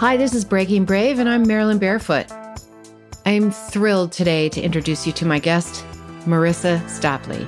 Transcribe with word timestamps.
Hi, 0.00 0.16
this 0.16 0.34
is 0.34 0.46
Breaking 0.46 0.86
Brave, 0.86 1.18
and 1.18 1.28
I'm 1.28 1.46
Marilyn 1.46 1.76
Barefoot. 1.76 2.24
I'm 3.26 3.50
thrilled 3.50 4.12
today 4.12 4.48
to 4.48 4.58
introduce 4.58 5.06
you 5.06 5.12
to 5.12 5.26
my 5.26 5.38
guest, 5.38 5.84
Marissa 6.24 6.80
Stapley. 6.84 7.46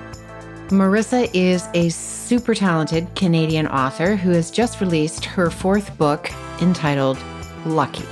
Marissa 0.68 1.30
is 1.32 1.66
a 1.72 1.88
super 1.88 2.54
talented 2.54 3.08
Canadian 3.14 3.66
author 3.68 4.16
who 4.16 4.32
has 4.32 4.50
just 4.50 4.82
released 4.82 5.24
her 5.24 5.48
fourth 5.48 5.96
book 5.96 6.30
entitled 6.60 7.16
Lucky. 7.64 8.04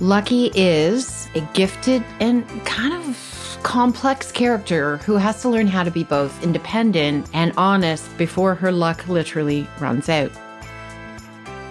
Lucky 0.00 0.50
is 0.56 1.28
a 1.36 1.40
gifted 1.54 2.04
and 2.18 2.44
kind 2.66 2.92
of 2.92 3.60
complex 3.62 4.32
character 4.32 4.96
who 4.96 5.14
has 5.14 5.40
to 5.42 5.48
learn 5.48 5.68
how 5.68 5.84
to 5.84 5.92
be 5.92 6.02
both 6.02 6.42
independent 6.42 7.28
and 7.34 7.52
honest 7.56 8.18
before 8.18 8.56
her 8.56 8.72
luck 8.72 9.06
literally 9.06 9.64
runs 9.78 10.08
out. 10.08 10.32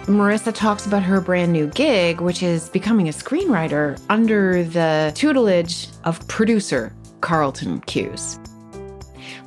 Marissa 0.08 0.54
talks 0.54 0.86
about 0.86 1.02
her 1.02 1.20
brand 1.20 1.52
new 1.52 1.66
gig, 1.66 2.22
which 2.22 2.42
is 2.42 2.70
becoming 2.70 3.10
a 3.10 3.12
screenwriter 3.12 4.00
under 4.08 4.64
the 4.64 5.12
tutelage 5.14 5.88
of 6.04 6.26
producer 6.28 6.94
Carlton 7.20 7.82
Cuse. 7.82 8.38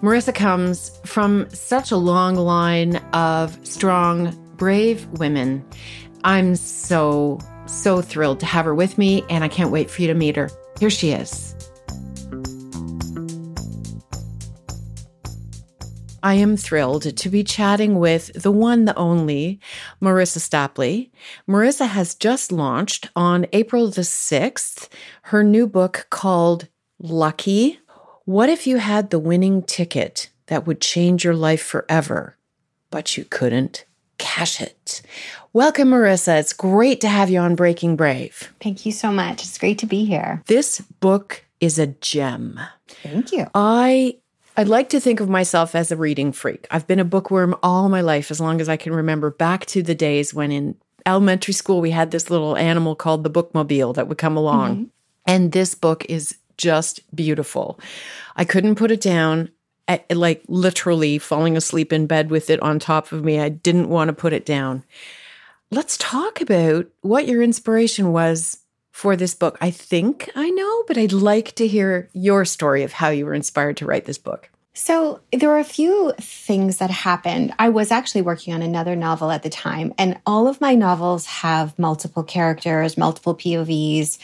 Marissa 0.04 0.34
comes 0.34 1.00
from 1.04 1.50
such 1.50 1.90
a 1.90 1.98
long 1.98 2.36
line 2.36 2.98
of 3.12 3.58
strong, 3.66 4.38
brave 4.56 5.08
women. 5.14 5.66
I'm 6.24 6.56
so, 6.56 7.40
so 7.66 8.04
thrilled 8.04 8.40
to 8.42 8.46
have 8.46 8.66
her 8.66 8.76
with 8.76 9.00
me, 9.00 9.24
and 9.32 9.44
I 9.44 9.48
can't 9.48 9.72
wait 9.72 9.90
for 9.90 10.04
you 10.04 10.08
to 10.10 10.14
meet 10.14 10.36
her. 10.36 10.52
Here 10.80 10.92
she 10.92 11.10
is. 11.10 11.51
I 16.24 16.36
am 16.36 16.58
thrilled 16.58 17.18
to 17.18 17.30
be 17.30 17.44
chatting 17.44 18.00
with 18.00 18.32
the 18.34 18.52
one, 18.52 18.86
the 18.86 18.96
only, 18.96 19.60
Marissa 20.02 20.40
Stapley. 20.40 21.12
Marissa 21.48 21.88
has 21.88 22.16
just 22.16 22.52
launched 22.52 23.10
on 23.16 23.48
April 23.54 23.90
the 23.90 24.02
6th 24.02 24.88
her 25.24 25.44
new 25.44 25.68
book 25.68 26.08
called 26.10 26.68
Lucky 27.00 27.80
what 28.26 28.50
if 28.50 28.68
you 28.68 28.78
had 28.78 29.10
the 29.10 29.20
winning 29.20 29.64
ticket 29.64 30.30
that 30.46 30.68
would 30.68 30.80
change 30.80 31.26
your 31.26 31.34
life 31.34 31.62
forever, 31.62 32.38
but 32.92 33.18
you 33.18 33.26
couldn't 33.26 33.84
cash 34.20 34.62
it? 34.62 35.02
Welcome, 35.54 35.90
Marissa. 35.90 36.40
It's 36.40 36.54
great 36.54 37.02
to 37.02 37.10
have 37.10 37.32
you 37.32 37.40
on 37.40 37.56
Breaking 37.56 37.96
Brave. 37.96 38.54
Thank 38.62 38.86
you 38.86 38.92
so 38.92 39.12
much. 39.12 39.42
It's 39.42 39.58
great 39.58 39.80
to 39.80 39.88
be 39.88 40.06
here. 40.06 40.44
This 40.46 40.80
book 40.80 41.44
is 41.60 41.80
a 41.80 41.88
gem. 41.88 42.60
Thank 42.88 43.32
you. 43.32 43.48
I 43.56 44.20
I 44.62 44.64
like 44.64 44.90
to 44.90 45.00
think 45.00 45.20
of 45.20 45.28
myself 45.28 45.74
as 45.74 45.92
a 45.92 45.98
reading 45.98 46.32
freak. 46.32 46.68
I've 46.70 46.86
been 46.86 47.00
a 47.00 47.04
bookworm 47.04 47.56
all 47.64 47.90
my 47.90 48.02
life, 48.02 48.30
as 48.30 48.40
long 48.40 48.62
as 48.62 48.70
I 48.70 48.78
can 48.78 48.94
remember, 48.94 49.32
back 49.32 49.66
to 49.66 49.82
the 49.82 49.96
days 49.96 50.36
when 50.36 50.52
in 50.52 50.76
elementary 51.04 51.56
school 51.56 51.82
we 51.82 51.90
had 51.90 52.12
this 52.12 52.30
little 52.30 52.56
animal 52.56 52.96
called 52.96 53.24
the 53.24 53.32
bookmobile 53.32 53.96
that 53.96 54.08
would 54.08 54.20
come 54.20 54.38
along. 54.38 54.76
Mm-hmm. 54.76 54.84
And 55.26 55.52
this 55.52 55.74
book 55.74 56.06
is 56.06 56.38
just 56.58 57.00
beautiful. 57.16 57.80
I 58.36 58.46
couldn't 58.46 58.76
put 58.76 58.92
it 58.92 59.02
down. 59.02 59.50
I, 59.88 60.04
like 60.14 60.44
literally 60.48 61.18
falling 61.18 61.58
asleep 61.58 61.92
in 61.92 62.06
bed 62.06 62.30
with 62.30 62.52
it 62.52 62.62
on 62.62 62.78
top 62.78 63.12
of 63.12 63.24
me. 63.24 63.40
I 63.40 63.50
didn't 63.50 63.90
want 63.90 64.10
to 64.10 64.14
put 64.14 64.32
it 64.32 64.46
down. 64.46 64.84
Let's 65.72 65.98
talk 65.98 66.40
about 66.40 66.86
what 67.02 67.28
your 67.28 67.42
inspiration 67.42 68.12
was 68.12 68.61
for 68.92 69.16
this 69.16 69.34
book. 69.34 69.58
I 69.62 69.72
think 69.72 70.30
I 70.36 70.50
know, 70.50 70.84
but 70.88 70.98
I'd 70.98 71.14
like 71.14 71.54
to 71.56 71.68
hear 71.68 72.10
your 72.14 72.46
story 72.46 72.84
of 72.84 72.94
how 72.94 73.10
you 73.10 73.26
were 73.26 73.34
inspired 73.34 73.78
to 73.78 73.86
write 73.86 74.06
this 74.06 74.18
book. 74.18 74.50
So 74.74 75.20
there 75.34 75.50
were 75.50 75.58
a 75.58 75.66
few 75.66 76.14
things 76.18 76.78
that 76.78 76.90
happened. 76.90 77.54
I 77.60 77.68
was 77.68 77.92
actually 77.92 78.22
working 78.22 78.54
on 78.54 78.62
another 78.62 78.96
novel 78.96 79.30
at 79.30 79.44
the 79.44 79.50
time, 79.50 79.94
and 79.98 80.18
all 80.26 80.48
of 80.48 80.62
my 80.62 80.76
novels 80.76 81.26
have 81.26 81.78
multiple 81.78 82.24
characters, 82.24 82.98
multiple 82.98 83.36
POVs. 83.36 84.18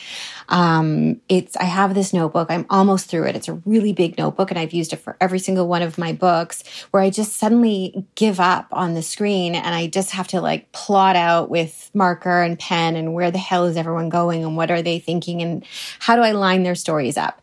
Um, 0.48 1.20
it's 1.28 1.58
I 1.58 1.66
have 1.66 1.94
this 1.94 2.14
notebook. 2.14 2.50
I'm 2.50 2.66
almost 2.70 3.10
through 3.10 3.26
it. 3.26 3.36
It's 3.36 3.50
a 3.50 3.62
really 3.66 3.92
big 3.92 4.18
notebook, 4.18 4.50
and 4.50 4.58
I've 4.58 4.72
used 4.72 4.94
it 4.94 5.02
for 5.02 5.18
every 5.20 5.40
single 5.40 5.68
one 5.68 5.82
of 5.82 5.98
my 5.98 6.14
books. 6.14 6.64
Where 6.92 7.04
I 7.04 7.10
just 7.10 7.36
suddenly 7.36 8.06
give 8.16 8.40
up 8.40 8.70
on 8.72 8.94
the 8.94 9.02
screen, 9.02 9.54
and 9.54 9.76
I 9.76 9.88
just 9.88 10.12
have 10.12 10.30
to 10.30 10.40
like 10.40 10.72
plot 10.72 11.18
out 11.18 11.50
with 11.50 11.92
marker 11.94 12.42
and 12.42 12.58
pen, 12.58 12.96
and 12.96 13.14
where 13.14 13.32
the 13.32 13.38
hell 13.38 13.66
is 13.66 13.76
everyone 13.76 14.08
going, 14.08 14.46
and 14.46 14.56
what 14.56 14.72
are 14.72 14.82
they 14.82 15.00
thinking, 15.00 15.42
and 15.42 15.66
how 16.00 16.16
do 16.16 16.22
I 16.22 16.32
line 16.32 16.64
their 16.64 16.76
stories 16.76 17.18
up. 17.18 17.42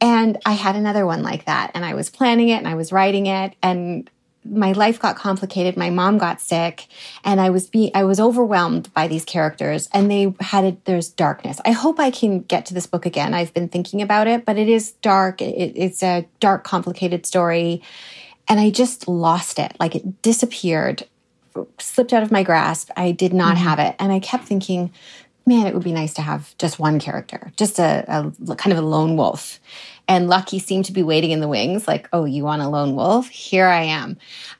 And 0.00 0.38
I 0.46 0.52
had 0.52 0.76
another 0.76 1.04
one 1.04 1.22
like 1.22 1.46
that. 1.46 1.72
And 1.74 1.84
I 1.84 1.94
was 1.94 2.10
planning 2.10 2.48
it 2.48 2.58
and 2.58 2.68
I 2.68 2.74
was 2.74 2.92
writing 2.92 3.26
it. 3.26 3.54
And 3.62 4.08
my 4.44 4.72
life 4.72 4.98
got 4.98 5.16
complicated. 5.16 5.76
My 5.76 5.90
mom 5.90 6.18
got 6.18 6.40
sick 6.40 6.86
and 7.24 7.40
I 7.40 7.50
was 7.50 7.68
be 7.68 7.90
I 7.94 8.04
was 8.04 8.20
overwhelmed 8.20 8.92
by 8.94 9.08
these 9.08 9.24
characters 9.24 9.88
and 9.92 10.10
they 10.10 10.34
had 10.40 10.64
a, 10.64 10.76
there's 10.84 11.08
darkness. 11.08 11.60
I 11.66 11.72
hope 11.72 11.98
I 11.98 12.10
can 12.10 12.40
get 12.40 12.64
to 12.66 12.74
this 12.74 12.86
book 12.86 13.04
again. 13.04 13.34
I've 13.34 13.52
been 13.52 13.68
thinking 13.68 14.00
about 14.00 14.26
it, 14.26 14.44
but 14.44 14.56
it 14.56 14.68
is 14.68 14.92
dark. 14.92 15.42
It, 15.42 15.72
it's 15.76 16.02
a 16.02 16.26
dark, 16.40 16.64
complicated 16.64 17.26
story. 17.26 17.82
And 18.46 18.58
I 18.58 18.70
just 18.70 19.08
lost 19.08 19.58
it. 19.58 19.76
Like 19.78 19.94
it 19.94 20.22
disappeared, 20.22 21.06
slipped 21.78 22.12
out 22.12 22.22
of 22.22 22.32
my 22.32 22.42
grasp. 22.42 22.90
I 22.96 23.10
did 23.10 23.34
not 23.34 23.56
mm-hmm. 23.56 23.64
have 23.64 23.78
it. 23.78 23.96
And 23.98 24.12
I 24.12 24.20
kept 24.20 24.44
thinking, 24.44 24.92
man, 25.48 25.66
it 25.66 25.74
would 25.74 25.84
be 25.84 25.92
nice 25.92 26.14
to 26.14 26.22
have 26.22 26.56
just 26.58 26.78
one 26.78 27.00
character, 27.00 27.50
just 27.56 27.78
a, 27.78 28.04
a, 28.06 28.54
kind 28.56 28.72
of 28.72 28.78
a 28.78 28.86
lone 28.86 29.16
wolf. 29.16 29.58
And 30.06 30.28
Lucky 30.28 30.58
seemed 30.58 30.84
to 30.86 30.92
be 30.92 31.02
waiting 31.02 31.32
in 31.32 31.40
the 31.40 31.48
wings, 31.48 31.88
like, 31.88 32.08
oh, 32.12 32.24
you 32.24 32.44
want 32.44 32.62
a 32.62 32.68
lone 32.68 32.94
wolf? 32.94 33.28
Here 33.28 33.66
I 33.66 33.82
am. 33.82 34.16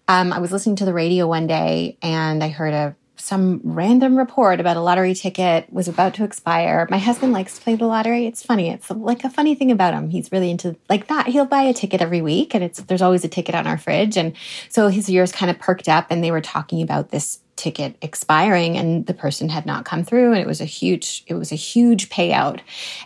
Um, 0.09 0.33
I 0.33 0.41
was 0.41 0.53
listening 0.53 0.77
to 0.77 0.85
the 0.85 0.93
radio 0.93 1.27
one 1.27 1.47
day 1.47 1.97
and 2.03 2.43
I 2.43 2.49
heard 2.49 2.75
a 2.75 2.97
some 3.21 3.61
random 3.65 4.17
report 4.17 4.61
about 4.61 4.77
a 4.77 4.81
lottery 4.81 5.15
ticket 5.15 5.71
was 5.73 5.89
about 5.89 6.15
to 6.15 6.25
expire. 6.25 6.87
My 6.89 6.99
husband 6.99 7.33
likes 7.33 7.57
to 7.57 7.63
play 7.63 7.75
the 7.75 7.87
lottery. 7.87 8.27
It's 8.27 8.43
funny. 8.43 8.71
It's 8.71 8.91
like 8.91 9.25
a 9.25 9.31
funny 9.31 9.55
thing 9.55 9.71
about 9.71 9.93
him. 9.93 10.11
He's 10.11 10.33
really 10.33 10.51
into 10.51 10.77
like 10.89 11.09
that. 11.09 11.27
He'll 11.27 11.45
buy 11.45 11.63
a 11.63 11.75
ticket 11.75 12.01
every 12.01 12.23
week 12.23 12.55
and 12.55 12.63
it's 12.63 12.81
there's 12.83 13.03
always 13.03 13.25
a 13.25 13.29
ticket 13.29 13.55
on 13.55 13.67
our 13.67 13.77
fridge. 13.77 14.17
And 14.17 14.35
so 14.69 14.89
his 14.89 15.11
ears 15.11 15.33
kind 15.33 15.51
of 15.51 15.59
perked 15.59 15.89
up 15.89 16.07
and 16.11 16.23
they 16.23 16.31
were 16.31 16.41
talking 16.41 16.81
about 16.81 17.11
this 17.11 17.41
ticket 17.59 17.97
expiring 18.01 18.79
and 18.79 19.05
the 19.07 19.13
person 19.13 19.49
had 19.49 19.67
not 19.67 19.85
come 19.85 20.05
through. 20.05 20.33
And 20.33 20.41
it 20.41 20.47
was 20.47 20.61
a 20.61 20.65
huge 20.65 21.25
it 21.27 21.35
was 21.35 21.53
a 21.53 21.57
huge 21.57 22.09
payout. 22.09 22.61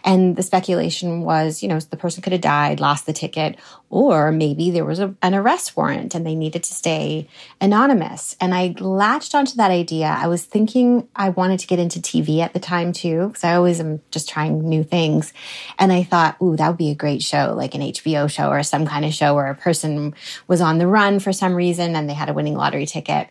And 0.05 0.37
the 0.37 0.43
speculation 0.43 1.23
was 1.23 1.63
you 1.63 1.69
know 1.69 1.81
the 1.81 1.97
person 1.97 2.23
could 2.23 2.33
have 2.33 2.43
died 2.43 2.79
lost 2.79 3.07
the 3.07 3.13
ticket 3.13 3.59
or 3.89 4.31
maybe 4.31 4.71
there 4.71 4.85
was 4.85 5.01
a, 5.01 5.15
an 5.23 5.35
arrest 5.35 5.77
warrant 5.77 6.15
and 6.15 6.25
they 6.25 6.35
needed 6.35 6.63
to 6.65 6.75
stay 6.75 7.27
anonymous. 7.61 8.37
And 8.41 8.55
i 8.55 8.75
latched 8.79 9.35
onto 9.35 9.57
that 9.57 9.71
idea. 9.71 10.07
I 10.07 10.29
was 10.29 10.45
thinking 10.45 11.09
i 11.17 11.31
wanted 11.31 11.59
to 11.61 11.67
get 11.67 11.79
into 11.79 11.99
tv 11.99 12.41
at 12.41 12.53
the 12.53 12.61
time 12.61 12.93
too 12.93 13.29
because 13.29 13.45
i 13.45 13.55
always 13.55 13.81
am 13.81 14.01
just 14.11 14.29
trying 14.29 14.69
new 14.69 14.85
things. 14.85 15.33
And 15.79 15.93
i 15.93 16.03
thought 16.03 16.37
ooh 16.43 16.57
that 16.57 16.69
would 16.69 16.77
be 16.77 16.91
a 16.91 16.95
great 16.95 17.23
show 17.23 17.55
like 17.57 17.75
an 17.75 17.81
hbo 17.81 18.31
show 18.31 18.51
or 18.51 18.63
some 18.63 18.87
kind 18.87 19.05
of 19.05 19.15
show 19.15 19.35
where 19.35 19.51
a 19.51 19.55
person 19.55 20.15
was 20.47 20.61
on 20.61 20.79
the 20.79 20.87
run 20.87 21.19
for 21.19 21.33
some 21.33 21.55
reason 21.55 21.97
and 21.97 22.09
they 22.09 22.15
had 22.15 22.29
a 22.29 22.35
winning 22.35 22.55
lottery 22.55 22.87
ticket 22.87 23.29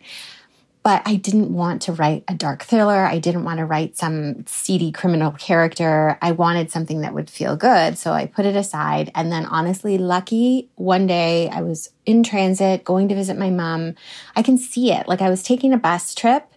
but 0.82 1.02
I 1.06 1.14
didn't 1.14 1.52
want 1.52 1.82
to 1.82 1.92
write 1.92 2.24
a 2.26 2.34
dark 2.34 2.64
thriller. 2.64 3.04
I 3.04 3.18
didn't 3.18 3.44
want 3.44 3.58
to 3.58 3.64
write 3.64 3.96
some 3.96 4.44
seedy 4.46 4.90
criminal 4.90 5.30
character. 5.32 6.18
I 6.20 6.32
wanted 6.32 6.70
something 6.70 7.02
that 7.02 7.14
would 7.14 7.30
feel 7.30 7.56
good. 7.56 7.96
So 7.98 8.12
I 8.12 8.26
put 8.26 8.46
it 8.46 8.56
aside. 8.56 9.12
And 9.14 9.30
then 9.30 9.46
honestly, 9.46 9.96
lucky 9.96 10.68
one 10.74 11.06
day 11.06 11.48
I 11.50 11.62
was 11.62 11.90
in 12.04 12.24
transit 12.24 12.84
going 12.84 13.08
to 13.08 13.14
visit 13.14 13.38
my 13.38 13.50
mom. 13.50 13.94
I 14.34 14.42
can 14.42 14.58
see 14.58 14.92
it. 14.92 15.06
Like 15.06 15.22
I 15.22 15.30
was 15.30 15.44
taking 15.44 15.72
a 15.72 15.78
bus 15.78 16.14
trip 16.14 16.52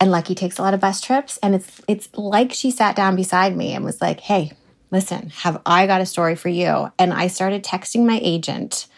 and 0.00 0.10
Lucky 0.10 0.34
takes 0.34 0.58
a 0.58 0.62
lot 0.62 0.74
of 0.74 0.80
bus 0.80 1.00
trips. 1.00 1.38
And 1.40 1.54
it's, 1.54 1.80
it's 1.86 2.08
like 2.14 2.52
she 2.52 2.72
sat 2.72 2.96
down 2.96 3.14
beside 3.14 3.56
me 3.56 3.72
and 3.72 3.84
was 3.84 4.00
like, 4.00 4.18
Hey, 4.18 4.52
listen, 4.90 5.30
have 5.30 5.62
I 5.64 5.86
got 5.86 6.00
a 6.00 6.06
story 6.06 6.34
for 6.34 6.48
you? 6.48 6.90
And 6.98 7.12
I 7.12 7.28
started 7.28 7.62
texting 7.62 8.04
my 8.04 8.18
agent 8.20 8.88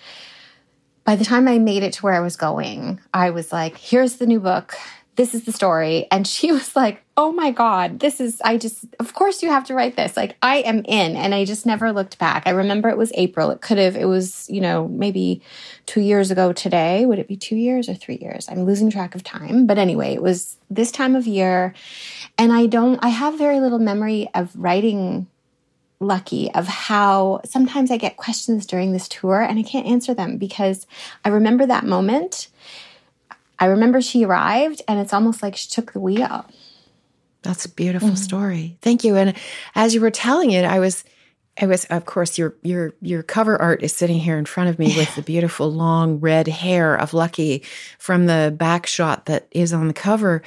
by 1.06 1.14
the 1.14 1.24
time 1.24 1.46
I 1.46 1.58
made 1.58 1.84
it 1.84 1.92
to 1.94 2.02
where 2.02 2.14
I 2.14 2.20
was 2.20 2.36
going, 2.36 3.00
I 3.14 3.30
was 3.30 3.52
like, 3.52 3.78
here's 3.78 4.16
the 4.16 4.26
new 4.26 4.40
book. 4.40 4.74
This 5.14 5.34
is 5.34 5.44
the 5.44 5.52
story. 5.52 6.08
And 6.10 6.26
she 6.26 6.50
was 6.58 6.74
like, 6.74 7.02
oh 7.16 7.32
my 7.32 7.52
God, 7.52 8.00
this 8.00 8.20
is, 8.20 8.42
I 8.44 8.58
just, 8.58 8.84
of 8.98 9.14
course 9.14 9.40
you 9.40 9.48
have 9.48 9.64
to 9.66 9.74
write 9.74 9.96
this. 9.96 10.16
Like, 10.16 10.36
I 10.42 10.56
am 10.56 10.84
in. 10.84 11.16
And 11.16 11.32
I 11.32 11.44
just 11.44 11.64
never 11.64 11.92
looked 11.92 12.18
back. 12.18 12.42
I 12.44 12.50
remember 12.50 12.88
it 12.88 12.98
was 12.98 13.12
April. 13.14 13.50
It 13.52 13.60
could 13.60 13.78
have, 13.78 13.94
it 13.94 14.06
was, 14.06 14.50
you 14.50 14.60
know, 14.60 14.88
maybe 14.88 15.40
two 15.86 16.00
years 16.00 16.32
ago 16.32 16.52
today. 16.52 17.06
Would 17.06 17.20
it 17.20 17.28
be 17.28 17.36
two 17.36 17.56
years 17.56 17.88
or 17.88 17.94
three 17.94 18.18
years? 18.20 18.48
I'm 18.50 18.64
losing 18.64 18.90
track 18.90 19.14
of 19.14 19.22
time. 19.22 19.64
But 19.64 19.78
anyway, 19.78 20.12
it 20.12 20.22
was 20.22 20.56
this 20.68 20.90
time 20.90 21.14
of 21.14 21.26
year. 21.28 21.72
And 22.36 22.52
I 22.52 22.66
don't, 22.66 22.98
I 23.02 23.10
have 23.10 23.38
very 23.38 23.60
little 23.60 23.78
memory 23.78 24.28
of 24.34 24.50
writing 24.56 25.28
lucky 26.00 26.50
of 26.52 26.66
how 26.66 27.40
sometimes 27.44 27.90
I 27.90 27.96
get 27.96 28.16
questions 28.16 28.66
during 28.66 28.92
this 28.92 29.08
tour 29.08 29.40
and 29.40 29.58
I 29.58 29.62
can't 29.62 29.86
answer 29.86 30.14
them 30.14 30.36
because 30.36 30.86
I 31.24 31.30
remember 31.30 31.66
that 31.66 31.84
moment. 31.84 32.48
I 33.58 33.66
remember 33.66 34.00
she 34.00 34.24
arrived 34.24 34.82
and 34.86 35.00
it's 35.00 35.14
almost 35.14 35.42
like 35.42 35.56
she 35.56 35.68
took 35.68 35.92
the 35.92 36.00
wheel. 36.00 36.44
That's 37.42 37.64
a 37.64 37.70
beautiful 37.70 38.08
mm-hmm. 38.08 38.16
story. 38.16 38.76
Thank 38.82 39.04
you. 39.04 39.16
And 39.16 39.34
as 39.74 39.94
you 39.94 40.00
were 40.00 40.10
telling 40.10 40.50
it, 40.50 40.64
I 40.64 40.80
was 40.80 41.04
I 41.58 41.66
was 41.66 41.86
of 41.86 42.04
course 42.04 42.36
your 42.36 42.54
your 42.62 42.92
your 43.00 43.22
cover 43.22 43.60
art 43.60 43.82
is 43.82 43.94
sitting 43.94 44.18
here 44.18 44.36
in 44.36 44.44
front 44.44 44.68
of 44.68 44.78
me 44.78 44.94
with 44.96 45.14
the 45.14 45.22
beautiful 45.32 45.70
long 45.70 46.20
red 46.20 46.48
hair 46.48 46.94
of 46.94 47.14
Lucky 47.14 47.62
from 47.98 48.26
the 48.26 48.54
back 48.56 48.86
shot 48.86 49.26
that 49.26 49.46
is 49.52 49.72
on 49.72 49.88
the 49.88 49.94
cover. 49.94 50.42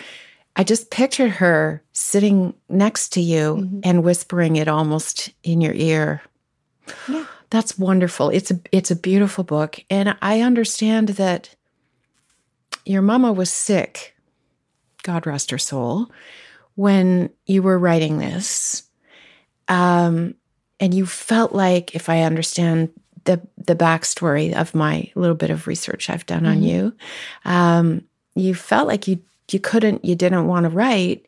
I 0.56 0.63
just 0.63 0.92
pictured 0.92 1.31
her 1.31 1.84
sitting 1.94 2.54
next 2.68 3.13
to 3.13 3.22
you 3.22 3.56
mm-hmm. 3.56 3.80
and 3.84 4.04
whispering 4.04 4.56
it 4.56 4.68
almost 4.68 5.31
in 5.44 5.62
your 5.62 5.74
ear. 5.74 6.22
Yeah. 7.07 7.25
That's 7.50 7.80
wonderful. 7.80 8.30
It's 8.30 8.51
a 8.51 8.60
it's 8.72 8.92
a 8.92 8.96
beautiful 8.96 9.44
book 9.44 9.80
and 9.90 10.16
I 10.22 10.42
understand 10.42 11.10
that 11.10 11.56
your 12.86 13.01
mama 13.01 13.31
was 13.31 13.51
sick. 13.51 14.16
God 15.04 15.25
rest 15.25 15.51
her 15.51 15.57
soul 15.57 16.12
when 16.75 17.30
you 17.46 17.62
were 17.62 17.80
writing 17.80 18.18
this. 18.18 18.84
Um 19.68 20.36
and 20.80 20.94
you 20.94 21.06
felt 21.06 21.54
like 21.54 21.96
if 21.96 22.10
I 22.10 22.22
understand 22.22 22.90
the 23.25 23.42
the 23.57 23.75
backstory 23.75 24.54
of 24.54 24.75
my 24.75 25.12
little 25.16 25.36
bit 25.36 25.50
of 25.50 25.68
research 25.68 26.10
I've 26.10 26.25
done 26.25 26.44
mm-hmm. 26.44 26.51
on 26.51 26.63
you, 26.63 26.94
um, 27.46 28.04
you 28.36 28.56
felt 28.56 28.88
like 28.88 29.07
you 29.07 29.19
you 29.54 29.60
couldn't, 29.60 30.04
you 30.06 30.16
didn't 30.16 30.48
want 30.48 30.66
to 30.66 30.69
write, 30.69 31.25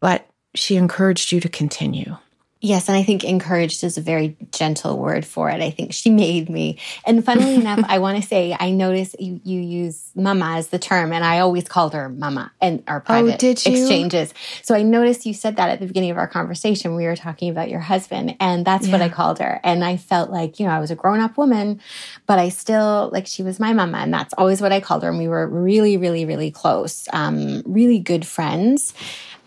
but 0.00 0.28
she 0.54 0.76
encouraged 0.76 1.32
you 1.32 1.40
to 1.40 1.48
continue. 1.48 2.16
Yes, 2.64 2.88
and 2.88 2.96
I 2.96 3.02
think 3.02 3.24
encouraged 3.24 3.82
is 3.82 3.98
a 3.98 4.00
very 4.00 4.36
gentle 4.52 4.96
word 4.96 5.26
for 5.26 5.50
it. 5.50 5.60
I 5.60 5.70
think 5.70 5.92
she 5.92 6.10
made 6.10 6.48
me. 6.48 6.78
And 7.04 7.24
funnily 7.24 7.54
enough, 7.56 7.80
I 7.88 7.98
want 7.98 8.22
to 8.22 8.26
say 8.26 8.56
I 8.58 8.70
noticed 8.70 9.20
you, 9.20 9.40
you 9.42 9.60
use 9.60 10.12
mama 10.14 10.58
as 10.58 10.68
the 10.68 10.78
term, 10.78 11.12
and 11.12 11.24
I 11.24 11.40
always 11.40 11.66
called 11.66 11.92
her 11.92 12.08
mama 12.08 12.52
in 12.62 12.84
our 12.86 12.98
oh, 12.98 13.00
private 13.00 13.42
oh, 13.42 13.50
exchanges. 13.50 14.32
So 14.62 14.76
I 14.76 14.82
noticed 14.84 15.26
you 15.26 15.34
said 15.34 15.56
that 15.56 15.70
at 15.70 15.80
the 15.80 15.86
beginning 15.86 16.12
of 16.12 16.18
our 16.18 16.28
conversation. 16.28 16.94
We 16.94 17.04
were 17.04 17.16
talking 17.16 17.50
about 17.50 17.68
your 17.68 17.80
husband, 17.80 18.36
and 18.38 18.64
that's 18.64 18.86
yeah. 18.86 18.92
what 18.92 19.02
I 19.02 19.08
called 19.08 19.40
her. 19.40 19.60
And 19.64 19.84
I 19.84 19.96
felt 19.96 20.30
like, 20.30 20.60
you 20.60 20.66
know, 20.66 20.72
I 20.72 20.78
was 20.78 20.92
a 20.92 20.96
grown 20.96 21.18
up 21.18 21.36
woman, 21.36 21.80
but 22.28 22.38
I 22.38 22.48
still, 22.50 23.10
like, 23.12 23.26
she 23.26 23.42
was 23.42 23.58
my 23.58 23.72
mama, 23.72 23.98
and 23.98 24.14
that's 24.14 24.34
always 24.34 24.62
what 24.62 24.70
I 24.70 24.78
called 24.78 25.02
her. 25.02 25.08
And 25.08 25.18
we 25.18 25.26
were 25.26 25.48
really, 25.48 25.96
really, 25.96 26.24
really 26.24 26.52
close, 26.52 27.08
um, 27.12 27.64
really 27.66 27.98
good 27.98 28.24
friends 28.24 28.94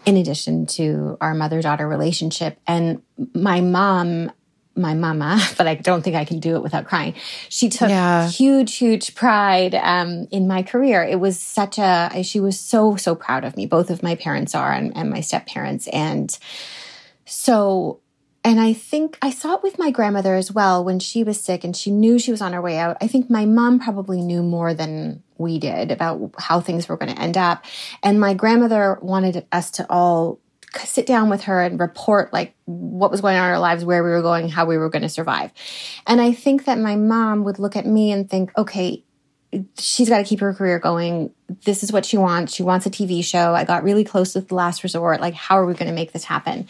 in 0.05 0.17
addition 0.17 0.65
to 0.65 1.17
our 1.21 1.33
mother 1.33 1.61
daughter 1.61 1.87
relationship. 1.87 2.59
And 2.67 3.01
my 3.33 3.61
mom, 3.61 4.31
my 4.75 4.93
mama, 4.93 5.41
but 5.57 5.67
I 5.67 5.75
don't 5.75 6.01
think 6.01 6.15
I 6.15 6.25
can 6.25 6.39
do 6.39 6.55
it 6.55 6.63
without 6.63 6.85
crying. 6.85 7.15
She 7.49 7.69
took 7.69 7.89
yeah. 7.89 8.27
huge, 8.29 8.75
huge 8.75 9.15
pride 9.15 9.75
um, 9.75 10.27
in 10.31 10.47
my 10.47 10.63
career. 10.63 11.03
It 11.03 11.19
was 11.19 11.39
such 11.39 11.77
a, 11.77 12.21
she 12.23 12.39
was 12.39 12.59
so, 12.59 12.95
so 12.95 13.15
proud 13.15 13.43
of 13.43 13.57
me. 13.57 13.65
Both 13.65 13.89
of 13.89 14.03
my 14.03 14.15
parents 14.15 14.55
are 14.55 14.71
and, 14.71 14.95
and 14.95 15.09
my 15.09 15.21
step 15.21 15.47
parents. 15.47 15.87
And 15.87 16.37
so 17.25 18.01
and 18.45 18.59
I 18.59 18.73
think 18.73 19.17
I 19.23 19.31
saw 19.31 19.55
it 19.55 19.63
with 19.63 19.79
my 19.79 19.89
grandmother 19.89 20.35
as 20.35 20.51
well 20.51 20.85
when 20.85 20.99
she 20.99 21.23
was 21.23 21.41
sick 21.41 21.63
and 21.63 21.75
she 21.75 21.89
knew 21.89 22.19
she 22.19 22.29
was 22.29 22.43
on 22.43 22.53
her 22.53 22.61
way 22.61 22.77
out. 22.77 22.95
I 23.01 23.07
think 23.07 23.27
my 23.27 23.43
mom 23.43 23.79
probably 23.79 24.21
knew 24.21 24.43
more 24.43 24.75
than 24.75 25.23
we 25.37 25.59
did 25.59 25.91
about 25.91 26.33
how 26.37 26.59
things 26.59 26.87
were 26.87 26.97
going 26.97 27.13
to 27.13 27.21
end 27.21 27.37
up. 27.37 27.65
And 28.03 28.19
my 28.19 28.33
grandmother 28.33 28.99
wanted 29.01 29.45
us 29.51 29.71
to 29.71 29.85
all 29.89 30.39
sit 30.75 31.05
down 31.05 31.29
with 31.29 31.43
her 31.43 31.61
and 31.61 31.79
report 31.79 32.33
like 32.33 32.53
what 32.65 33.11
was 33.11 33.21
going 33.21 33.37
on 33.37 33.45
in 33.45 33.51
our 33.51 33.59
lives, 33.59 33.85
where 33.85 34.03
we 34.03 34.09
were 34.09 34.21
going, 34.21 34.49
how 34.49 34.65
we 34.65 34.77
were 34.77 34.89
going 34.89 35.01
to 35.01 35.09
survive. 35.09 35.51
And 36.05 36.19
I 36.19 36.33
think 36.33 36.65
that 36.65 36.79
my 36.79 36.95
mom 36.95 37.43
would 37.43 37.59
look 37.59 37.75
at 37.75 37.85
me 37.85 38.11
and 38.11 38.29
think, 38.29 38.51
okay, 38.57 39.03
she's 39.77 40.09
got 40.09 40.17
to 40.17 40.23
keep 40.23 40.39
her 40.41 40.53
career 40.53 40.79
going. 40.79 41.31
This 41.63 41.83
is 41.83 41.91
what 41.91 42.05
she 42.05 42.17
wants. 42.17 42.53
She 42.53 42.63
wants 42.63 42.85
a 42.85 42.89
TV 42.89 43.23
show. 43.23 43.53
I 43.53 43.63
got 43.63 43.83
really 43.83 44.03
close 44.03 44.35
with 44.35 44.49
The 44.49 44.55
Last 44.55 44.83
Resort. 44.83 45.21
Like, 45.21 45.33
how 45.33 45.57
are 45.57 45.65
we 45.65 45.73
going 45.73 45.87
to 45.87 45.93
make 45.93 46.11
this 46.11 46.25
happen? 46.25 46.67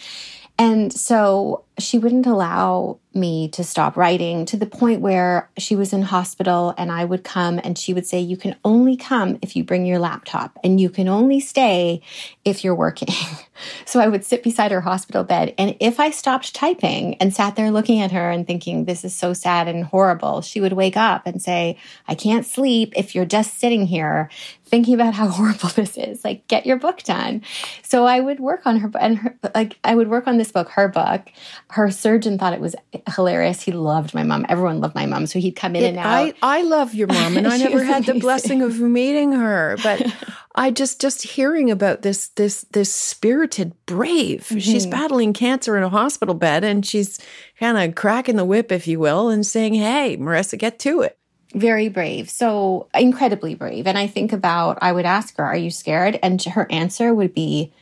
And 0.57 0.93
so 0.93 1.65
she 1.77 1.97
wouldn't 1.97 2.25
allow 2.25 2.99
me 3.13 3.49
to 3.49 3.63
stop 3.63 3.97
writing 3.97 4.45
to 4.45 4.57
the 4.57 4.65
point 4.65 5.01
where 5.01 5.49
she 5.57 5.75
was 5.75 5.91
in 5.91 6.01
hospital 6.01 6.73
and 6.77 6.91
I 6.91 7.03
would 7.03 7.23
come 7.23 7.59
and 7.63 7.77
she 7.77 7.93
would 7.93 8.05
say, 8.05 8.19
You 8.19 8.37
can 8.37 8.55
only 8.63 8.95
come 8.95 9.37
if 9.41 9.55
you 9.55 9.63
bring 9.63 9.85
your 9.85 9.99
laptop 9.99 10.57
and 10.63 10.79
you 10.79 10.89
can 10.89 11.09
only 11.09 11.39
stay 11.41 12.01
if 12.45 12.63
you're 12.63 12.75
working. 12.75 13.09
so 13.85 13.99
I 13.99 14.07
would 14.07 14.23
sit 14.23 14.43
beside 14.43 14.71
her 14.71 14.81
hospital 14.81 15.23
bed. 15.23 15.53
And 15.57 15.75
if 15.81 15.99
I 15.99 16.11
stopped 16.11 16.55
typing 16.55 17.15
and 17.15 17.33
sat 17.33 17.55
there 17.55 17.71
looking 17.71 18.01
at 18.01 18.11
her 18.11 18.29
and 18.29 18.47
thinking, 18.47 18.85
This 18.85 19.03
is 19.03 19.13
so 19.13 19.33
sad 19.33 19.67
and 19.67 19.83
horrible, 19.83 20.41
she 20.41 20.61
would 20.61 20.73
wake 20.73 20.97
up 20.97 21.25
and 21.25 21.41
say, 21.41 21.77
I 22.07 22.15
can't 22.15 22.45
sleep 22.45 22.93
if 22.95 23.15
you're 23.15 23.25
just 23.25 23.59
sitting 23.59 23.85
here 23.87 24.29
thinking 24.65 24.93
about 24.93 25.13
how 25.13 25.27
horrible 25.29 25.69
this 25.69 25.97
is. 25.97 26.23
Like, 26.23 26.47
get 26.47 26.65
your 26.65 26.77
book 26.77 27.03
done. 27.03 27.41
So 27.83 28.05
I 28.05 28.19
would 28.19 28.39
work 28.39 28.65
on 28.65 28.77
her, 28.77 28.91
and 28.99 29.17
her, 29.19 29.37
like, 29.53 29.77
I 29.83 29.95
would 29.95 30.09
work 30.09 30.27
on 30.27 30.37
this 30.37 30.51
book, 30.51 30.69
her 30.69 30.87
book. 30.87 31.31
Her 31.69 31.89
surgeon 31.91 32.37
thought 32.37 32.53
it 32.53 32.59
was 32.59 32.75
hilarious. 33.15 33.61
He 33.61 33.71
loved 33.71 34.13
my 34.13 34.23
mom. 34.23 34.45
Everyone 34.49 34.79
loved 34.79 34.95
my 34.95 35.05
mom. 35.05 35.27
So 35.27 35.39
he'd 35.39 35.55
come 35.55 35.75
in 35.75 35.83
it, 35.83 35.87
and 35.89 35.97
out. 35.99 36.05
I, 36.05 36.59
I 36.59 36.61
love 36.63 36.93
your 36.93 37.07
mom, 37.07 37.37
and 37.37 37.47
I 37.47 37.57
never 37.57 37.83
had 37.83 37.97
amazing. 37.97 38.13
the 38.15 38.19
blessing 38.19 38.61
of 38.61 38.79
meeting 38.79 39.31
her, 39.31 39.77
but 39.83 40.05
I 40.55 40.71
just, 40.71 41.01
just 41.01 41.23
hearing 41.23 41.69
about 41.69 42.01
this, 42.01 42.29
this, 42.29 42.65
this 42.71 42.93
spirited 42.93 43.73
brave. 43.85 44.43
Mm-hmm. 44.43 44.59
She's 44.59 44.85
battling 44.85 45.33
cancer 45.33 45.77
in 45.77 45.83
a 45.83 45.89
hospital 45.89 46.35
bed, 46.35 46.63
and 46.63 46.85
she's 46.85 47.19
kind 47.59 47.77
of 47.77 47.95
cracking 47.95 48.35
the 48.35 48.45
whip, 48.45 48.71
if 48.71 48.87
you 48.87 48.99
will, 48.99 49.29
and 49.29 49.45
saying, 49.45 49.73
Hey, 49.73 50.17
Marissa, 50.17 50.57
get 50.57 50.79
to 50.79 51.01
it 51.01 51.17
very 51.55 51.87
brave. 51.87 52.29
So 52.29 52.87
incredibly 52.93 53.55
brave. 53.55 53.87
And 53.87 53.97
I 53.97 54.07
think 54.07 54.33
about, 54.33 54.77
I 54.81 54.91
would 54.91 55.05
ask 55.05 55.35
her, 55.37 55.43
Are 55.43 55.57
you 55.57 55.71
scared? 55.71 56.19
And 56.21 56.41
her 56.43 56.67
answer 56.69 57.13
would 57.13 57.33
be, 57.33 57.73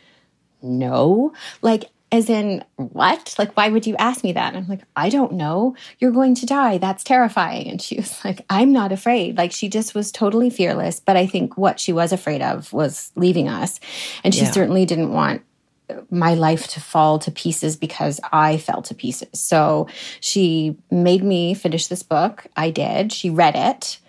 No. 0.61 1.33
Like, 1.61 1.89
as 2.11 2.29
in, 2.29 2.63
what? 2.75 3.33
Like, 3.39 3.57
why 3.57 3.69
would 3.69 3.87
you 3.87 3.95
ask 3.97 4.23
me 4.23 4.33
that? 4.33 4.53
And 4.53 4.63
I'm 4.63 4.69
like, 4.69 4.83
I 4.95 5.09
don't 5.09 5.33
know. 5.33 5.75
You're 5.97 6.11
going 6.11 6.35
to 6.35 6.45
die. 6.45 6.77
That's 6.77 7.03
terrifying. 7.03 7.67
And 7.67 7.81
she 7.81 7.95
was 7.95 8.23
like, 8.25 8.45
I'm 8.51 8.71
not 8.71 8.91
afraid. 8.91 9.35
Like, 9.35 9.51
she 9.51 9.67
just 9.67 9.95
was 9.95 10.11
totally 10.11 10.51
fearless. 10.51 10.99
But 10.99 11.17
I 11.17 11.25
think 11.25 11.57
what 11.57 11.79
she 11.79 11.91
was 11.91 12.13
afraid 12.13 12.43
of 12.43 12.71
was 12.71 13.11
leaving 13.15 13.49
us. 13.49 13.79
And 14.23 14.33
she 14.33 14.43
yeah. 14.43 14.51
certainly 14.51 14.85
didn't 14.85 15.11
want 15.11 15.41
my 16.09 16.33
life 16.33 16.67
to 16.69 16.81
fall 16.81 17.19
to 17.19 17.31
pieces 17.31 17.75
because 17.75 18.19
I 18.31 18.57
fell 18.57 18.81
to 18.83 18.95
pieces. 18.95 19.39
So 19.39 19.87
she 20.19 20.77
made 20.89 21.23
me 21.23 21.53
finish 21.53 21.87
this 21.87 22.03
book. 22.03 22.45
I 22.55 22.69
did. 22.69 23.11
She 23.11 23.29
read 23.29 23.55
it. 23.55 23.99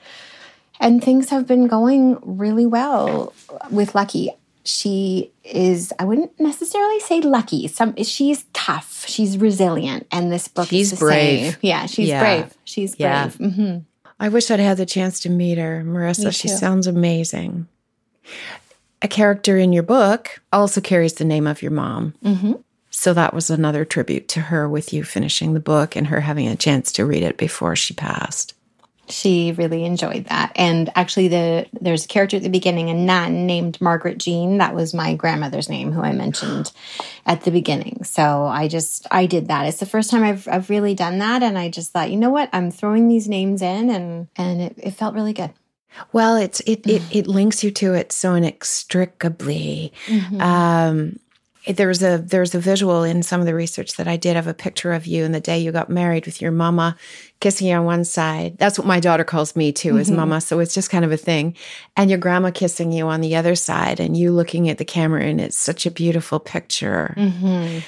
And 0.80 1.02
things 1.02 1.30
have 1.30 1.46
been 1.46 1.66
going 1.66 2.18
really 2.22 2.66
well 2.66 3.32
with 3.70 3.94
Lucky. 3.94 4.30
She 4.64 5.30
is, 5.44 5.92
I 5.98 6.04
wouldn't 6.04 6.38
necessarily 6.40 6.98
say 7.00 7.20
lucky. 7.20 7.68
Some 7.68 7.94
she's 8.02 8.44
tough. 8.54 9.04
She's 9.06 9.36
resilient. 9.36 10.06
And 10.10 10.32
this 10.32 10.48
book 10.48 10.68
she's 10.68 10.92
is 10.92 10.98
brave. 10.98 11.52
Same. 11.52 11.58
Yeah, 11.60 11.86
she's 11.86 12.08
yeah. 12.08 12.20
brave. 12.20 12.54
She's 12.64 12.98
yeah. 12.98 13.28
brave. 13.28 13.52
Mm-hmm. 13.52 13.78
I 14.18 14.28
wish 14.30 14.50
I'd 14.50 14.60
had 14.60 14.78
the 14.78 14.86
chance 14.86 15.20
to 15.20 15.28
meet 15.28 15.58
her. 15.58 15.82
Marissa, 15.84 16.34
she 16.34 16.48
sounds 16.48 16.86
amazing 16.86 17.68
a 19.04 19.08
character 19.08 19.58
in 19.58 19.72
your 19.72 19.82
book 19.82 20.40
also 20.50 20.80
carries 20.80 21.14
the 21.14 21.26
name 21.26 21.46
of 21.46 21.60
your 21.60 21.70
mom. 21.70 22.14
Mm-hmm. 22.24 22.54
So 22.90 23.12
that 23.12 23.34
was 23.34 23.50
another 23.50 23.84
tribute 23.84 24.28
to 24.28 24.40
her 24.40 24.66
with 24.66 24.94
you 24.94 25.04
finishing 25.04 25.52
the 25.52 25.60
book 25.60 25.94
and 25.94 26.06
her 26.06 26.20
having 26.20 26.48
a 26.48 26.56
chance 26.56 26.90
to 26.92 27.04
read 27.04 27.22
it 27.22 27.36
before 27.36 27.76
she 27.76 27.92
passed. 27.92 28.54
She 29.10 29.52
really 29.52 29.84
enjoyed 29.84 30.24
that. 30.26 30.52
And 30.56 30.90
actually 30.94 31.28
the 31.28 31.66
there's 31.78 32.06
a 32.06 32.08
character 32.08 32.38
at 32.38 32.42
the 32.42 32.48
beginning, 32.48 32.88
a 32.88 32.94
nun 32.94 33.44
named 33.44 33.78
Margaret 33.78 34.16
Jean. 34.16 34.56
That 34.56 34.74
was 34.74 34.94
my 34.94 35.14
grandmother's 35.14 35.68
name 35.68 35.92
who 35.92 36.00
I 36.00 36.12
mentioned 36.12 36.72
at 37.26 37.42
the 37.42 37.50
beginning. 37.50 38.04
So 38.04 38.46
I 38.46 38.68
just 38.68 39.06
I 39.10 39.26
did 39.26 39.48
that. 39.48 39.66
It's 39.66 39.80
the 39.80 39.86
first 39.86 40.10
time 40.10 40.22
I've 40.22 40.48
I've 40.48 40.70
really 40.70 40.94
done 40.94 41.18
that. 41.18 41.42
And 41.42 41.58
I 41.58 41.68
just 41.68 41.92
thought, 41.92 42.10
you 42.10 42.16
know 42.16 42.30
what? 42.30 42.48
I'm 42.54 42.70
throwing 42.70 43.08
these 43.08 43.28
names 43.28 43.60
in 43.60 43.90
and 43.90 44.28
and 44.36 44.62
it, 44.62 44.74
it 44.78 44.90
felt 44.92 45.14
really 45.14 45.34
good. 45.34 45.50
Well, 46.12 46.36
it's 46.36 46.60
it 46.60 46.86
it, 46.86 47.02
it 47.10 47.26
links 47.26 47.62
you 47.64 47.70
to 47.72 47.94
it 47.94 48.12
so 48.12 48.34
inextricably. 48.34 49.92
Mm-hmm. 50.06 50.40
Um, 50.40 51.18
there's 51.66 52.02
a 52.02 52.18
there's 52.18 52.54
a 52.54 52.60
visual 52.60 53.04
in 53.04 53.22
some 53.22 53.40
of 53.40 53.46
the 53.46 53.54
research 53.54 53.96
that 53.96 54.06
I 54.06 54.16
did 54.16 54.36
of 54.36 54.46
a 54.46 54.54
picture 54.54 54.92
of 54.92 55.06
you 55.06 55.24
and 55.24 55.34
the 55.34 55.40
day 55.40 55.58
you 55.58 55.72
got 55.72 55.88
married 55.88 56.26
with 56.26 56.42
your 56.42 56.50
mama 56.50 56.96
kissing 57.40 57.68
you 57.68 57.76
on 57.76 57.84
one 57.84 58.04
side. 58.04 58.58
That's 58.58 58.78
what 58.78 58.86
my 58.86 59.00
daughter 59.00 59.24
calls 59.24 59.56
me 59.56 59.72
too, 59.72 59.96
is 59.96 60.08
mm-hmm. 60.08 60.16
mama. 60.16 60.40
So 60.40 60.60
it's 60.60 60.74
just 60.74 60.90
kind 60.90 61.04
of 61.04 61.12
a 61.12 61.16
thing. 61.16 61.56
And 61.96 62.10
your 62.10 62.18
grandma 62.18 62.50
kissing 62.50 62.92
you 62.92 63.06
on 63.06 63.20
the 63.20 63.36
other 63.36 63.54
side, 63.54 64.00
and 64.00 64.16
you 64.16 64.32
looking 64.32 64.68
at 64.68 64.78
the 64.78 64.84
camera, 64.84 65.24
and 65.24 65.40
it's 65.40 65.58
such 65.58 65.86
a 65.86 65.90
beautiful 65.90 66.38
picture. 66.40 67.14
Mm-hmm. 67.16 67.80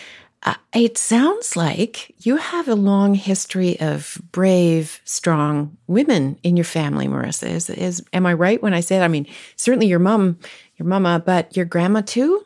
Uh, 0.43 0.55
it 0.75 0.97
sounds 0.97 1.57
like 1.57 2.15
you 2.21 2.37
have 2.37 2.69
a 2.69 2.75
long 2.75 3.15
history 3.15 3.81
of 3.81 4.21
brave, 4.31 5.01
strong 5.05 5.77
women 5.87 6.39
in 6.43 6.57
your 6.57 6.65
family, 6.65 7.09
Marissa. 7.09 7.49
Is, 7.49 7.71
is 7.71 8.05
am 8.13 8.27
I 8.27 8.35
right 8.35 8.63
when 8.63 8.75
I 8.75 8.81
say 8.81 8.99
that? 8.99 9.05
I 9.05 9.09
mean, 9.09 9.27
certainly 9.57 9.87
your 9.87 9.99
mom, 9.99 10.39
your 10.77 10.87
mama, 10.87 11.23
but 11.25 11.57
your 11.57 11.65
grandma 11.65 12.03
too. 12.03 12.45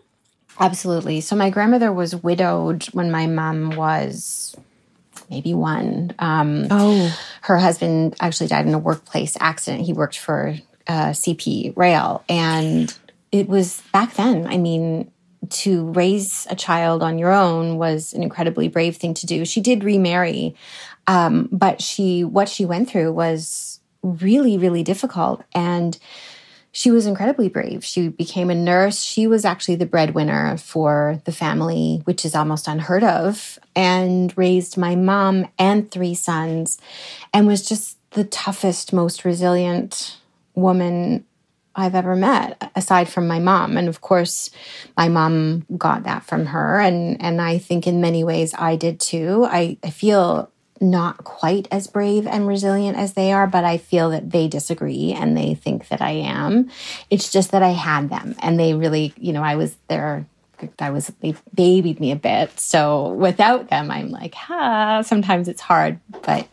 Absolutely. 0.59 1.21
So 1.21 1.37
my 1.37 1.51
grandmother 1.51 1.93
was 1.93 2.15
widowed 2.15 2.85
when 2.93 3.11
my 3.11 3.27
mom 3.27 3.71
was 3.71 4.57
maybe 5.31 5.55
one. 5.55 6.13
Um, 6.19 6.67
oh, 6.71 7.19
her 7.43 7.59
husband 7.59 8.17
actually 8.21 8.49
died 8.49 8.67
in 8.67 8.75
a 8.75 8.79
workplace 8.79 9.37
accident. 9.41 9.85
He 9.85 9.93
worked 9.93 10.19
for 10.19 10.57
uh, 10.87 11.11
CP 11.11 11.77
Rail, 11.77 12.25
and 12.29 12.95
it 13.33 13.49
was 13.49 13.83
back 13.93 14.15
then. 14.15 14.47
I 14.47 14.59
mean, 14.59 15.11
to 15.49 15.91
raise 15.93 16.47
a 16.51 16.55
child 16.55 17.03
on 17.03 17.19
your 17.19 17.33
own 17.33 17.77
was 17.79 18.13
an 18.13 18.23
incredibly 18.23 18.69
brave 18.69 18.97
thing 18.97 19.15
to 19.15 19.27
do. 19.27 19.45
She 19.45 19.61
did 19.61 19.83
remarry, 19.83 20.55
um, 21.07 21.49
but 21.51 21.81
she 21.81 22.25
what 22.25 22.49
she 22.49 22.65
went 22.65 22.91
through 22.91 23.13
was 23.13 23.81
really 24.03 24.57
really 24.57 24.83
difficult 24.83 25.43
and 25.55 25.99
she 26.73 26.91
was 26.91 27.07
incredibly 27.07 27.49
brave. 27.49 27.85
She 27.85 28.09
became 28.09 28.49
a 28.49 28.55
nurse. 28.55 29.03
She 29.03 29.27
was 29.27 29.45
actually 29.45 29.75
the 29.75 29.87
breadwinner 29.87 30.57
for 30.57 31.21
the 31.25 31.33
family, 31.33 32.01
which 32.05 32.25
is 32.25 32.37
almost 32.37 32.69
unheard 32.69 33.03
of, 33.03 33.59
and 33.75 34.37
raised 34.39 34.77
my 34.77 34.95
mom 34.95 35.49
and 35.59 35.91
three 35.91 36.15
sons 36.15 36.79
and 37.35 37.49
was 37.49 37.69
just 37.69 37.97
the 38.13 38.25
toughest, 38.25 38.93
most 38.93 39.25
resilient 39.25 40.19
woman 40.55 41.25
I've 41.75 41.95
ever 41.95 42.17
met, 42.17 42.71
aside 42.75 43.09
from 43.09 43.29
my 43.29 43.39
mom. 43.39 43.77
And 43.77 43.89
of 43.89 44.01
course, 44.01 44.51
my 44.97 45.09
mom 45.09 45.67
got 45.77 46.03
that 46.03 46.25
from 46.25 46.47
her. 46.47 46.81
And, 46.81 47.21
and 47.23 47.41
I 47.41 47.59
think 47.59 47.87
in 47.87 48.01
many 48.01 48.25
ways 48.25 48.55
I 48.59 48.77
did 48.77 48.99
too. 48.99 49.47
I, 49.49 49.77
I 49.85 49.91
feel 49.91 50.51
not 50.81 51.25
quite 51.25 51.69
as 51.71 51.87
brave 51.87 52.27
and 52.27 52.49
resilient 52.49 52.97
as 52.97 53.13
they 53.13 53.33
are, 53.33 53.47
but 53.47 53.65
I 53.65 53.77
feel 53.77 54.11
that 54.11 54.31
they 54.31 54.49
disagree 54.49 55.13
and 55.13 55.37
they 55.37 55.55
think 55.55 55.89
that 55.89 56.01
I 56.01 56.13
am. 56.13 56.71
It's 57.11 57.31
just 57.31 57.51
that 57.51 57.63
I 57.63 57.71
had 57.71 58.09
them 58.09 58.35
and 58.41 58.59
they 58.59 58.75
really, 58.75 59.13
you 59.17 59.33
know, 59.33 59.43
I 59.43 59.57
was 59.57 59.77
there. 59.89 60.27
I 60.79 60.91
was, 60.91 61.13
they 61.21 61.35
babied 61.55 62.01
me 62.01 62.13
a 62.13 62.17
bit. 62.17 62.59
So 62.59 63.09
without 63.13 63.69
them, 63.69 63.91
I'm 63.91 64.11
like, 64.11 64.35
ah, 64.49 65.03
sometimes 65.03 65.49
it's 65.49 65.61
hard, 65.61 66.01
but 66.23 66.49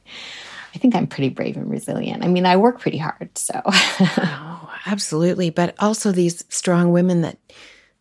I 0.74 0.78
think 0.78 0.96
I'm 0.96 1.08
pretty 1.08 1.30
brave 1.30 1.58
and 1.58 1.70
resilient. 1.70 2.24
I 2.24 2.28
mean, 2.28 2.46
I 2.46 2.58
work 2.58 2.80
pretty 2.80 2.98
hard. 2.98 3.36
So, 3.38 3.62
oh, 3.66 4.72
absolutely. 4.86 5.50
But 5.50 5.76
also 5.80 6.12
these 6.12 6.44
strong 6.50 6.92
women 6.92 7.22
that 7.22 7.38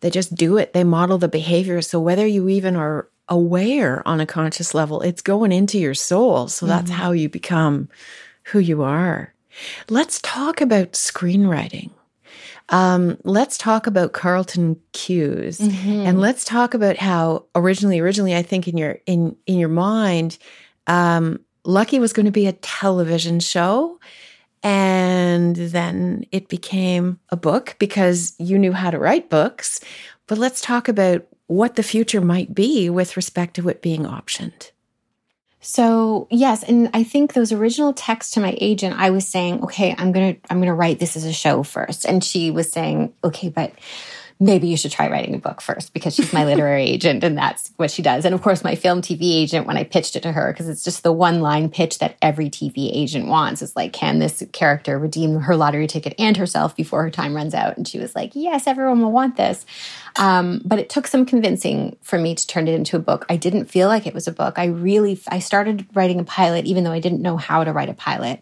they 0.01 0.09
just 0.09 0.35
do 0.35 0.57
it, 0.57 0.73
they 0.73 0.83
model 0.83 1.17
the 1.17 1.27
behavior. 1.27 1.81
So 1.81 1.99
whether 1.99 2.27
you 2.27 2.49
even 2.49 2.75
are 2.75 3.07
aware 3.29 4.07
on 4.07 4.19
a 4.19 4.25
conscious 4.25 4.73
level. 4.73 5.01
It's 5.01 5.21
going 5.21 5.51
into 5.51 5.79
your 5.79 5.93
soul. 5.93 6.47
So 6.47 6.65
that's 6.65 6.89
mm-hmm. 6.89 7.01
how 7.01 7.11
you 7.11 7.29
become 7.29 7.89
who 8.43 8.59
you 8.59 8.83
are. 8.83 9.33
Let's 9.89 10.21
talk 10.21 10.61
about 10.61 10.93
screenwriting. 10.93 11.91
Um, 12.69 13.17
let's 13.23 13.57
talk 13.57 13.87
about 13.87 14.11
Carlton 14.11 14.77
Cuse, 14.91 15.59
mm-hmm. 15.59 16.05
and 16.05 16.19
let's 16.19 16.43
talk 16.43 16.73
about 16.73 16.97
how 16.97 17.45
originally, 17.55 17.97
originally, 17.99 18.35
I 18.35 18.41
think 18.41 18.67
in 18.67 18.77
your 18.77 18.99
in 19.05 19.37
in 19.45 19.57
your 19.57 19.69
mind, 19.69 20.37
um, 20.85 21.39
Lucky 21.67 21.99
was 21.99 22.13
going 22.13 22.25
to 22.25 22.31
be 22.31 22.47
a 22.47 22.53
television 22.53 23.41
show, 23.41 23.99
and 24.63 25.53
then 25.53 26.25
it 26.31 26.47
became 26.47 27.19
a 27.29 27.35
book 27.35 27.75
because 27.77 28.35
you 28.39 28.57
knew 28.57 28.71
how 28.71 28.89
to 28.89 28.97
write 28.97 29.29
books. 29.29 29.81
But 30.27 30.37
let's 30.37 30.61
talk 30.61 30.87
about 30.87 31.27
what 31.47 31.75
the 31.75 31.83
future 31.83 32.21
might 32.21 32.55
be 32.55 32.89
with 32.89 33.17
respect 33.17 33.55
to 33.55 33.67
it 33.67 33.81
being 33.81 34.03
optioned. 34.03 34.71
So, 35.59 36.29
yes, 36.31 36.63
and 36.63 36.89
I 36.93 37.03
think 37.03 37.33
those 37.33 37.51
original 37.51 37.91
texts 37.91 38.33
to 38.35 38.39
my 38.39 38.55
agent, 38.61 38.95
I 38.97 39.09
was 39.09 39.27
saying, 39.27 39.61
"Okay, 39.63 39.93
I'm 39.97 40.13
going 40.13 40.35
to 40.35 40.41
I'm 40.49 40.59
going 40.59 40.67
to 40.67 40.73
write 40.73 40.99
this 40.99 41.17
as 41.17 41.25
a 41.25 41.33
show 41.33 41.63
first. 41.63 42.05
And 42.05 42.23
she 42.23 42.49
was 42.49 42.71
saying, 42.71 43.13
"Okay, 43.25 43.49
but 43.49 43.73
maybe 44.39 44.67
you 44.67 44.77
should 44.77 44.91
try 44.91 45.09
writing 45.09 45.33
a 45.33 45.39
book 45.39 45.61
first 45.61 45.93
because 45.93 46.13
she's 46.13 46.31
my 46.31 46.45
literary 46.45 46.83
agent 46.87 47.23
and 47.23 47.37
that's 47.37 47.71
what 47.77 47.89
she 47.89 48.01
does. 48.01 48.23
And 48.23 48.35
of 48.35 48.41
course, 48.41 48.63
my 48.63 48.75
film 48.75 49.01
TV 49.01 49.33
agent, 49.33 49.65
when 49.65 49.77
I 49.77 49.83
pitched 49.83 50.15
it 50.15 50.23
to 50.23 50.31
her, 50.31 50.51
because 50.51 50.69
it's 50.69 50.83
just 50.83 51.03
the 51.03 51.11
one 51.11 51.41
line 51.41 51.69
pitch 51.69 51.99
that 51.99 52.17
every 52.21 52.49
TV 52.49 52.89
agent 52.93 53.27
wants 53.27 53.61
is 53.61 53.75
like, 53.75 53.93
can 53.93 54.19
this 54.19 54.43
character 54.51 54.99
redeem 54.99 55.39
her 55.39 55.55
lottery 55.55 55.87
ticket 55.87 56.13
and 56.19 56.37
herself 56.37 56.75
before 56.75 57.03
her 57.03 57.09
time 57.09 57.35
runs 57.35 57.55
out? 57.55 57.77
And 57.77 57.87
she 57.87 57.99
was 57.99 58.15
like, 58.15 58.31
yes, 58.35 58.67
everyone 58.67 59.01
will 59.01 59.11
want 59.11 59.37
this. 59.37 59.65
Um, 60.17 60.61
but 60.63 60.79
it 60.79 60.89
took 60.89 61.07
some 61.07 61.25
convincing 61.25 61.97
for 62.01 62.19
me 62.19 62.35
to 62.35 62.47
turn 62.47 62.67
it 62.67 62.75
into 62.75 62.95
a 62.95 62.99
book. 62.99 63.25
I 63.29 63.37
didn't 63.37 63.65
feel 63.65 63.87
like 63.87 64.05
it 64.05 64.13
was 64.13 64.27
a 64.27 64.31
book. 64.31 64.59
I 64.59 64.65
really, 64.65 65.19
I 65.27 65.39
started 65.39 65.85
writing 65.93 66.19
a 66.19 66.23
pilot, 66.23 66.65
even 66.65 66.83
though 66.83 66.91
I 66.91 66.99
didn't 66.99 67.21
know 67.21 67.37
how 67.37 67.63
to 67.63 67.73
write 67.73 67.89
a 67.89 67.93
pilot 67.93 68.41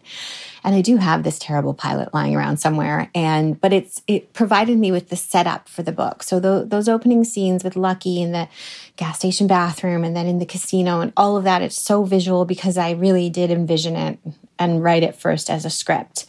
and 0.66 0.74
I 0.74 0.80
do 0.80 0.96
have 0.96 1.22
this 1.22 1.38
terrible 1.38 1.74
pilot 1.74 2.12
lying 2.12 2.34
around 2.34 2.56
somewhere. 2.56 3.08
And 3.14 3.58
but 3.60 3.72
it's 3.72 4.02
it 4.08 4.32
provided 4.32 4.76
me 4.76 4.90
with 4.90 5.10
the 5.10 5.16
setup 5.16 5.68
for 5.68 5.84
the 5.84 5.92
book. 5.92 6.24
So 6.24 6.40
the, 6.40 6.66
those 6.66 6.88
opening 6.88 7.22
scenes 7.22 7.62
with 7.62 7.76
Lucky 7.76 8.20
in 8.20 8.32
the 8.32 8.48
gas 8.96 9.18
station 9.18 9.46
bathroom 9.46 10.02
and 10.02 10.16
then 10.16 10.26
in 10.26 10.40
the 10.40 10.44
casino 10.44 11.00
and 11.00 11.12
all 11.16 11.36
of 11.36 11.44
that, 11.44 11.62
it's 11.62 11.80
so 11.80 12.02
visual 12.02 12.44
because 12.44 12.76
I 12.76 12.90
really 12.90 13.30
did 13.30 13.52
envision 13.52 13.94
it 13.94 14.18
and 14.58 14.82
write 14.82 15.04
it 15.04 15.14
first 15.14 15.48
as 15.50 15.64
a 15.64 15.70
script. 15.70 16.26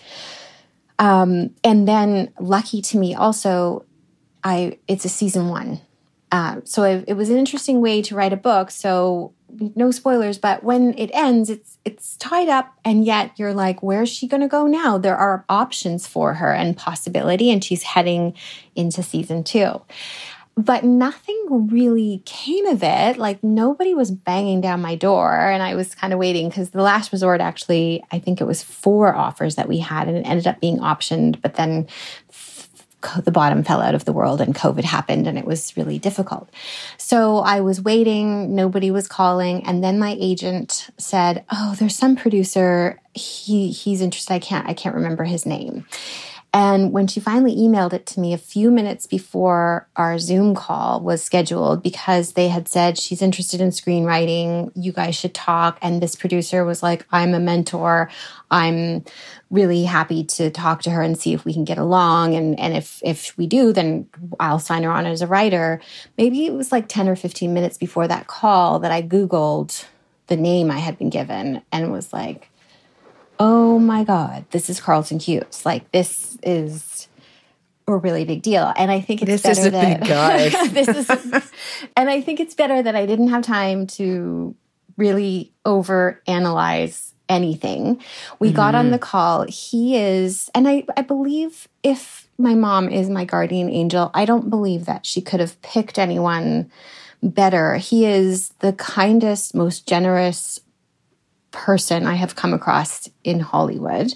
Um, 1.00 1.56
and 1.63 1.88
then 1.88 2.32
Lucky 2.39 2.84
to 2.84 2.98
me 2.98 3.15
also, 3.15 3.86
I 4.44 4.77
it's 4.88 5.03
a 5.03 5.10
season 5.10 5.50
one. 5.50 5.82
Uh, 6.32 6.62
so 6.63 6.84
it, 6.84 7.06
it 7.08 7.13
was 7.15 7.32
an 7.32 7.38
interesting 7.38 7.82
way 7.82 8.03
to 8.03 8.13
write 8.13 8.34
a 8.34 8.38
book. 8.38 8.70
So 8.70 9.34
no 9.50 9.92
spoilers, 9.92 10.38
but 10.38 10.63
when 10.63 10.94
it 10.98 11.10
ends, 11.13 11.50
it's 11.50 11.77
it's 11.86 12.18
tied 12.18 12.50
up, 12.50 12.74
and 12.84 13.06
yet 13.06 13.32
you're 13.38 13.54
like, 13.54 13.82
where's 13.82 14.10
she 14.10 14.27
going 14.27 14.42
to 14.42 14.48
go 14.48 14.68
now? 14.68 14.98
There 14.98 15.18
are 15.18 15.46
options 15.50 16.06
for 16.06 16.36
her 16.36 16.54
and 16.54 16.75
possibility, 16.75 17.50
and 17.50 17.63
she's 17.63 17.84
heading 17.84 18.34
into 18.75 19.01
season 19.04 19.44
two. 19.44 19.82
But 20.58 20.84
nothing 20.84 21.68
really 21.70 22.24
came 22.25 22.66
of 22.66 22.82
it. 22.82 23.18
Like 23.18 23.44
nobody 23.44 23.94
was 23.94 24.10
banging 24.10 24.60
down 24.60 24.82
my 24.82 24.96
door, 24.96 25.34
and 25.34 25.62
I 25.63 25.75
was 25.75 25.96
kind 25.96 26.13
of 26.13 26.20
waiting 26.20 26.50
because 26.50 26.72
the 26.72 26.82
last 26.82 27.12
resort 27.12 27.42
actually, 27.42 28.04
I 28.12 28.20
think 28.20 28.42
it 28.42 28.48
was 28.48 28.63
four 28.63 29.13
offers 29.13 29.56
that 29.56 29.70
we 29.70 29.80
had, 29.80 30.08
and 30.08 30.18
it 30.18 30.25
ended 30.25 30.48
up 30.48 30.60
being 30.60 30.80
optioned. 30.80 31.42
But 31.42 31.56
then 31.56 31.88
the 33.24 33.32
bottom 33.32 33.63
fell 33.63 33.82
out 33.82 33.96
of 33.96 34.06
the 34.06 34.13
world 34.13 34.42
and 34.42 34.56
COVID 34.56 34.84
happened 34.84 35.27
and 35.27 35.38
it 35.38 35.46
was 35.46 35.75
really 35.77 36.00
difficult. 36.00 36.50
So 36.98 37.38
I 37.38 37.62
was 37.62 37.82
waiting, 37.82 38.56
nobody 38.56 38.92
was 38.92 39.08
calling. 39.08 39.66
And 39.66 39.84
then 39.84 40.00
my 40.00 40.16
agent 40.20 40.89
said, 40.98 41.46
Oh, 41.51 41.75
there's 41.77 41.96
some 41.96 42.16
producer. 42.16 43.00
He, 43.13 43.72
he's 43.72 44.01
interested. 44.01 44.34
I 44.34 44.39
can't, 44.39 44.68
I 44.68 44.74
can't 44.74 44.96
remember 44.96 45.24
his 45.24 45.46
name. 45.46 45.86
And 46.54 46.92
when 46.92 47.08
she 47.08 47.20
finally 47.20 47.56
emailed 47.56 47.94
it 47.94 48.06
to 48.08 48.20
me 48.20 48.34
a 48.34 48.38
few 48.38 48.72
minutes 48.72 49.06
before 49.06 49.88
our 49.96 50.18
Zoom 50.18 50.56
call 50.56 51.01
was 51.01 51.22
scheduled, 51.22 51.84
because 51.84 52.34
they 52.34 52.48
had 52.48 52.68
said 52.68 52.98
she's 52.98 53.22
interested 53.22 53.62
in 53.62 53.70
screenwriting, 53.70 54.72
you 54.74 54.92
guys 54.92 55.16
should 55.16 55.34
talk. 55.34 55.77
And 55.82 56.01
this 56.01 56.16
producer 56.16 56.63
was 56.63 56.82
like, 56.82 57.06
I'm 57.12 57.34
a 57.34 57.39
mentor. 57.39 58.10
I'm 58.50 59.04
really 59.51 59.84
happy 59.84 60.24
to 60.24 60.50
talk 60.50 60.82
to 60.84 60.89
her 60.92 61.01
and 61.01 61.18
see 61.18 61.34
if 61.34 61.44
we 61.46 61.54
can 61.54 61.66
get 61.66 61.77
along. 61.77 62.34
And, 62.34 62.60
and 62.60 62.75
if, 62.75 63.01
if 63.04 63.38
we 63.38 63.46
do, 63.46 63.74
then 63.74 64.08
I'll 64.39 64.60
sign 64.60 64.84
her 64.84 64.92
on 64.92 65.06
as 65.06 65.22
a 65.22 65.27
writer. 65.27 65.82
Maybe 66.18 66.46
it 66.46 66.54
was 66.54 66.72
like 66.72 66.88
10 66.88 67.10
or 67.10 67.16
15 67.16 67.54
minutes 67.54 67.77
before 67.77 68.08
that 68.08 68.27
call 68.27 68.80
that 68.80 68.92
I 68.92 69.01
Googled 69.01 69.86
the 70.27 70.38
name 70.38 70.72
I 70.72 70.80
had 70.80 70.98
been 70.98 71.10
given 71.10 71.62
and 71.72 71.92
was 71.92 72.13
like, 72.13 72.50
oh 73.39 73.79
my 73.79 74.03
God, 74.03 74.46
this 74.51 74.70
is 74.70 74.79
Carlton 74.79 75.20
Cuse. 75.20 75.65
Like, 75.65 75.91
this 75.91 76.38
is 76.44 77.08
a 77.88 77.96
really 77.96 78.25
big 78.25 78.41
deal. 78.41 78.74
And 78.75 78.91
I 78.91 79.00
think 79.00 79.22
it's 79.22 79.41
this 79.41 79.60
better 79.60 79.70
that 79.70 80.70
this 80.74 80.88
is, 80.88 81.10
and 81.98 82.10
I 82.10 82.22
think 82.22 82.39
it's 82.39 82.56
better 82.56 82.82
that 82.82 82.96
I 82.96 83.06
didn't 83.06 83.29
have 83.29 83.44
time 83.44 83.88
to 83.88 84.56
really 84.98 85.53
over 85.65 86.22
analyze 86.27 87.13
anything. 87.29 88.01
We 88.39 88.50
mm-hmm. 88.50 88.56
got 88.56 88.75
on 88.75 88.86
mm-hmm. 88.86 88.91
the 88.94 89.00
call. 89.00 89.46
He 89.48 89.98
is, 89.98 90.50
and 90.53 90.67
I, 90.67 90.86
I 90.96 91.01
believe 91.01 91.67
if 91.84 92.27
my 92.38 92.56
mom 92.56 92.89
is 92.89 93.10
my 93.10 93.25
guardian 93.25 93.70
angel, 93.70 94.12
I 94.13 94.25
don't 94.25 94.50
believe 94.50 94.86
that 94.86 95.06
she 95.06 95.22
could 95.22 95.39
have 95.39 95.62
picked 95.62 95.98
anyone 95.98 96.72
better. 97.24 97.75
He 97.75 98.06
is 98.06 98.50
the 98.60 98.74
kindest, 98.74 99.56
most 99.56 99.88
generous, 99.88 100.60
person 101.51 102.06
I 102.06 102.16
have 102.16 102.36
come 102.36 102.54
across 102.54 103.10
in 103.24 103.39
Hollywood. 103.39 104.13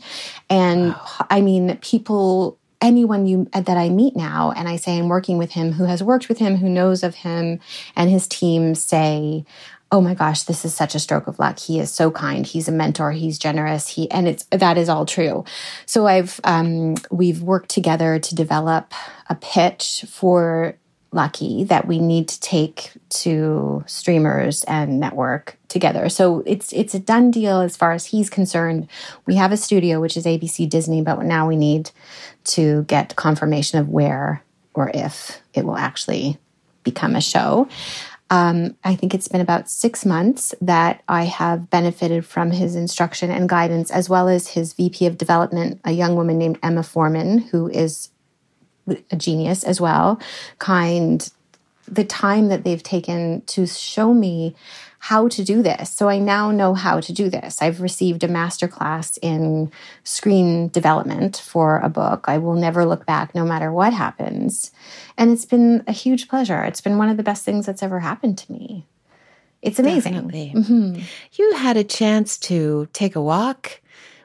And 0.50 0.90
wow. 0.90 1.28
I 1.30 1.42
mean, 1.42 1.78
people, 1.78 2.58
anyone 2.82 3.26
you 3.26 3.48
that 3.54 3.78
I 3.78 3.90
meet 3.90 4.16
now, 4.16 4.52
and 4.52 4.68
I 4.68 4.76
say 4.76 4.98
I'm 4.98 5.10
working 5.10 5.38
with 5.38 5.52
him, 5.52 5.72
who 5.74 5.86
has 5.86 6.04
worked 6.04 6.30
with 6.30 6.38
him, 6.38 6.58
who 6.58 6.70
knows 6.70 7.04
of 7.04 7.16
him, 7.16 7.60
and 7.96 8.10
his 8.10 8.28
team 8.28 8.76
say, 8.76 9.46
oh 9.92 10.00
my 10.00 10.14
gosh 10.14 10.44
this 10.44 10.64
is 10.64 10.74
such 10.74 10.96
a 10.96 11.00
stroke 11.00 11.28
of 11.28 11.38
luck 11.38 11.60
he 11.60 11.80
is 11.80 11.92
so 11.92 12.10
kind 12.10 12.46
he's 12.46 12.68
a 12.68 12.72
mentor 12.72 13.12
he's 13.12 13.38
generous 13.38 13.90
he 13.90 14.10
and 14.10 14.28
it's 14.28 14.46
that 14.52 14.78
is 14.78 14.88
all 14.88 15.06
true 15.06 15.44
so 15.86 16.08
i've 16.08 16.40
um, 16.44 16.96
we've 17.12 17.42
worked 17.42 17.70
together 17.70 18.18
to 18.18 18.34
develop 18.34 18.94
a 19.30 19.36
pitch 19.36 20.06
for 20.08 20.76
lucky 21.12 21.66
that 21.66 21.88
we 21.88 22.00
need 22.00 22.28
to 22.30 22.40
take 22.40 22.92
to 23.10 23.84
streamers 23.86 24.64
and 24.64 25.00
network 25.00 25.58
together. 25.68 26.10
So 26.10 26.44
it's 26.46 26.72
it's 26.74 26.94
a 26.94 27.00
done 27.00 27.32
deal 27.32 27.60
as 27.62 27.76
far 27.76 27.92
as 27.92 28.06
he's 28.06 28.30
concerned. 28.30 28.88
We 29.26 29.36
have 29.36 29.52
a 29.52 29.58
studio 29.58 30.00
which 30.00 30.16
is 30.16 30.26
ABC 30.26 30.70
Disney, 30.70 31.02
but 31.02 31.22
now 31.24 31.48
we 31.48 31.56
need 31.56 31.92
to 32.46 32.84
get 32.84 33.16
confirmation 33.16 33.80
of 33.80 33.90
where 33.90 34.44
or 34.74 34.90
if 34.94 35.42
it 35.54 35.66
will 35.66 35.78
actually 35.78 36.38
become 36.84 37.16
a 37.16 37.22
show. 37.22 37.68
Um, 38.30 38.78
I 38.86 38.96
think 38.96 39.14
it's 39.14 39.28
been 39.28 39.42
about 39.42 39.70
six 39.70 40.06
months 40.06 40.56
that 40.62 41.04
I 41.10 41.26
have 41.26 41.70
benefited 41.70 42.26
from 42.26 42.52
his 42.52 42.78
instruction 42.78 43.30
and 43.30 43.50
guidance, 43.50 43.92
as 43.92 44.08
well 44.08 44.30
as 44.30 44.48
his 44.48 44.72
VP 44.72 45.06
of 45.06 45.18
development, 45.18 45.82
a 45.84 45.92
young 45.92 46.16
woman 46.16 46.38
named 46.38 46.58
Emma 46.64 46.82
Foreman, 46.82 47.40
who 47.40 47.68
is 47.68 48.10
a 48.88 49.16
genius 49.16 49.64
as 49.64 49.80
well, 49.80 50.20
kind, 50.60 51.30
the 51.88 52.04
time 52.04 52.50
that 52.50 52.64
they've 52.64 52.84
taken 52.84 53.42
to 53.48 53.66
show 53.68 54.14
me 54.14 54.56
how 55.06 55.28
to 55.28 55.44
do 55.44 55.64
this. 55.64 55.90
So 55.90 56.10
I 56.10 56.20
now 56.20 56.52
know 56.52 56.76
how 56.76 57.00
to 57.00 57.12
do 57.12 57.28
this. 57.28 57.60
I've 57.60 57.82
received 57.82 58.24
a 58.24 58.28
master 58.28 58.68
class 58.68 59.18
in 59.18 59.72
screen 60.04 60.70
development 60.70 61.38
for 61.38 61.80
a 61.80 61.90
book. 61.90 62.26
I 62.28 62.38
will 62.38 62.54
never 62.54 62.86
look 62.86 63.08
back 63.08 63.34
no 63.34 63.44
matter 63.44 63.72
what 63.72 63.94
happens. 63.94 64.72
And 65.18 65.32
it's 65.32 65.46
been 65.46 65.84
a 65.88 65.92
huge 65.92 66.28
pleasure. 66.28 66.64
It's 66.64 66.82
been 66.82 67.00
one 67.00 67.10
of 67.10 67.18
the 67.18 67.24
best 67.24 67.44
things 67.44 67.66
that's 67.66 67.82
ever 67.82 68.00
happened 68.00 68.38
to 68.40 68.52
me. 68.52 68.86
It's 69.64 69.80
amazing. 69.80 70.14
Mm-hmm. 70.14 71.02
You 71.34 71.56
had 71.56 71.78
a 71.78 71.84
chance 71.84 72.38
to 72.40 72.88
take 72.94 73.16
a 73.16 73.22
walk 73.22 73.82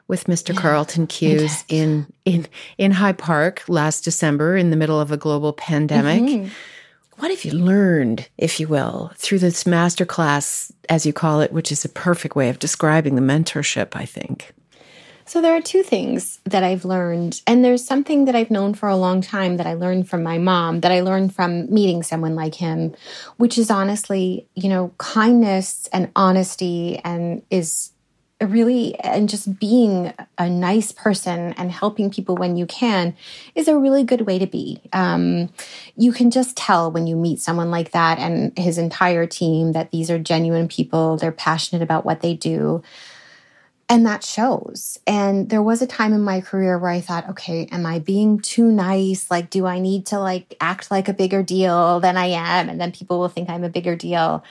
with 0.07 0.25
Mr. 0.25 0.53
Yeah, 0.53 0.61
Carlton 0.61 1.07
Cuse 1.07 1.63
in 1.69 2.11
in 2.25 2.47
in 2.77 2.91
High 2.91 3.13
Park 3.13 3.63
last 3.67 4.03
December 4.03 4.55
in 4.57 4.69
the 4.69 4.77
middle 4.77 4.99
of 4.99 5.11
a 5.11 5.17
global 5.17 5.53
pandemic. 5.53 6.21
Mm-hmm. 6.21 6.49
What 7.17 7.31
have 7.31 7.43
you 7.43 7.53
learned, 7.53 8.29
if 8.37 8.59
you 8.59 8.67
will, 8.67 9.11
through 9.15 9.39
this 9.39 9.63
masterclass, 9.63 10.71
as 10.87 11.03
you 11.03 11.13
call 11.13 11.41
it, 11.41 11.51
which 11.51 11.71
is 11.71 11.83
a 11.83 11.89
perfect 11.89 12.35
way 12.35 12.47
of 12.49 12.59
describing 12.59 13.15
the 13.15 13.21
mentorship, 13.21 13.95
I 13.95 14.05
think? 14.05 14.53
So, 15.25 15.41
there 15.41 15.55
are 15.55 15.61
two 15.61 15.83
things 15.83 16.39
that 16.45 16.63
I've 16.63 16.85
learned. 16.85 17.41
And 17.47 17.65
there's 17.65 17.83
something 17.83 18.25
that 18.25 18.35
I've 18.35 18.51
known 18.51 18.75
for 18.75 18.87
a 18.87 18.95
long 18.95 19.19
time 19.19 19.57
that 19.57 19.67
I 19.67 19.73
learned 19.73 20.07
from 20.07 20.23
my 20.23 20.37
mom, 20.37 20.81
that 20.81 20.91
I 20.91 21.01
learned 21.01 21.35
from 21.35 21.73
meeting 21.73 22.01
someone 22.01 22.35
like 22.35 22.55
him, 22.55 22.95
which 23.35 23.57
is 23.57 23.69
honestly, 23.69 24.47
you 24.55 24.69
know, 24.69 24.93
kindness 24.99 25.89
and 25.91 26.09
honesty 26.15 27.01
and 27.03 27.41
is 27.49 27.91
really 28.45 28.95
and 28.99 29.27
just 29.27 29.59
being 29.59 30.13
a 30.37 30.49
nice 30.49 30.91
person 30.91 31.53
and 31.53 31.71
helping 31.71 32.11
people 32.11 32.35
when 32.35 32.55
you 32.55 32.67
can 32.67 33.15
is 33.55 33.67
a 33.67 33.77
really 33.77 34.03
good 34.03 34.21
way 34.21 34.37
to 34.37 34.45
be. 34.45 34.79
Um, 34.93 35.49
you 35.95 36.11
can 36.11 36.29
just 36.29 36.55
tell 36.55 36.91
when 36.91 37.07
you 37.07 37.15
meet 37.15 37.39
someone 37.39 37.71
like 37.71 37.91
that 37.91 38.19
and 38.19 38.55
his 38.57 38.77
entire 38.77 39.25
team 39.25 39.71
that 39.71 39.89
these 39.91 40.11
are 40.11 40.19
genuine 40.19 40.67
people. 40.67 41.17
They're 41.17 41.31
passionate 41.31 41.81
about 41.81 42.05
what 42.05 42.21
they 42.21 42.35
do. 42.35 42.83
And 43.89 44.05
that 44.05 44.23
shows. 44.23 44.99
And 45.07 45.49
there 45.49 45.63
was 45.63 45.81
a 45.81 45.87
time 45.87 46.13
in 46.13 46.21
my 46.21 46.41
career 46.41 46.77
where 46.77 46.91
i 46.91 46.99
thought 46.99 47.29
okay 47.29 47.67
am 47.71 47.85
i 47.85 47.97
being 47.97 48.39
too 48.39 48.69
nice? 48.71 49.31
Like 49.31 49.49
do 49.49 49.65
i 49.65 49.79
need 49.79 50.05
to 50.07 50.19
like 50.19 50.55
act 50.61 50.91
like 50.91 51.07
a 51.07 51.13
bigger 51.13 51.41
deal 51.41 51.99
than 52.01 52.17
i 52.17 52.27
am? 52.27 52.69
And 52.69 52.79
then 52.79 52.91
people 52.91 53.17
will 53.17 53.29
think 53.29 53.49
i'm 53.49 53.63
a 53.63 53.69
bigger 53.69 53.95
deal. 53.95 54.43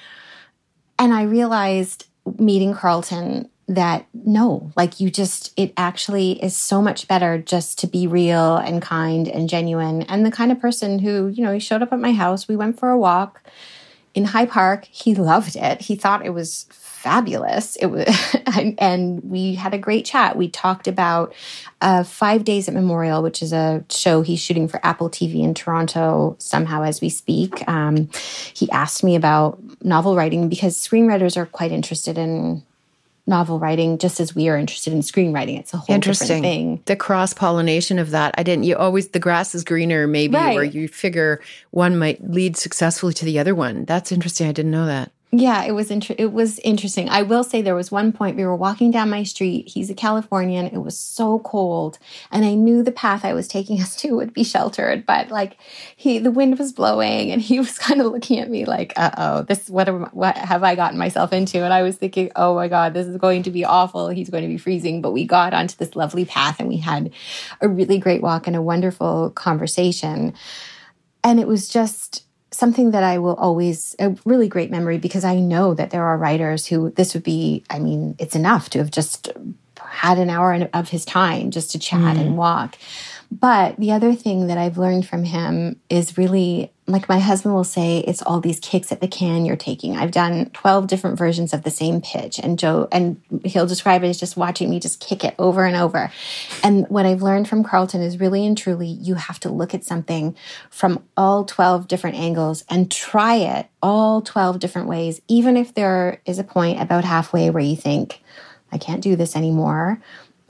And 0.98 1.12
i 1.12 1.22
realized 1.22 2.06
meeting 2.38 2.74
carlton 2.74 3.48
that 3.68 4.06
no, 4.14 4.70
like 4.76 5.00
you 5.00 5.10
just, 5.10 5.52
it 5.56 5.72
actually 5.76 6.42
is 6.42 6.56
so 6.56 6.80
much 6.80 7.08
better 7.08 7.38
just 7.38 7.78
to 7.80 7.86
be 7.86 8.06
real 8.06 8.56
and 8.56 8.80
kind 8.80 9.26
and 9.28 9.48
genuine. 9.48 10.02
And 10.02 10.24
the 10.24 10.30
kind 10.30 10.52
of 10.52 10.60
person 10.60 11.00
who, 11.00 11.28
you 11.28 11.42
know, 11.42 11.52
he 11.52 11.58
showed 11.58 11.82
up 11.82 11.92
at 11.92 11.98
my 11.98 12.12
house. 12.12 12.46
We 12.46 12.56
went 12.56 12.78
for 12.78 12.90
a 12.90 12.98
walk 12.98 13.42
in 14.14 14.24
High 14.24 14.46
Park. 14.46 14.84
He 14.84 15.14
loved 15.14 15.56
it. 15.56 15.80
He 15.80 15.96
thought 15.96 16.24
it 16.24 16.30
was 16.30 16.66
fabulous. 16.70 17.76
It 17.76 17.86
was, 17.86 18.06
and 18.78 19.20
we 19.22 19.54
had 19.54 19.74
a 19.74 19.78
great 19.78 20.04
chat. 20.04 20.36
We 20.36 20.48
talked 20.48 20.88
about 20.88 21.34
uh, 21.80 22.04
Five 22.04 22.44
Days 22.44 22.68
at 22.68 22.74
Memorial, 22.74 23.22
which 23.22 23.42
is 23.42 23.52
a 23.52 23.84
show 23.90 24.22
he's 24.22 24.40
shooting 24.40 24.68
for 24.68 24.84
Apple 24.84 25.10
TV 25.10 25.42
in 25.42 25.54
Toronto 25.54 26.36
somehow 26.38 26.82
as 26.82 27.00
we 27.00 27.08
speak. 27.08 27.68
Um, 27.68 28.10
he 28.54 28.70
asked 28.70 29.04
me 29.04 29.16
about 29.16 29.60
novel 29.84 30.16
writing 30.16 30.48
because 30.48 30.76
screenwriters 30.76 31.36
are 31.36 31.46
quite 31.46 31.72
interested 31.72 32.16
in 32.16 32.64
novel 33.26 33.58
writing 33.58 33.98
just 33.98 34.20
as 34.20 34.34
we 34.34 34.48
are 34.48 34.56
interested 34.56 34.92
in 34.92 35.00
screenwriting. 35.00 35.58
It's 35.58 35.74
a 35.74 35.78
whole 35.78 35.94
Interesting. 35.94 36.42
different 36.42 36.44
thing. 36.44 36.82
The 36.84 36.96
cross 36.96 37.32
pollination 37.32 37.98
of 37.98 38.10
that. 38.10 38.34
I 38.38 38.42
didn't, 38.42 38.64
you 38.64 38.76
always, 38.76 39.08
the 39.08 39.18
grass 39.18 39.54
is 39.54 39.64
greener, 39.64 40.06
maybe, 40.06 40.34
right. 40.34 40.54
where 40.54 40.64
you 40.64 40.88
figure 40.88 41.40
one 41.70 41.98
might 41.98 42.22
lead 42.28 42.56
successfully 42.56 43.12
to 43.14 43.24
the 43.24 43.38
other 43.38 43.54
one. 43.54 43.84
That's 43.84 44.12
interesting. 44.12 44.48
I 44.48 44.52
didn't 44.52 44.70
know 44.70 44.86
that. 44.86 45.10
Yeah, 45.38 45.64
it 45.64 45.72
was 45.72 45.90
inter- 45.90 46.14
it 46.16 46.32
was 46.32 46.58
interesting. 46.60 47.10
I 47.10 47.20
will 47.20 47.44
say 47.44 47.60
there 47.60 47.74
was 47.74 47.92
one 47.92 48.10
point 48.10 48.38
we 48.38 48.46
were 48.46 48.56
walking 48.56 48.90
down 48.90 49.10
my 49.10 49.22
street. 49.22 49.68
He's 49.68 49.90
a 49.90 49.94
Californian. 49.94 50.64
It 50.64 50.78
was 50.78 50.98
so 50.98 51.40
cold, 51.40 51.98
and 52.30 52.42
I 52.42 52.54
knew 52.54 52.82
the 52.82 52.90
path 52.90 53.22
I 53.22 53.34
was 53.34 53.46
taking 53.46 53.78
us 53.82 53.94
to 53.96 54.12
would 54.12 54.32
be 54.32 54.44
sheltered, 54.44 55.04
but 55.04 55.28
like 55.28 55.58
he 55.94 56.18
the 56.18 56.30
wind 56.30 56.58
was 56.58 56.72
blowing 56.72 57.30
and 57.32 57.42
he 57.42 57.58
was 57.60 57.76
kind 57.76 58.00
of 58.00 58.12
looking 58.12 58.38
at 58.38 58.48
me 58.48 58.64
like, 58.64 58.94
"Uh-oh, 58.96 59.42
this 59.42 59.68
what 59.68 59.90
am, 59.90 60.04
what 60.12 60.38
have 60.38 60.62
I 60.62 60.74
gotten 60.74 60.98
myself 60.98 61.34
into?" 61.34 61.62
And 61.62 61.74
I 61.74 61.82
was 61.82 61.96
thinking, 61.96 62.30
"Oh 62.34 62.54
my 62.54 62.68
god, 62.68 62.94
this 62.94 63.06
is 63.06 63.18
going 63.18 63.42
to 63.42 63.50
be 63.50 63.64
awful. 63.64 64.08
He's 64.08 64.30
going 64.30 64.44
to 64.44 64.48
be 64.48 64.58
freezing." 64.58 65.02
But 65.02 65.12
we 65.12 65.26
got 65.26 65.52
onto 65.52 65.76
this 65.76 65.96
lovely 65.96 66.24
path 66.24 66.60
and 66.60 66.68
we 66.68 66.78
had 66.78 67.10
a 67.60 67.68
really 67.68 67.98
great 67.98 68.22
walk 68.22 68.46
and 68.46 68.56
a 68.56 68.62
wonderful 68.62 69.32
conversation. 69.32 70.32
And 71.22 71.40
it 71.40 71.48
was 71.48 71.68
just 71.68 72.25
something 72.56 72.90
that 72.92 73.02
I 73.02 73.18
will 73.18 73.34
always, 73.34 73.94
a 73.98 74.16
really 74.24 74.48
great 74.48 74.70
memory 74.70 74.98
because 74.98 75.24
I 75.24 75.36
know 75.36 75.74
that 75.74 75.90
there 75.90 76.04
are 76.04 76.16
writers 76.16 76.66
who 76.66 76.90
this 76.90 77.14
would 77.14 77.22
be, 77.22 77.64
I 77.70 77.78
mean, 77.78 78.16
it's 78.18 78.34
enough 78.34 78.70
to 78.70 78.78
have 78.78 78.90
just 78.90 79.30
had 79.80 80.18
an 80.18 80.30
hour 80.30 80.68
of 80.72 80.88
his 80.88 81.04
time 81.04 81.50
just 81.50 81.70
to 81.72 81.78
chat 81.78 82.16
mm. 82.16 82.20
and 82.20 82.36
walk. 82.36 82.76
But 83.30 83.76
the 83.76 83.92
other 83.92 84.14
thing 84.14 84.46
that 84.46 84.58
I've 84.58 84.78
learned 84.78 85.06
from 85.06 85.24
him 85.24 85.80
is 85.90 86.16
really 86.16 86.72
like 86.88 87.08
my 87.08 87.18
husband 87.18 87.52
will 87.52 87.64
say, 87.64 87.98
it's 87.98 88.22
all 88.22 88.40
these 88.40 88.60
kicks 88.60 88.92
at 88.92 89.00
the 89.00 89.08
can 89.08 89.44
you're 89.44 89.56
taking. 89.56 89.96
I've 89.96 90.12
done 90.12 90.50
12 90.50 90.86
different 90.86 91.18
versions 91.18 91.52
of 91.52 91.64
the 91.64 91.70
same 91.70 92.00
pitch. 92.00 92.38
And 92.38 92.58
Joe, 92.58 92.86
and 92.92 93.20
he'll 93.44 93.66
describe 93.66 94.04
it 94.04 94.08
as 94.08 94.20
just 94.20 94.36
watching 94.36 94.70
me 94.70 94.78
just 94.78 95.00
kick 95.00 95.24
it 95.24 95.34
over 95.38 95.64
and 95.64 95.76
over. 95.76 96.12
And 96.62 96.86
what 96.88 97.04
I've 97.04 97.22
learned 97.22 97.48
from 97.48 97.64
Carlton 97.64 98.02
is 98.02 98.20
really 98.20 98.46
and 98.46 98.56
truly, 98.56 98.86
you 98.86 99.16
have 99.16 99.40
to 99.40 99.48
look 99.48 99.74
at 99.74 99.84
something 99.84 100.36
from 100.70 101.02
all 101.16 101.44
12 101.44 101.88
different 101.88 102.16
angles 102.16 102.64
and 102.68 102.90
try 102.90 103.34
it 103.34 103.66
all 103.82 104.22
12 104.22 104.60
different 104.60 104.86
ways, 104.86 105.20
even 105.26 105.56
if 105.56 105.74
there 105.74 106.20
is 106.24 106.38
a 106.38 106.44
point 106.44 106.80
about 106.80 107.04
halfway 107.04 107.50
where 107.50 107.62
you 107.62 107.76
think, 107.76 108.22
I 108.70 108.78
can't 108.78 109.02
do 109.02 109.16
this 109.16 109.34
anymore 109.34 110.00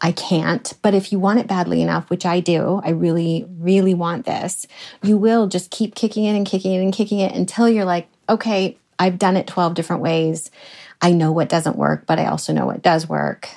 I 0.00 0.12
can't. 0.12 0.74
But 0.82 0.94
if 0.94 1.10
you 1.10 1.18
want 1.18 1.38
it 1.38 1.46
badly 1.46 1.80
enough, 1.80 2.10
which 2.10 2.26
I 2.26 2.40
do, 2.40 2.80
I 2.84 2.90
really, 2.90 3.46
really 3.58 3.94
want 3.94 4.26
this, 4.26 4.66
you 5.02 5.16
will 5.16 5.46
just 5.46 5.70
keep 5.70 5.94
kicking 5.94 6.24
it 6.24 6.36
and 6.36 6.46
kicking 6.46 6.74
it 6.74 6.82
and 6.82 6.92
kicking 6.92 7.20
it 7.20 7.34
until 7.34 7.68
you're 7.68 7.84
like, 7.84 8.08
okay, 8.28 8.76
I've 8.98 9.18
done 9.18 9.36
it 9.36 9.46
12 9.46 9.74
different 9.74 10.02
ways. 10.02 10.50
I 11.00 11.12
know 11.12 11.32
what 11.32 11.48
doesn't 11.48 11.76
work, 11.76 12.04
but 12.06 12.18
I 12.18 12.26
also 12.26 12.52
know 12.52 12.66
what 12.66 12.82
does 12.82 13.08
work. 13.08 13.48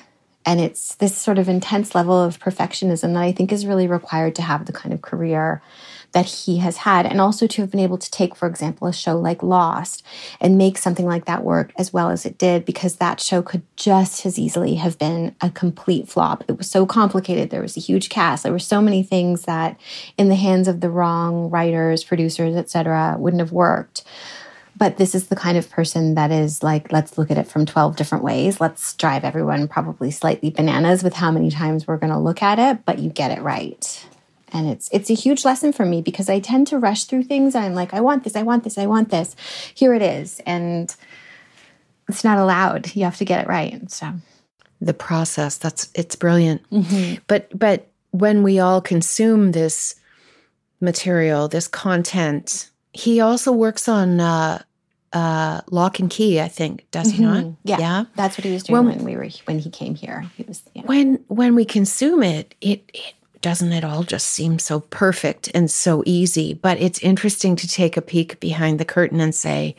And 0.46 0.60
it's 0.60 0.94
this 0.94 1.16
sort 1.16 1.38
of 1.38 1.48
intense 1.48 1.94
level 1.94 2.18
of 2.22 2.38
perfectionism 2.38 3.12
that 3.12 3.22
I 3.22 3.32
think 3.32 3.52
is 3.52 3.66
really 3.66 3.86
required 3.86 4.34
to 4.36 4.42
have 4.42 4.66
the 4.66 4.72
kind 4.72 4.94
of 4.94 5.02
career 5.02 5.62
that 6.12 6.26
he 6.26 6.58
has 6.58 6.78
had, 6.78 7.06
and 7.06 7.20
also 7.20 7.46
to 7.46 7.62
have 7.62 7.70
been 7.70 7.80
able 7.80 7.98
to 7.98 8.10
take, 8.10 8.34
for 8.34 8.48
example, 8.48 8.88
a 8.88 8.92
show 8.92 9.18
like 9.18 9.42
Lost 9.42 10.04
and 10.40 10.58
make 10.58 10.78
something 10.78 11.06
like 11.06 11.24
that 11.26 11.44
work 11.44 11.72
as 11.76 11.92
well 11.92 12.10
as 12.10 12.26
it 12.26 12.38
did, 12.38 12.64
because 12.64 12.96
that 12.96 13.20
show 13.20 13.42
could 13.42 13.62
just 13.76 14.26
as 14.26 14.38
easily 14.38 14.76
have 14.76 14.98
been 14.98 15.34
a 15.40 15.50
complete 15.50 16.08
flop. 16.08 16.44
It 16.48 16.58
was 16.58 16.70
so 16.70 16.86
complicated. 16.86 17.50
There 17.50 17.62
was 17.62 17.76
a 17.76 17.80
huge 17.80 18.08
cast. 18.08 18.42
There 18.42 18.52
were 18.52 18.58
so 18.58 18.80
many 18.80 19.02
things 19.02 19.42
that, 19.42 19.78
in 20.18 20.28
the 20.28 20.34
hands 20.34 20.68
of 20.68 20.80
the 20.80 20.90
wrong 20.90 21.50
writers, 21.50 22.04
producers, 22.04 22.56
etc., 22.56 23.16
wouldn't 23.18 23.40
have 23.40 23.52
worked 23.52 24.04
but 24.80 24.96
this 24.96 25.14
is 25.14 25.28
the 25.28 25.36
kind 25.36 25.58
of 25.58 25.70
person 25.70 26.14
that 26.14 26.32
is 26.32 26.62
like 26.62 26.90
let's 26.90 27.18
look 27.18 27.30
at 27.30 27.38
it 27.38 27.46
from 27.46 27.66
12 27.66 27.94
different 27.96 28.24
ways 28.24 28.60
let's 28.60 28.94
drive 28.94 29.24
everyone 29.24 29.68
probably 29.68 30.10
slightly 30.10 30.50
bananas 30.50 31.04
with 31.04 31.14
how 31.14 31.30
many 31.30 31.50
times 31.50 31.86
we're 31.86 31.98
going 31.98 32.12
to 32.12 32.18
look 32.18 32.42
at 32.42 32.58
it 32.58 32.84
but 32.84 32.98
you 32.98 33.10
get 33.10 33.30
it 33.30 33.42
right 33.42 34.06
and 34.52 34.68
it's 34.68 34.88
it's 34.92 35.10
a 35.10 35.14
huge 35.14 35.44
lesson 35.44 35.72
for 35.72 35.84
me 35.84 36.02
because 36.02 36.28
I 36.28 36.40
tend 36.40 36.66
to 36.68 36.78
rush 36.78 37.04
through 37.04 37.24
things 37.24 37.54
I'm 37.54 37.74
like 37.74 37.94
I 37.94 38.00
want 38.00 38.24
this 38.24 38.36
I 38.36 38.42
want 38.42 38.64
this 38.64 38.78
I 38.78 38.86
want 38.86 39.10
this. 39.10 39.36
Here 39.74 39.94
it 39.94 40.02
is. 40.02 40.40
And 40.46 40.94
it's 42.08 42.24
not 42.24 42.38
allowed. 42.38 42.94
You 42.94 43.04
have 43.04 43.18
to 43.18 43.24
get 43.24 43.44
it 43.44 43.48
right. 43.48 43.90
So. 43.90 44.12
The 44.80 44.94
process 44.94 45.58
that's 45.58 45.90
it's 45.94 46.16
brilliant. 46.16 46.68
Mm-hmm. 46.70 47.22
but 47.26 47.56
but 47.56 47.88
when 48.12 48.42
we 48.42 48.58
all 48.58 48.80
consume 48.80 49.52
this 49.52 49.94
material 50.80 51.46
this 51.46 51.68
content 51.68 52.70
he 52.92 53.20
also 53.20 53.52
works 53.52 53.86
on 53.86 54.18
uh 54.18 54.62
uh 55.12 55.60
Locke 55.70 56.00
and 56.00 56.10
Key 56.10 56.40
i 56.40 56.48
think 56.48 56.86
does 56.90 57.12
mm-hmm. 57.12 57.16
he 57.16 57.24
not? 57.42 57.52
Yeah. 57.64 57.78
Yeah? 57.78 58.04
That's 58.16 58.38
what 58.38 58.44
he 58.44 58.52
was 58.52 58.62
doing 58.62 58.86
when, 58.86 58.96
when 58.96 59.04
we 59.04 59.16
were 59.16 59.28
when 59.44 59.58
he 59.58 59.70
came 59.70 59.94
here. 59.94 60.24
He 60.36 60.44
was 60.44 60.62
yeah. 60.74 60.82
when 60.86 61.22
when 61.28 61.54
we 61.54 61.66
consume 61.66 62.22
it 62.22 62.54
it 62.60 62.90
it 62.94 63.14
doesn't 63.40 63.72
it 63.72 63.84
all 63.84 64.02
just 64.02 64.28
seem 64.28 64.58
so 64.58 64.80
perfect 64.80 65.50
and 65.54 65.70
so 65.70 66.02
easy? 66.06 66.54
But 66.54 66.78
it's 66.80 66.98
interesting 67.00 67.56
to 67.56 67.68
take 67.68 67.96
a 67.96 68.02
peek 68.02 68.40
behind 68.40 68.78
the 68.78 68.84
curtain 68.84 69.20
and 69.20 69.34
say, 69.34 69.76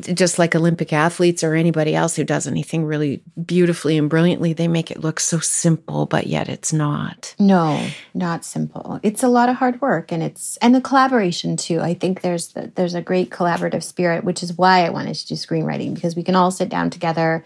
just 0.00 0.38
like 0.38 0.54
Olympic 0.54 0.92
athletes 0.92 1.44
or 1.44 1.54
anybody 1.54 1.94
else 1.94 2.16
who 2.16 2.24
does 2.24 2.46
anything 2.46 2.84
really 2.84 3.22
beautifully 3.44 3.98
and 3.98 4.08
brilliantly, 4.08 4.52
they 4.52 4.68
make 4.68 4.90
it 4.90 5.00
look 5.00 5.20
so 5.20 5.38
simple, 5.38 6.06
but 6.06 6.26
yet 6.26 6.48
it's 6.48 6.72
not. 6.72 7.34
No, 7.38 7.86
not 8.14 8.44
simple. 8.44 9.00
It's 9.02 9.22
a 9.22 9.28
lot 9.28 9.48
of 9.48 9.56
hard 9.56 9.80
work, 9.82 10.10
and 10.10 10.22
it's 10.22 10.56
and 10.58 10.74
the 10.74 10.80
collaboration 10.80 11.56
too. 11.56 11.80
I 11.80 11.94
think 11.94 12.22
there's 12.22 12.54
there's 12.74 12.94
a 12.94 13.02
great 13.02 13.30
collaborative 13.30 13.82
spirit, 13.82 14.24
which 14.24 14.42
is 14.42 14.56
why 14.56 14.86
I 14.86 14.90
wanted 14.90 15.14
to 15.14 15.26
do 15.26 15.34
screenwriting 15.34 15.94
because 15.94 16.16
we 16.16 16.22
can 16.22 16.36
all 16.36 16.50
sit 16.50 16.68
down 16.68 16.88
together 16.88 17.44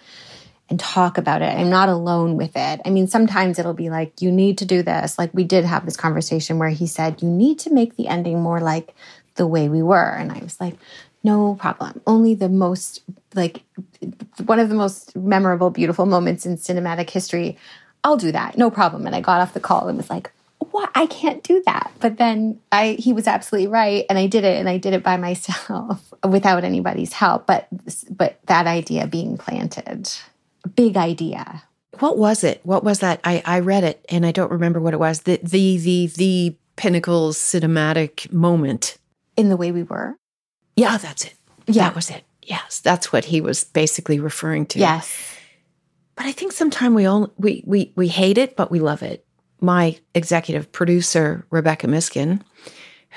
and 0.68 0.80
talk 0.80 1.16
about 1.16 1.42
it. 1.42 1.46
I'm 1.46 1.70
not 1.70 1.88
alone 1.88 2.36
with 2.36 2.52
it. 2.56 2.80
I 2.84 2.90
mean, 2.90 3.06
sometimes 3.06 3.58
it'll 3.58 3.74
be 3.74 3.90
like, 3.90 4.20
you 4.20 4.32
need 4.32 4.58
to 4.58 4.64
do 4.64 4.82
this. 4.82 5.18
Like 5.18 5.32
we 5.32 5.44
did 5.44 5.64
have 5.64 5.84
this 5.84 5.96
conversation 5.96 6.58
where 6.58 6.70
he 6.70 6.86
said, 6.86 7.22
you 7.22 7.28
need 7.28 7.58
to 7.60 7.72
make 7.72 7.96
the 7.96 8.08
ending 8.08 8.42
more 8.42 8.60
like 8.60 8.94
the 9.36 9.46
way 9.46 9.68
we 9.68 9.82
were. 9.82 10.10
And 10.10 10.32
I 10.32 10.38
was 10.40 10.60
like, 10.60 10.76
no 11.22 11.54
problem. 11.54 12.00
Only 12.06 12.34
the 12.34 12.48
most, 12.48 13.02
like, 13.34 13.62
one 14.44 14.58
of 14.58 14.68
the 14.68 14.74
most 14.74 15.16
memorable, 15.16 15.70
beautiful 15.70 16.06
moments 16.06 16.46
in 16.46 16.56
cinematic 16.56 17.10
history. 17.10 17.58
I'll 18.04 18.16
do 18.16 18.32
that. 18.32 18.56
No 18.56 18.70
problem. 18.70 19.06
And 19.06 19.14
I 19.14 19.20
got 19.20 19.40
off 19.40 19.52
the 19.52 19.60
call 19.60 19.88
and 19.88 19.96
was 19.96 20.10
like, 20.10 20.30
what? 20.70 20.90
I 20.94 21.06
can't 21.06 21.42
do 21.42 21.62
that. 21.66 21.92
But 22.00 22.18
then 22.18 22.60
I, 22.70 22.96
he 22.98 23.12
was 23.12 23.26
absolutely 23.26 23.66
right. 23.66 24.04
And 24.08 24.18
I 24.18 24.26
did 24.26 24.44
it 24.44 24.58
and 24.58 24.68
I 24.68 24.78
did 24.78 24.94
it 24.94 25.02
by 25.02 25.16
myself 25.28 26.12
without 26.26 26.64
anybody's 26.64 27.12
help. 27.12 27.46
But, 27.46 27.68
but 28.10 28.38
that 28.46 28.66
idea 28.66 29.06
being 29.06 29.36
planted, 29.36 30.10
big 30.66 30.96
idea. 30.96 31.62
What 31.98 32.18
was 32.18 32.44
it? 32.44 32.60
What 32.64 32.84
was 32.84 33.00
that? 33.00 33.20
I, 33.24 33.42
I 33.46 33.60
read 33.60 33.84
it 33.84 34.04
and 34.08 34.26
I 34.26 34.32
don't 34.32 34.50
remember 34.50 34.80
what 34.80 34.94
it 34.94 35.00
was. 35.00 35.22
The, 35.22 35.40
the, 35.42 35.78
the, 35.78 36.06
the 36.08 36.56
pinnacle 36.76 37.30
cinematic 37.30 38.30
moment. 38.32 38.98
In 39.36 39.48
the 39.48 39.56
way 39.56 39.72
we 39.72 39.82
were. 39.82 40.16
Yeah, 40.76 40.98
that's 40.98 41.24
it. 41.24 41.34
Yeah. 41.66 41.84
That 41.84 41.94
was 41.94 42.10
it. 42.10 42.24
Yes. 42.42 42.80
That's 42.80 43.12
what 43.12 43.24
he 43.24 43.40
was 43.40 43.64
basically 43.64 44.20
referring 44.20 44.66
to. 44.66 44.78
Yes. 44.78 45.34
But 46.16 46.26
I 46.26 46.32
think 46.32 46.52
sometimes 46.52 46.94
we 46.94 47.06
all 47.06 47.32
we 47.36 47.62
we 47.66 47.92
we 47.96 48.08
hate 48.08 48.38
it, 48.38 48.56
but 48.56 48.70
we 48.70 48.80
love 48.80 49.02
it 49.02 49.26
my 49.60 49.98
executive 50.14 50.70
producer, 50.72 51.46
Rebecca 51.50 51.86
Miskin, 51.86 52.42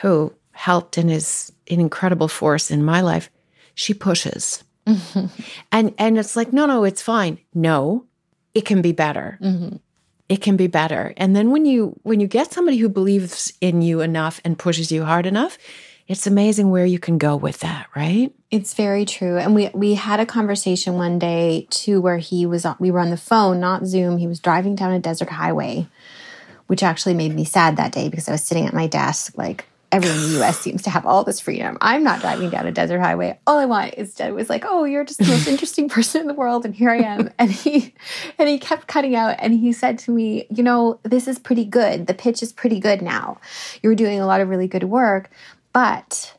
who 0.02 0.34
helped 0.52 0.98
and 0.98 1.12
is 1.12 1.52
an 1.70 1.80
incredible 1.80 2.28
force 2.28 2.72
in 2.72 2.84
my 2.84 3.02
life, 3.02 3.30
she 3.76 3.94
pushes. 3.94 4.64
Mm-hmm. 4.90 5.26
And 5.72 5.94
and 5.98 6.18
it's 6.18 6.36
like, 6.36 6.52
no, 6.54 6.66
no, 6.66 6.84
it's 6.84 7.02
fine. 7.02 7.40
No, 7.54 8.06
it 8.54 8.66
can 8.66 8.82
be 8.82 8.92
better. 8.92 9.38
Mm-hmm. 9.42 9.78
It 10.28 10.42
can 10.42 10.58
be 10.58 10.68
better. 10.68 11.14
And 11.18 11.36
then 11.36 11.52
when 11.52 11.66
you 11.66 12.00
when 12.04 12.20
you 12.20 12.28
get 12.28 12.52
somebody 12.52 12.78
who 12.78 12.90
believes 12.90 13.54
in 13.62 13.82
you 13.82 14.02
enough 14.02 14.42
and 14.44 14.58
pushes 14.58 14.92
you 14.92 15.06
hard 15.06 15.26
enough, 15.26 15.58
it's 16.08 16.28
amazing 16.28 16.72
where 16.72 16.86
you 16.86 17.00
can 17.00 17.18
go 17.18 17.36
with 17.36 17.60
that, 17.60 17.88
right? 17.96 18.34
It's 18.52 18.74
very 18.74 19.06
true. 19.06 19.38
And 19.38 19.54
we 19.56 19.70
we 19.74 19.94
had 19.96 20.20
a 20.20 20.26
conversation 20.26 20.96
one 20.96 21.20
day 21.20 21.68
too 21.70 22.02
where 22.02 22.18
he 22.18 22.46
was 22.46 22.66
on, 22.66 22.76
we 22.80 22.92
were 22.92 23.00
on 23.00 23.12
the 23.12 23.18
phone, 23.18 23.60
not 23.60 23.86
Zoom. 23.86 24.18
He 24.18 24.28
was 24.28 24.40
driving 24.40 24.76
down 24.76 24.92
a 24.92 25.00
desert 25.00 25.30
highway 25.30 25.88
which 26.70 26.84
actually 26.84 27.16
made 27.16 27.34
me 27.34 27.44
sad 27.44 27.78
that 27.78 27.92
day 27.92 28.10
because 28.10 28.30
I 28.30 28.32
was 28.32 28.44
sitting 28.44 28.68
at 28.68 28.76
my 28.76 28.86
desk 28.86 29.34
like 29.36 29.66
everyone 29.92 30.20
in 30.20 30.34
the 30.34 30.44
US 30.44 30.60
seems 30.60 30.84
to 30.84 30.90
have 30.90 31.06
all 31.06 31.24
this 31.24 31.40
freedom. 31.40 31.78
I'm 31.82 32.04
not 32.04 32.22
driving 32.22 32.50
down 32.50 32.68
a 32.68 32.72
desert 32.72 33.00
highway. 33.00 33.40
All 33.48 33.58
I 33.58 33.66
want 33.66 33.96
is 33.96 34.14
to 34.16 34.32
was 34.32 34.50
like, 34.50 34.64
oh, 34.66 34.84
you're 34.84 35.04
just 35.04 35.20
the 35.20 35.26
most 35.26 35.48
interesting 35.54 35.90
person 35.90 36.22
in 36.22 36.28
the 36.28 36.34
world. 36.34 36.66
And 36.66 36.76
here 36.76 36.90
I 36.90 36.98
am. 36.98 37.30
And 37.40 37.52
he 37.52 37.94
and 38.38 38.50
he 38.50 38.60
kept 38.60 38.88
cutting 38.88 39.16
out 39.16 39.38
and 39.40 39.54
he 39.54 39.72
said 39.72 39.98
to 40.00 40.12
me, 40.12 40.46
you 40.50 40.62
know, 40.62 41.00
this 41.04 41.28
is 41.28 41.40
pretty 41.40 41.64
good. 41.64 42.08
The 42.08 42.14
pitch 42.14 42.44
is 42.44 42.52
pretty 42.52 42.80
good 42.80 43.02
now. 43.02 43.40
You're 43.82 43.96
doing 43.96 44.20
a 44.20 44.26
lot 44.26 44.42
of 44.42 44.50
really 44.50 44.68
good 44.68 44.84
work, 44.84 45.30
but 45.72 46.36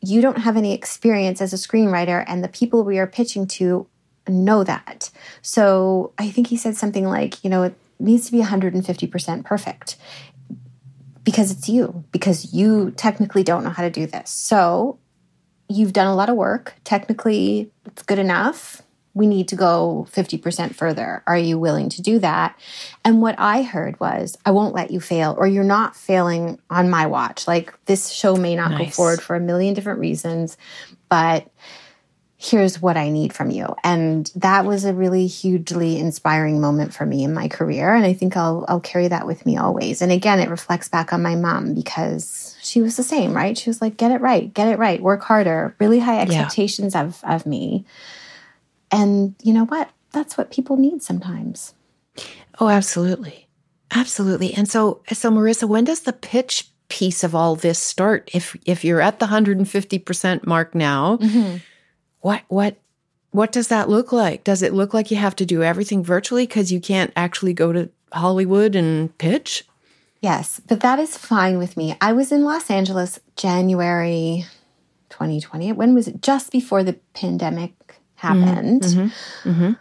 you 0.00 0.20
don't 0.20 0.38
have 0.38 0.56
any 0.56 0.72
experience 0.72 1.40
as 1.40 1.52
a 1.52 1.56
screenwriter, 1.56 2.24
and 2.26 2.42
the 2.42 2.48
people 2.48 2.84
we 2.84 2.98
are 2.98 3.06
pitching 3.06 3.46
to 3.46 3.86
know 4.28 4.64
that. 4.64 5.10
So 5.42 6.12
I 6.18 6.30
think 6.30 6.46
he 6.46 6.56
said 6.56 6.76
something 6.76 7.06
like, 7.06 7.42
you 7.42 7.50
know, 7.50 7.64
it 7.64 7.74
needs 7.98 8.26
to 8.26 8.32
be 8.32 8.40
150% 8.40 9.44
perfect 9.44 9.96
because 11.28 11.50
it's 11.50 11.68
you, 11.68 12.04
because 12.10 12.54
you 12.54 12.90
technically 12.92 13.42
don't 13.42 13.62
know 13.62 13.68
how 13.68 13.82
to 13.82 13.90
do 13.90 14.06
this. 14.06 14.30
So 14.30 14.98
you've 15.68 15.92
done 15.92 16.06
a 16.06 16.14
lot 16.14 16.30
of 16.30 16.36
work. 16.36 16.72
Technically, 16.84 17.70
it's 17.84 18.02
good 18.02 18.18
enough. 18.18 18.80
We 19.12 19.26
need 19.26 19.46
to 19.48 19.54
go 19.54 20.06
50% 20.10 20.74
further. 20.74 21.22
Are 21.26 21.36
you 21.36 21.58
willing 21.58 21.90
to 21.90 22.00
do 22.00 22.18
that? 22.20 22.58
And 23.04 23.20
what 23.20 23.34
I 23.36 23.60
heard 23.60 24.00
was, 24.00 24.38
I 24.46 24.52
won't 24.52 24.74
let 24.74 24.90
you 24.90 25.00
fail, 25.00 25.34
or 25.36 25.46
you're 25.46 25.64
not 25.64 25.94
failing 25.94 26.58
on 26.70 26.88
my 26.88 27.04
watch. 27.04 27.46
Like 27.46 27.74
this 27.84 28.08
show 28.08 28.34
may 28.34 28.56
not 28.56 28.70
nice. 28.70 28.78
go 28.78 28.90
forward 28.92 29.20
for 29.20 29.36
a 29.36 29.40
million 29.40 29.74
different 29.74 30.00
reasons, 30.00 30.56
but 31.10 31.46
here's 32.40 32.80
what 32.80 32.96
I 32.96 33.10
need 33.10 33.32
from 33.32 33.50
you. 33.50 33.74
And 33.82 34.30
that 34.36 34.64
was 34.64 34.84
a 34.84 34.94
really 34.94 35.26
hugely 35.26 35.98
inspiring 35.98 36.60
moment 36.60 36.94
for 36.94 37.04
me 37.04 37.24
in 37.24 37.34
my 37.34 37.48
career. 37.48 37.92
And 37.92 38.06
I 38.06 38.12
think 38.12 38.36
I'll, 38.36 38.64
I'll 38.68 38.78
carry 38.78 39.08
that 39.08 39.26
with 39.26 39.44
me 39.44 39.56
always. 39.56 40.00
And 40.00 40.12
again, 40.12 40.38
it 40.38 40.48
reflects 40.48 40.88
back 40.88 41.12
on 41.12 41.20
my 41.20 41.34
mom 41.34 41.74
because 41.74 42.56
she 42.62 42.80
was 42.80 42.96
the 42.96 43.02
same, 43.02 43.34
right? 43.34 43.58
She 43.58 43.68
was 43.68 43.82
like, 43.82 43.96
get 43.96 44.12
it 44.12 44.20
right, 44.20 44.54
get 44.54 44.68
it 44.68 44.78
right, 44.78 45.02
work 45.02 45.22
harder, 45.22 45.74
really 45.80 45.98
high 45.98 46.20
expectations 46.20 46.94
yeah. 46.94 47.02
of, 47.02 47.20
of 47.24 47.44
me. 47.44 47.84
And 48.92 49.34
you 49.42 49.52
know 49.52 49.64
what? 49.64 49.90
That's 50.12 50.38
what 50.38 50.52
people 50.52 50.76
need 50.76 51.02
sometimes. 51.02 51.74
Oh, 52.60 52.68
absolutely. 52.68 53.48
Absolutely. 53.90 54.54
And 54.54 54.68
so, 54.68 55.02
so 55.12 55.32
Marissa, 55.32 55.68
when 55.68 55.84
does 55.84 56.02
the 56.02 56.12
pitch 56.12 56.70
piece 56.88 57.24
of 57.24 57.34
all 57.34 57.56
this 57.56 57.80
start? 57.80 58.30
If, 58.32 58.56
if 58.64 58.84
you're 58.84 59.00
at 59.00 59.18
the 59.18 59.26
150% 59.26 60.46
mark 60.46 60.76
now, 60.76 61.16
mm-hmm 61.16 61.56
what 62.20 62.42
what 62.48 62.76
what 63.30 63.52
does 63.52 63.68
that 63.68 63.88
look 63.88 64.12
like? 64.12 64.44
Does 64.44 64.62
it 64.62 64.72
look 64.72 64.94
like 64.94 65.10
you 65.10 65.16
have 65.16 65.36
to 65.36 65.46
do 65.46 65.62
everything 65.62 66.02
virtually 66.02 66.46
because 66.46 66.72
you 66.72 66.80
can't 66.80 67.12
actually 67.14 67.52
go 67.52 67.72
to 67.72 67.90
Hollywood 68.12 68.74
and 68.74 69.16
pitch? 69.18 69.64
Yes, 70.20 70.60
but 70.66 70.80
that 70.80 70.98
is 70.98 71.16
fine 71.16 71.58
with 71.58 71.76
me. 71.76 71.96
I 72.00 72.12
was 72.12 72.32
in 72.32 72.44
Los 72.44 72.70
Angeles 72.70 73.20
January 73.36 74.46
2020. 75.10 75.72
When 75.72 75.94
was 75.94 76.08
it? 76.08 76.22
Just 76.22 76.50
before 76.50 76.82
the 76.82 76.94
pandemic 77.14 77.72
happened. 78.16 78.82
Mm-hmm, 78.82 79.00
mm-hmm, 79.00 79.50
mm-hmm. 79.50 79.72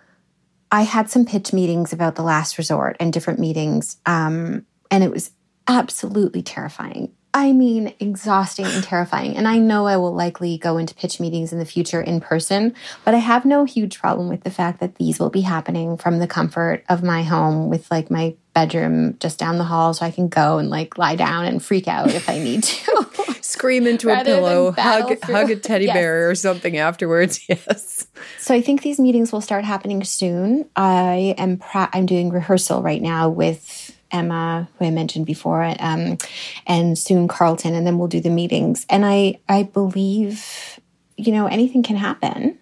I 0.71 0.81
had 0.83 1.09
some 1.09 1.25
pitch 1.25 1.53
meetings 1.53 1.93
about 1.93 2.15
the 2.15 2.23
last 2.23 2.57
resort 2.57 2.97
and 2.99 3.11
different 3.11 3.39
meetings. 3.39 3.97
Um, 4.05 4.65
and 4.91 5.03
it 5.03 5.11
was 5.11 5.31
absolutely 5.67 6.43
terrifying. 6.43 7.11
I 7.37 7.53
mean, 7.53 7.93
exhausting 7.99 8.65
and 8.65 8.83
terrifying. 8.83 9.37
And 9.37 9.47
I 9.47 9.59
know 9.59 9.85
I 9.85 9.97
will 9.97 10.11
likely 10.11 10.57
go 10.57 10.79
into 10.79 10.95
pitch 10.95 11.19
meetings 11.19 11.53
in 11.53 11.59
the 11.59 11.65
future 11.65 12.01
in 12.01 12.19
person, 12.19 12.73
but 13.05 13.13
I 13.13 13.19
have 13.19 13.45
no 13.45 13.63
huge 13.63 13.99
problem 13.99 14.27
with 14.27 14.41
the 14.41 14.49
fact 14.49 14.79
that 14.79 14.95
these 14.95 15.19
will 15.19 15.29
be 15.29 15.41
happening 15.41 15.97
from 15.97 16.17
the 16.17 16.25
comfort 16.25 16.83
of 16.89 17.03
my 17.03 17.21
home 17.21 17.69
with 17.69 17.91
like 17.91 18.09
my 18.09 18.35
bedroom 18.55 19.15
just 19.19 19.37
down 19.37 19.59
the 19.59 19.63
hall 19.63 19.93
so 19.93 20.03
I 20.03 20.09
can 20.09 20.29
go 20.29 20.57
and 20.57 20.71
like 20.71 20.97
lie 20.97 21.15
down 21.15 21.45
and 21.45 21.61
freak 21.61 21.87
out 21.87 22.11
if 22.11 22.27
I 22.27 22.39
need 22.39 22.63
to. 22.63 23.35
Scream 23.41 23.85
into 23.85 24.09
a 24.09 24.23
pillow, 24.23 24.71
hug, 24.71 25.21
hug 25.21 25.51
a 25.51 25.55
teddy 25.59 25.85
yes. 25.85 25.93
bear 25.93 26.31
or 26.31 26.33
something 26.33 26.75
afterwards. 26.77 27.39
Yes. 27.49 28.07
So 28.39 28.53
I 28.53 28.61
think 28.61 28.81
these 28.81 28.99
meetings 28.99 29.31
will 29.31 29.41
start 29.41 29.63
happening 29.63 30.03
soon. 30.03 30.67
I 30.75 31.35
am 31.37 31.61
I'm 31.73 32.05
doing 32.05 32.29
rehearsal 32.29 32.81
right 32.81 33.01
now 33.01 33.29
with 33.29 33.86
Emma, 34.17 34.67
who 34.77 34.85
I 34.85 34.89
mentioned 34.89 35.25
before, 35.25 35.63
um, 35.79 36.17
and 36.65 36.97
soon 36.97 37.27
Carlton, 37.27 37.75
and 37.75 37.85
then 37.85 37.97
we'll 37.97 38.07
do 38.07 38.21
the 38.21 38.29
meetings. 38.29 38.85
And 38.89 39.05
I, 39.05 39.39
I 39.47 39.63
believe, 39.63 40.79
you 41.15 41.31
know, 41.31 41.47
anything 41.47 41.83
can 41.83 41.95
happen. 41.95 42.59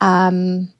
Um, 0.00 0.72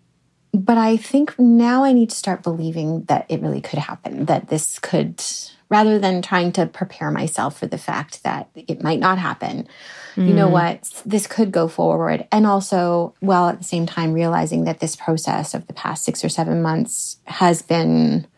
but 0.52 0.78
I 0.78 0.96
think 0.96 1.38
now 1.38 1.82
I 1.84 1.92
need 1.92 2.10
to 2.10 2.16
start 2.16 2.42
believing 2.42 3.04
that 3.04 3.26
it 3.28 3.40
really 3.40 3.60
could 3.60 3.80
happen, 3.80 4.26
that 4.26 4.48
this 4.48 4.78
could, 4.78 5.20
rather 5.68 5.98
than 5.98 6.22
trying 6.22 6.52
to 6.52 6.66
prepare 6.66 7.10
myself 7.10 7.58
for 7.58 7.66
the 7.66 7.78
fact 7.78 8.22
that 8.22 8.50
it 8.54 8.82
might 8.82 9.00
not 9.00 9.18
happen. 9.18 9.66
Mm. 10.14 10.28
You 10.28 10.34
know 10.34 10.48
mm. 10.48 10.52
what? 10.52 11.02
This 11.04 11.26
could 11.26 11.50
go 11.50 11.66
forward. 11.66 12.28
And 12.30 12.46
also, 12.46 13.14
while 13.18 13.48
at 13.48 13.58
the 13.58 13.64
same 13.64 13.86
time 13.86 14.12
realizing 14.12 14.64
that 14.64 14.78
this 14.78 14.94
process 14.94 15.54
of 15.54 15.66
the 15.66 15.74
past 15.74 16.04
six 16.04 16.24
or 16.24 16.28
seven 16.28 16.62
months 16.62 17.18
has 17.24 17.62
been 17.62 18.28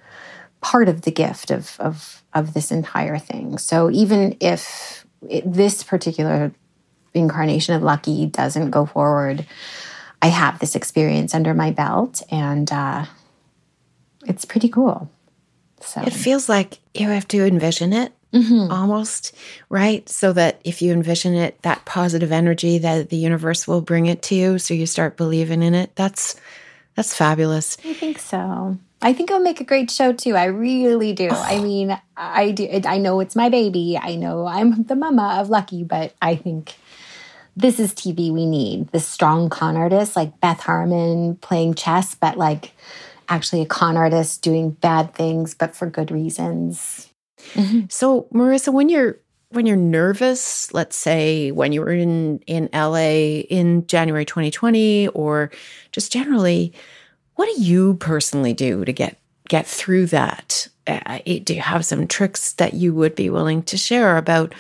part 0.67 0.89
of 0.89 1.03
the 1.03 1.13
gift 1.13 1.53
of 1.53 1.77
of 1.79 2.25
of 2.35 2.53
this 2.53 2.73
entire 2.73 3.19
thing. 3.19 3.57
So 3.57 3.89
even 3.89 4.37
if 4.41 5.07
it, 5.31 5.51
this 5.51 5.85
particular 5.85 6.51
incarnation 7.15 7.77
of 7.77 7.85
Lucky 7.85 8.27
doesn't 8.27 8.71
go 8.71 8.85
forward, 8.85 9.47
I 10.21 10.27
have 10.27 10.59
this 10.59 10.75
experience 10.75 11.37
under 11.37 11.55
my 11.55 11.71
belt, 11.71 12.21
and 12.33 12.71
uh, 12.73 13.07
it's 14.27 14.45
pretty 14.45 14.69
cool. 14.69 15.09
So 15.83 16.03
it 16.03 16.13
feels 16.13 16.49
like 16.49 16.81
you 16.95 17.09
have 17.11 17.29
to 17.29 17.47
envision 17.47 17.93
it. 17.93 18.13
Mm-hmm. 18.33 18.73
Almost 18.73 19.37
right, 19.69 20.07
so 20.09 20.33
that 20.33 20.61
if 20.65 20.83
you 20.83 20.93
envision 20.93 21.35
it, 21.35 21.63
that 21.63 21.85
positive 21.85 22.33
energy 22.33 22.79
that 22.79 23.09
the 23.09 23.17
universe 23.17 23.69
will 23.69 23.83
bring 23.83 24.07
it 24.07 24.21
to 24.23 24.35
you, 24.35 24.59
so 24.59 24.75
you 24.75 24.85
start 24.87 25.17
believing 25.17 25.63
in 25.63 25.75
it. 25.75 25.95
That's 25.95 26.35
that's 26.97 27.15
fabulous. 27.15 27.79
I 27.85 27.95
think 27.95 28.19
so. 28.19 28.79
I 29.07 29.13
think 29.13 29.31
it'll 29.31 29.41
make 29.41 29.61
a 29.61 29.65
great 29.65 29.89
show 29.89 30.13
too. 30.13 30.35
I 30.35 30.47
really 30.47 31.13
do. 31.13 31.29
I 31.29 31.61
mean, 31.61 31.97
I 32.17 32.51
do. 32.51 32.69
I 32.85 32.99
know 32.99 33.21
it's 33.21 33.37
my 33.37 33.49
baby. 33.49 33.97
I 33.97 34.17
know 34.17 34.49
I'm 34.49 34.83
the 34.83 34.97
mama 34.97 35.37
of 35.39 35.49
Lucky, 35.49 35.85
but 35.85 36.13
I 36.21 36.35
think 36.35 36.75
this 37.57 37.79
is 37.79 37.95
TV 37.95 38.33
we 38.33 38.47
need. 38.47 38.89
This 38.89 39.07
strong 39.07 39.49
con 39.49 39.77
artist 39.77 40.17
like 40.17 40.41
Beth 40.41 40.59
Harmon 40.59 41.37
playing 41.37 41.75
chess, 41.75 42.17
but 42.17 42.37
like 42.37 42.73
actually 43.29 43.63
a 43.63 43.67
con 43.67 43.97
artist 43.97 44.43
doing 44.43 44.71
bad 44.71 45.15
things, 45.15 45.55
but 45.55 45.77
for 45.77 45.87
good 45.89 46.11
reasons. 46.11 47.09
Mm-hmm. 47.53 47.83
So, 47.89 48.27
Marissa, 48.35 48.73
when 48.73 48.89
you're 48.89 49.21
when 49.51 49.67
you're 49.67 49.77
nervous, 49.77 50.75
let's 50.75 50.97
say 50.97 51.53
when 51.53 51.71
you 51.71 51.81
were 51.81 51.93
in 51.93 52.41
in 52.49 52.69
LA 52.75 53.45
in 53.49 53.87
January 53.87 54.25
2020, 54.25 55.07
or 55.09 55.53
just 55.93 56.11
generally 56.11 56.73
what 57.37 57.47
do 57.55 57.63
you 57.63 57.95
personally 57.95 58.53
do 58.53 58.85
to 58.85 58.93
get 58.93 59.19
get 59.49 59.67
through 59.67 60.07
that? 60.07 60.69
Uh, 60.87 61.19
do 61.45 61.55
you 61.55 61.61
have 61.61 61.85
some 61.85 62.07
tricks 62.07 62.53
that 62.55 62.75
you 62.75 62.95
would 62.95 63.15
be 63.15 63.31
willing 63.31 63.63
to 63.65 63.77
share 63.77 64.17
about 64.17 64.55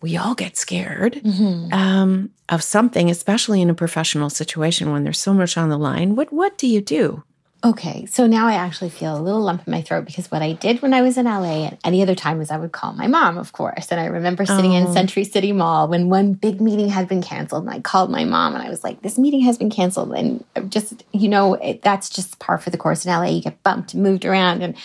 we 0.00 0.16
all 0.16 0.34
get 0.34 0.56
scared 0.56 1.14
mm-hmm. 1.14 1.72
um, 1.72 2.30
of 2.48 2.62
something, 2.62 3.10
especially 3.10 3.60
in 3.60 3.70
a 3.70 3.74
professional 3.74 4.30
situation 4.30 4.92
when 4.92 5.04
there's 5.04 5.18
so 5.18 5.34
much 5.34 5.56
on 5.56 5.68
the 5.68 5.78
line. 5.78 6.14
What 6.14 6.32
what 6.32 6.56
do 6.58 6.66
you 6.66 6.80
do? 6.80 7.24
Okay, 7.64 8.06
so 8.06 8.28
now 8.28 8.46
I 8.46 8.52
actually 8.52 8.90
feel 8.90 9.16
a 9.16 9.20
little 9.20 9.40
lump 9.40 9.66
in 9.66 9.70
my 9.72 9.82
throat 9.82 10.04
because 10.04 10.30
what 10.30 10.42
I 10.42 10.52
did 10.52 10.80
when 10.80 10.94
I 10.94 11.02
was 11.02 11.18
in 11.18 11.26
LA 11.26 11.66
and 11.66 11.78
any 11.82 12.02
other 12.02 12.14
time 12.14 12.38
was 12.38 12.52
I 12.52 12.56
would 12.56 12.70
call 12.70 12.92
my 12.92 13.08
mom, 13.08 13.36
of 13.36 13.50
course. 13.50 13.90
And 13.90 14.00
I 14.00 14.06
remember 14.06 14.46
sitting 14.46 14.72
oh. 14.72 14.76
in 14.76 14.92
Century 14.92 15.24
City 15.24 15.50
Mall 15.50 15.88
when 15.88 16.08
one 16.08 16.34
big 16.34 16.60
meeting 16.60 16.88
had 16.88 17.08
been 17.08 17.20
canceled, 17.20 17.64
and 17.64 17.74
I 17.74 17.80
called 17.80 18.12
my 18.12 18.24
mom 18.24 18.54
and 18.54 18.62
I 18.62 18.70
was 18.70 18.84
like, 18.84 19.02
"This 19.02 19.18
meeting 19.18 19.40
has 19.40 19.58
been 19.58 19.70
canceled," 19.70 20.14
and 20.14 20.44
just 20.68 21.02
you 21.12 21.28
know 21.28 21.54
it, 21.54 21.82
that's 21.82 22.08
just 22.08 22.38
par 22.38 22.58
for 22.58 22.70
the 22.70 22.78
course 22.78 23.04
in 23.04 23.10
LA. 23.10 23.24
You 23.24 23.42
get 23.42 23.60
bumped, 23.64 23.92
and 23.92 24.04
moved 24.04 24.24
around, 24.24 24.62
and 24.62 24.76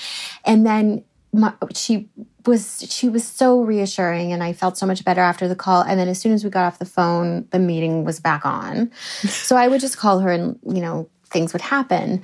and 0.44 0.66
then 0.66 1.04
my, 1.32 1.54
she 1.76 2.10
was 2.48 2.88
she 2.90 3.08
was 3.08 3.24
so 3.24 3.62
reassuring 3.62 4.34
and 4.34 4.44
I 4.44 4.54
felt 4.54 4.78
so 4.78 4.86
much 4.86 5.06
better 5.06 5.22
after 5.22 5.48
the 5.48 5.56
call 5.56 5.82
and 5.82 6.00
then 6.00 6.08
as 6.08 6.20
soon 6.20 6.34
as 6.34 6.44
we 6.44 6.50
got 6.50 6.66
off 6.66 6.78
the 6.78 6.86
phone 6.86 7.48
the 7.52 7.60
meeting 7.60 8.04
was 8.04 8.20
back 8.20 8.46
on 8.46 8.92
so 9.28 9.56
I 9.56 9.68
would 9.68 9.80
just 9.80 9.98
call 9.98 10.20
her 10.20 10.32
and 10.32 10.60
you 10.68 10.82
know 10.82 11.10
things 11.26 11.54
would 11.54 11.62
happen 11.62 12.22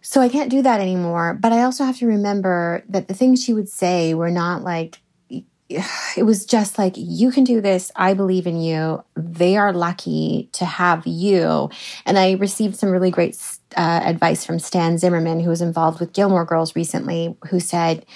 so 0.00 0.20
I 0.20 0.28
can't 0.28 0.50
do 0.50 0.62
that 0.62 0.80
anymore 0.80 1.34
but 1.40 1.52
I 1.52 1.62
also 1.62 1.84
have 1.84 1.98
to 1.98 2.06
remember 2.06 2.84
that 2.88 3.08
the 3.08 3.14
things 3.14 3.42
she 3.42 3.54
would 3.54 3.68
say 3.68 4.14
were 4.14 4.30
not 4.30 4.62
like 4.62 4.98
it 6.16 6.24
was 6.24 6.46
just 6.46 6.78
like 6.78 6.94
you 6.96 7.30
can 7.30 7.44
do 7.44 7.60
this. 7.60 7.92
I 7.94 8.14
believe 8.14 8.46
in 8.46 8.60
you. 8.60 9.04
They 9.14 9.56
are 9.56 9.72
lucky 9.72 10.48
to 10.52 10.64
have 10.64 11.06
you. 11.06 11.70
And 12.06 12.18
i 12.18 12.32
received 12.32 12.76
some 12.76 12.90
really 12.90 13.10
great 13.10 13.36
uh, 13.76 14.00
advice 14.02 14.46
from 14.46 14.58
stan 14.58 14.96
zimmerman 14.96 15.40
who 15.40 15.50
was 15.50 15.60
involved 15.60 16.00
with 16.00 16.14
gilmore 16.14 16.46
girls 16.46 16.74
recently 16.74 17.36
who 17.50 17.60
said 17.60 18.06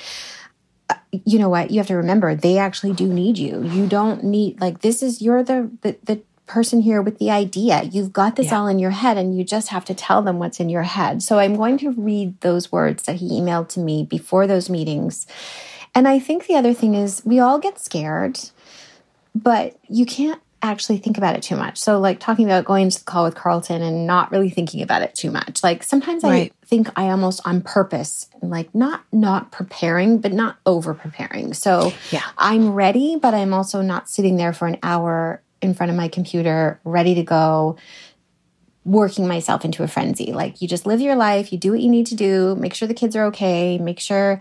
you 1.25 1.39
know 1.39 1.49
what? 1.49 1.71
You 1.71 1.79
have 1.79 1.87
to 1.89 1.97
remember 1.97 2.35
they 2.35 2.59
actually 2.59 2.93
do 2.93 3.07
need 3.07 3.39
you. 3.39 3.63
You 3.63 3.87
don't 3.87 4.25
need 4.25 4.61
like 4.61 4.81
this 4.81 5.03
is 5.03 5.21
you're 5.21 5.43
the 5.43 5.71
the, 5.83 5.97
the 6.03 6.23
person 6.47 6.81
here 6.81 7.01
with 7.01 7.19
the 7.19 7.31
idea 7.31 7.83
you've 7.85 8.13
got 8.13 8.37
this 8.37 8.47
yeah. 8.47 8.59
all 8.59 8.67
in 8.67 8.79
your 8.79 8.91
head 8.91 9.17
and 9.17 9.37
you 9.37 9.45
just 9.45 9.69
have 9.69 9.85
to 9.85 9.95
tell 9.95 10.23
them 10.23 10.39
what's 10.39 10.61
in 10.61 10.69
your 10.69 10.83
head 10.83 11.23
so 11.23 11.39
i'm 11.39 11.57
going 11.57 11.79
to 11.79 11.93
read 11.93 12.39
those 12.41 12.71
words 12.71 13.05
that 13.05 13.17
he 13.17 13.41
emailed 13.41 13.69
to 13.69 13.81
me 13.81 14.05
before 14.05 14.47
those 14.47 14.69
meetings 14.69 15.27
and 15.95 16.07
i 16.07 16.19
think 16.19 16.47
the 16.47 16.55
other 16.55 16.75
thing 16.75 16.95
is 16.95 17.23
we 17.25 17.39
all 17.39 17.59
get 17.59 17.79
scared 17.79 18.39
but 19.35 19.79
you 19.89 20.05
can't 20.05 20.41
actually 20.63 20.97
think 20.97 21.19
about 21.19 21.35
it 21.35 21.43
too 21.43 21.57
much. 21.57 21.79
So, 21.79 21.99
like 21.99 22.21
talking 22.21 22.47
about 22.47 22.65
going 22.65 22.89
to 22.89 22.99
the 22.99 23.05
call 23.05 23.25
with 23.25 23.35
Carlton 23.35 23.83
and 23.83 24.07
not 24.07 24.31
really 24.31 24.49
thinking 24.49 24.81
about 24.83 25.03
it 25.03 25.15
too 25.15 25.31
much. 25.31 25.63
Like 25.63 25.83
sometimes 25.83 26.23
right. 26.23 26.53
I 26.63 26.67
think 26.67 26.89
I 26.97 27.11
almost 27.11 27.41
on 27.45 27.61
purpose, 27.61 28.29
like 28.41 28.75
not 28.75 29.03
not 29.13 29.51
preparing, 29.51 30.19
but 30.19 30.33
not 30.33 30.59
over 30.65 30.95
preparing. 30.95 31.53
So 31.53 31.93
yeah. 32.11 32.23
I'm 32.39 32.73
ready, 32.73 33.17
but 33.17 33.35
I'm 33.35 33.53
also 33.53 33.83
not 33.83 34.09
sitting 34.09 34.37
there 34.37 34.53
for 34.53 34.67
an 34.67 34.79
hour 34.83 35.43
in 35.63 35.75
front 35.75 35.91
of 35.91 35.97
my 35.97 36.09
computer, 36.09 36.81
ready 36.85 37.15
to 37.15 37.23
go, 37.23 37.77
working 38.85 39.29
myself 39.29 39.65
into 39.65 39.83
a 39.83 39.89
frenzy. 39.89 40.33
Like 40.33 40.61
you 40.61 40.69
just 40.69 40.87
live 40.87 41.01
your 41.01 41.17
life, 41.17 41.53
you 41.53 41.59
do 41.59 41.71
what 41.71 41.81
you 41.81 41.89
need 41.89 42.07
to 42.07 42.17
do, 42.17 42.57
make 42.57 42.75
sure 42.75 42.89
the 42.89 42.95
kids 42.95 43.15
are 43.17 43.27
okay, 43.27 43.79
make 43.79 44.01
sure 44.01 44.41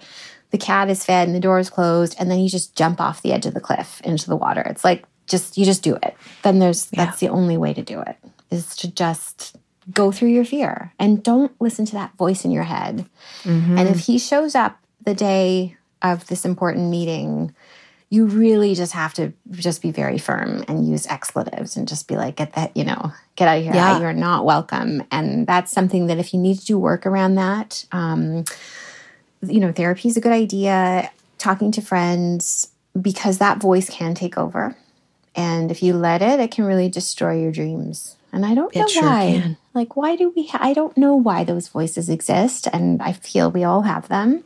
the 0.49 0.57
cat 0.57 0.89
is 0.89 1.05
fed 1.05 1.27
and 1.27 1.35
the 1.35 1.39
door 1.39 1.59
is 1.59 1.69
closed, 1.69 2.15
and 2.19 2.29
then 2.29 2.39
you 2.39 2.49
just 2.49 2.75
jump 2.75 2.99
off 2.99 3.21
the 3.21 3.31
edge 3.31 3.45
of 3.45 3.53
the 3.53 3.61
cliff 3.61 4.01
into 4.03 4.27
the 4.27 4.35
water. 4.35 4.61
It's 4.61 4.83
like 4.83 5.05
just 5.31 5.57
you 5.57 5.65
just 5.65 5.81
do 5.81 5.95
it 6.03 6.15
then 6.43 6.59
there's 6.59 6.89
yeah. 6.91 7.05
that's 7.05 7.19
the 7.19 7.29
only 7.29 7.57
way 7.57 7.73
to 7.73 7.81
do 7.81 7.99
it 8.01 8.17
is 8.51 8.75
to 8.75 8.91
just 8.91 9.55
go 9.91 10.11
through 10.11 10.29
your 10.29 10.45
fear 10.45 10.93
and 10.99 11.23
don't 11.23 11.59
listen 11.59 11.85
to 11.85 11.93
that 11.93 12.15
voice 12.17 12.45
in 12.45 12.51
your 12.51 12.63
head 12.63 13.09
mm-hmm. 13.43 13.77
and 13.77 13.89
if 13.89 13.99
he 13.99 14.19
shows 14.19 14.53
up 14.53 14.77
the 15.03 15.15
day 15.15 15.75
of 16.01 16.27
this 16.27 16.45
important 16.45 16.89
meeting 16.89 17.53
you 18.11 18.25
really 18.25 18.75
just 18.75 18.93
have 18.93 19.13
to 19.15 19.33
just 19.51 19.81
be 19.81 19.89
very 19.89 20.19
firm 20.19 20.63
and 20.67 20.87
use 20.87 21.07
expletives 21.07 21.75
and 21.75 21.87
just 21.87 22.07
be 22.07 22.15
like 22.15 22.35
get 22.35 22.53
that 22.53 22.75
you 22.77 22.83
know 22.83 23.11
get 23.35 23.47
out 23.47 23.57
of 23.57 23.63
here 23.63 23.73
yeah. 23.73 23.99
you're 23.99 24.13
not 24.13 24.45
welcome 24.45 25.03
and 25.09 25.47
that's 25.47 25.71
something 25.71 26.05
that 26.07 26.19
if 26.19 26.33
you 26.33 26.39
need 26.39 26.59
to 26.59 26.65
do 26.65 26.77
work 26.77 27.07
around 27.07 27.35
that 27.35 27.83
um, 27.91 28.43
you 29.41 29.59
know 29.59 29.71
therapy 29.71 30.07
is 30.07 30.17
a 30.17 30.21
good 30.21 30.31
idea 30.31 31.09
talking 31.39 31.71
to 31.71 31.81
friends 31.81 32.67
because 33.01 33.39
that 33.39 33.59
voice 33.59 33.89
can 33.89 34.13
take 34.13 34.37
over 34.37 34.75
and 35.35 35.71
if 35.71 35.81
you 35.81 35.93
let 35.93 36.21
it, 36.21 36.39
it 36.39 36.51
can 36.51 36.65
really 36.65 36.89
destroy 36.89 37.39
your 37.39 37.51
dreams. 37.51 38.17
And 38.33 38.45
I 38.45 38.53
don't 38.53 38.73
know 38.75 38.87
sure 38.87 39.03
why. 39.03 39.39
Can. 39.41 39.57
Like, 39.73 39.95
why 39.95 40.15
do 40.15 40.31
we? 40.35 40.47
Ha- 40.47 40.59
I 40.61 40.73
don't 40.73 40.95
know 40.97 41.15
why 41.15 41.43
those 41.43 41.67
voices 41.67 42.09
exist, 42.09 42.67
and 42.71 43.01
I 43.01 43.13
feel 43.13 43.51
we 43.51 43.63
all 43.63 43.81
have 43.81 44.07
them. 44.07 44.43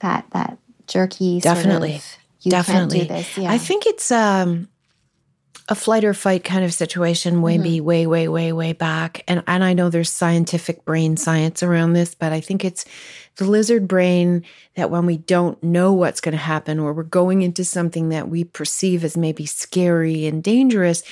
That 0.00 0.26
that 0.32 0.58
jerky, 0.86 1.40
definitely, 1.40 1.98
sort 1.98 2.00
of, 2.00 2.18
you 2.48 2.50
definitely. 2.50 2.98
Can't 2.98 3.08
do 3.08 3.14
this. 3.14 3.38
Yeah. 3.38 3.52
I 3.52 3.58
think 3.58 3.86
it's 3.86 4.10
um, 4.10 4.68
a 5.68 5.74
flight 5.74 6.04
or 6.04 6.14
fight 6.14 6.44
kind 6.44 6.64
of 6.64 6.72
situation, 6.72 7.42
maybe 7.42 7.76
mm-hmm. 7.76 7.84
way, 7.84 8.06
way, 8.06 8.28
way, 8.28 8.52
way 8.52 8.72
back. 8.72 9.22
And 9.28 9.42
and 9.46 9.62
I 9.62 9.74
know 9.74 9.90
there's 9.90 10.10
scientific 10.10 10.84
brain 10.84 11.16
science 11.16 11.62
around 11.62 11.92
this, 11.92 12.14
but 12.14 12.32
I 12.32 12.40
think 12.40 12.64
it's 12.64 12.84
the 13.36 13.44
lizard 13.44 13.86
brain 13.86 14.44
that 14.74 14.90
when 14.90 15.06
we 15.06 15.18
don't 15.18 15.62
know 15.62 15.92
what's 15.92 16.20
going 16.20 16.32
to 16.32 16.38
happen 16.38 16.78
or 16.78 16.92
we're 16.92 17.02
going 17.02 17.42
into 17.42 17.64
something 17.64 18.08
that 18.08 18.28
we 18.28 18.44
perceive 18.44 19.04
as 19.04 19.16
maybe 19.16 19.46
scary 19.46 20.26
and 20.26 20.42
dangerous, 20.42 21.02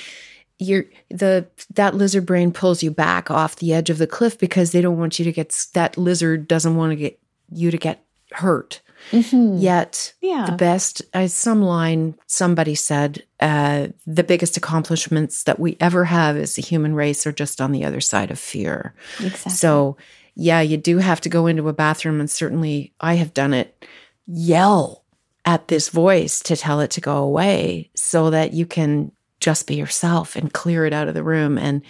you're 0.59 0.85
the 1.09 1.45
that 1.75 1.93
lizard 1.93 2.25
brain 2.25 2.51
pulls 2.51 2.81
you 2.81 2.89
back 2.89 3.29
off 3.29 3.57
the 3.57 3.73
edge 3.73 3.91
of 3.91 3.99
the 3.99 4.07
cliff 4.07 4.39
because 4.39 4.71
they 4.71 4.81
don't 4.81 4.97
want 4.97 5.19
you 5.19 5.25
to 5.25 5.31
get 5.31 5.67
that 5.73 5.97
lizard 5.97 6.47
doesn't 6.47 6.75
want 6.75 6.91
to 6.91 6.95
get 6.95 7.19
you 7.51 7.69
to 7.69 7.77
get 7.77 8.03
hurt. 8.31 8.81
Mm-hmm. 9.11 9.57
Yet, 9.57 10.13
yeah. 10.21 10.45
the 10.45 10.55
best, 10.55 11.01
as 11.13 11.33
some 11.33 11.61
line 11.61 12.15
somebody 12.27 12.75
said, 12.75 13.23
uh, 13.39 13.87
the 14.05 14.23
biggest 14.23 14.57
accomplishments 14.57 15.43
that 15.43 15.59
we 15.59 15.77
ever 15.79 16.05
have 16.05 16.35
as 16.35 16.57
a 16.57 16.61
human 16.61 16.93
race 16.93 17.25
are 17.25 17.31
just 17.31 17.61
on 17.61 17.71
the 17.71 17.85
other 17.85 18.01
side 18.01 18.31
of 18.31 18.39
fear. 18.39 18.93
Exactly. 19.19 19.51
So, 19.51 19.97
yeah, 20.35 20.61
you 20.61 20.77
do 20.77 20.97
have 20.97 21.21
to 21.21 21.29
go 21.29 21.47
into 21.47 21.69
a 21.69 21.73
bathroom, 21.73 22.19
and 22.19 22.29
certainly 22.29 22.93
I 22.99 23.15
have 23.15 23.33
done 23.33 23.53
it. 23.53 23.85
Yell 24.27 25.03
at 25.45 25.69
this 25.69 25.89
voice 25.89 26.41
to 26.41 26.57
tell 26.57 26.81
it 26.81 26.91
to 26.91 27.01
go 27.01 27.17
away 27.17 27.89
so 27.95 28.29
that 28.29 28.53
you 28.53 28.65
can 28.65 29.11
just 29.39 29.65
be 29.65 29.75
yourself 29.75 30.35
and 30.35 30.53
clear 30.53 30.85
it 30.85 30.93
out 30.93 31.07
of 31.07 31.13
the 31.13 31.23
room. 31.23 31.57
And 31.57 31.81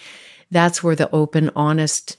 that's 0.52 0.84
where 0.84 0.96
the 0.96 1.10
open, 1.12 1.50
honest, 1.56 2.18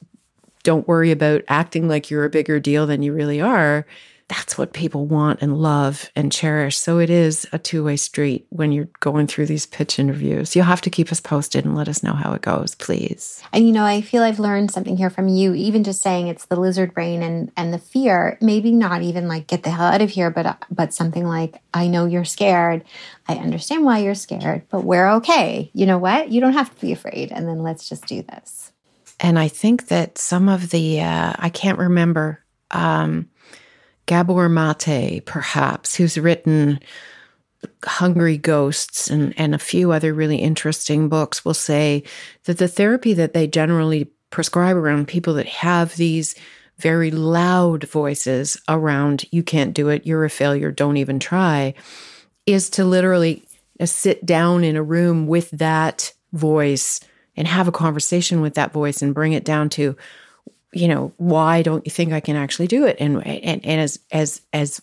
don't 0.64 0.88
worry 0.88 1.12
about 1.12 1.44
acting 1.48 1.88
like 1.88 2.10
you're 2.10 2.24
a 2.24 2.30
bigger 2.30 2.58
deal 2.58 2.86
than 2.86 3.02
you 3.02 3.12
really 3.12 3.40
are 3.40 3.86
that's 4.28 4.58
what 4.58 4.74
people 4.74 5.06
want 5.06 5.40
and 5.40 5.56
love 5.56 6.10
and 6.14 6.30
cherish. 6.30 6.78
So 6.78 6.98
it 6.98 7.08
is 7.08 7.46
a 7.50 7.58
two 7.58 7.82
way 7.82 7.96
street 7.96 8.46
when 8.50 8.72
you're 8.72 8.90
going 9.00 9.26
through 9.26 9.46
these 9.46 9.64
pitch 9.64 9.98
interviews. 9.98 10.54
You'll 10.54 10.66
have 10.66 10.82
to 10.82 10.90
keep 10.90 11.10
us 11.10 11.20
posted 11.20 11.64
and 11.64 11.74
let 11.74 11.88
us 11.88 12.02
know 12.02 12.12
how 12.12 12.34
it 12.34 12.42
goes, 12.42 12.74
please. 12.74 13.42
And 13.54 13.66
you 13.66 13.72
know, 13.72 13.84
I 13.84 14.02
feel 14.02 14.22
I've 14.22 14.38
learned 14.38 14.70
something 14.70 14.98
here 14.98 15.08
from 15.08 15.28
you, 15.28 15.54
even 15.54 15.82
just 15.82 16.02
saying 16.02 16.28
it's 16.28 16.44
the 16.44 16.60
lizard 16.60 16.92
brain 16.92 17.22
and, 17.22 17.50
and 17.56 17.72
the 17.72 17.78
fear, 17.78 18.36
maybe 18.42 18.70
not 18.70 19.02
even 19.02 19.28
like 19.28 19.46
get 19.46 19.62
the 19.62 19.70
hell 19.70 19.86
out 19.86 20.02
of 20.02 20.10
here, 20.10 20.30
but, 20.30 20.62
but 20.70 20.92
something 20.92 21.26
like, 21.26 21.62
I 21.72 21.86
know 21.88 22.04
you're 22.04 22.24
scared. 22.24 22.84
I 23.28 23.36
understand 23.36 23.84
why 23.84 23.98
you're 24.00 24.14
scared, 24.14 24.62
but 24.68 24.84
we're 24.84 25.10
okay. 25.16 25.70
You 25.72 25.86
know 25.86 25.98
what? 25.98 26.30
You 26.30 26.42
don't 26.42 26.52
have 26.52 26.74
to 26.74 26.80
be 26.80 26.92
afraid. 26.92 27.32
And 27.32 27.48
then 27.48 27.62
let's 27.62 27.88
just 27.88 28.06
do 28.06 28.22
this. 28.22 28.72
And 29.20 29.38
I 29.38 29.48
think 29.48 29.88
that 29.88 30.18
some 30.18 30.48
of 30.48 30.70
the, 30.70 31.00
uh, 31.00 31.32
I 31.38 31.48
can't 31.48 31.78
remember, 31.78 32.44
um, 32.70 33.28
Gabor 34.08 34.48
Mate, 34.48 35.20
perhaps, 35.26 35.94
who's 35.94 36.16
written 36.18 36.80
Hungry 37.84 38.38
Ghosts 38.38 39.08
and, 39.10 39.34
and 39.36 39.54
a 39.54 39.58
few 39.58 39.92
other 39.92 40.14
really 40.14 40.38
interesting 40.38 41.08
books, 41.08 41.44
will 41.44 41.54
say 41.54 42.02
that 42.44 42.56
the 42.58 42.68
therapy 42.68 43.12
that 43.12 43.34
they 43.34 43.46
generally 43.46 44.10
prescribe 44.30 44.76
around 44.76 45.08
people 45.08 45.34
that 45.34 45.46
have 45.46 45.94
these 45.96 46.34
very 46.78 47.10
loud 47.10 47.84
voices 47.84 48.56
around, 48.66 49.24
you 49.30 49.42
can't 49.42 49.74
do 49.74 49.88
it, 49.90 50.06
you're 50.06 50.24
a 50.24 50.30
failure, 50.30 50.70
don't 50.70 50.96
even 50.96 51.18
try, 51.18 51.74
is 52.46 52.70
to 52.70 52.84
literally 52.84 53.44
uh, 53.78 53.84
sit 53.84 54.24
down 54.24 54.64
in 54.64 54.74
a 54.74 54.82
room 54.82 55.26
with 55.26 55.50
that 55.50 56.14
voice 56.32 57.00
and 57.36 57.46
have 57.46 57.68
a 57.68 57.72
conversation 57.72 58.40
with 58.40 58.54
that 58.54 58.72
voice 58.72 59.02
and 59.02 59.14
bring 59.14 59.32
it 59.34 59.44
down 59.44 59.68
to 59.68 59.96
you 60.72 60.88
know, 60.88 61.12
why 61.16 61.62
don't 61.62 61.86
you 61.86 61.90
think 61.90 62.12
I 62.12 62.20
can 62.20 62.36
actually 62.36 62.66
do 62.66 62.84
it? 62.84 62.96
And 63.00 63.24
and 63.26 63.64
and 63.64 63.80
as 63.80 63.98
as 64.10 64.42
as 64.52 64.82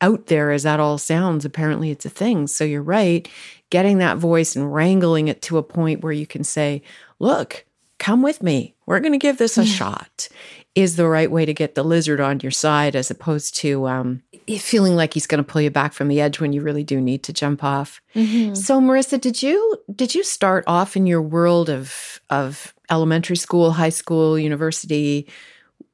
out 0.00 0.26
there 0.26 0.50
as 0.50 0.64
that 0.64 0.80
all 0.80 0.98
sounds, 0.98 1.44
apparently 1.44 1.90
it's 1.90 2.06
a 2.06 2.10
thing. 2.10 2.46
So 2.46 2.64
you're 2.64 2.82
right, 2.82 3.28
getting 3.70 3.98
that 3.98 4.18
voice 4.18 4.56
and 4.56 4.72
wrangling 4.72 5.28
it 5.28 5.42
to 5.42 5.58
a 5.58 5.62
point 5.62 6.02
where 6.02 6.12
you 6.12 6.26
can 6.26 6.44
say, 6.44 6.82
"Look, 7.18 7.64
come 7.98 8.22
with 8.22 8.42
me. 8.42 8.74
We're 8.86 9.00
going 9.00 9.12
to 9.12 9.18
give 9.18 9.38
this 9.38 9.58
a 9.58 9.64
yeah. 9.64 9.72
shot." 9.72 10.28
Is 10.74 10.96
the 10.96 11.08
right 11.08 11.30
way 11.30 11.46
to 11.46 11.54
get 11.54 11.74
the 11.74 11.82
lizard 11.82 12.20
on 12.20 12.40
your 12.40 12.50
side 12.50 12.94
as 12.94 13.10
opposed 13.10 13.56
to 13.56 13.88
um, 13.88 14.22
feeling 14.58 14.94
like 14.94 15.14
he's 15.14 15.26
going 15.26 15.42
to 15.42 15.52
pull 15.52 15.62
you 15.62 15.70
back 15.70 15.92
from 15.92 16.08
the 16.08 16.20
edge 16.20 16.38
when 16.38 16.52
you 16.52 16.60
really 16.60 16.84
do 16.84 17.00
need 17.00 17.22
to 17.24 17.32
jump 17.32 17.64
off. 17.64 18.02
Mm-hmm. 18.14 18.54
So, 18.54 18.78
Marissa, 18.80 19.18
did 19.18 19.42
you 19.42 19.78
did 19.94 20.14
you 20.14 20.22
start 20.22 20.64
off 20.66 20.96
in 20.96 21.06
your 21.06 21.22
world 21.22 21.70
of 21.70 22.20
of 22.30 22.74
elementary 22.90 23.36
school, 23.36 23.72
high 23.72 23.90
school, 23.90 24.38
university, 24.38 25.28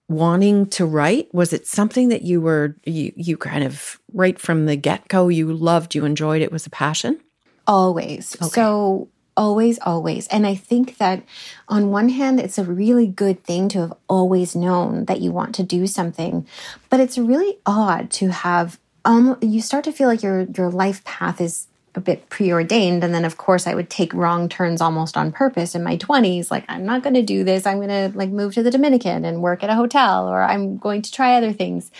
wanting 0.09 0.67
to 0.67 0.85
write? 0.85 1.33
Was 1.35 1.53
it 1.53 1.67
something 1.67 2.09
that 2.09 2.23
you 2.23 2.41
were 2.41 2.77
you 2.85 3.13
you 3.17 3.37
kind 3.37 3.65
of 3.65 3.99
right 4.13 4.39
from 4.39 4.67
the 4.67 4.77
get 4.77 5.09
go 5.09 5.29
you 5.29 5.53
loved, 5.53 5.95
you 5.95 6.05
enjoyed, 6.05 6.43
it 6.43 6.53
was 6.53 6.67
a 6.67 6.71
passion? 6.71 7.21
Always. 7.67 8.37
Okay. 8.41 8.51
So 8.51 9.09
always, 9.37 9.79
always. 9.81 10.27
And 10.29 10.47
I 10.47 10.55
think 10.55 10.99
that 10.99 11.23
on 11.69 11.91
one 11.91 12.11
hand, 12.11 12.41
it's 12.41 12.59
a 12.59 12.65
really 12.65 13.07
good 13.07 13.43
thing 13.43 13.69
to 13.71 13.81
have 13.81 13.95
always 14.09 14.55
known 14.55 15.07
that 15.07 15.21
you 15.21 15.33
want 15.33 15.55
to 15.57 15.63
do 15.63 15.87
something, 15.87 16.47
but 16.91 17.01
it's 17.01 17.17
really 17.17 17.59
odd 17.65 18.11
to 18.13 18.29
have 18.29 18.79
um, 19.05 19.37
you 19.41 19.61
start 19.61 19.85
to 19.85 19.93
feel 19.93 20.09
like 20.09 20.23
your 20.23 20.43
your 20.43 20.71
life 20.71 21.03
path 21.05 21.41
is 21.41 21.67
a 21.95 22.01
bit 22.01 22.29
preordained 22.31 23.05
and 23.05 23.15
then 23.15 23.25
of 23.25 23.37
course 23.37 23.67
i 23.67 23.75
would 23.75 23.91
take 23.91 24.15
wrong 24.15 24.49
turns 24.49 24.81
almost 24.81 25.17
on 25.17 25.31
purpose 25.31 25.75
in 25.75 25.83
my 25.83 25.97
20s 25.97 26.51
like 26.51 26.65
i'm 26.69 26.87
not 26.87 27.03
going 27.03 27.15
to 27.15 27.23
do 27.23 27.45
this. 27.45 27.67
I'm 27.67 27.79
going 27.79 27.89
to 27.89 28.17
like 28.17 28.31
move 28.31 28.55
to 28.55 28.63
the 28.63 28.71
dominican 28.71 29.25
and 29.25 29.43
work 29.43 29.63
at 29.63 29.71
a 29.71 29.75
hotel 29.75 30.29
or 30.29 30.43
i'm 30.43 30.79
going 30.79 31.03
to 31.03 31.13
try 31.13 31.37
other 31.37 31.53
things. 31.53 31.91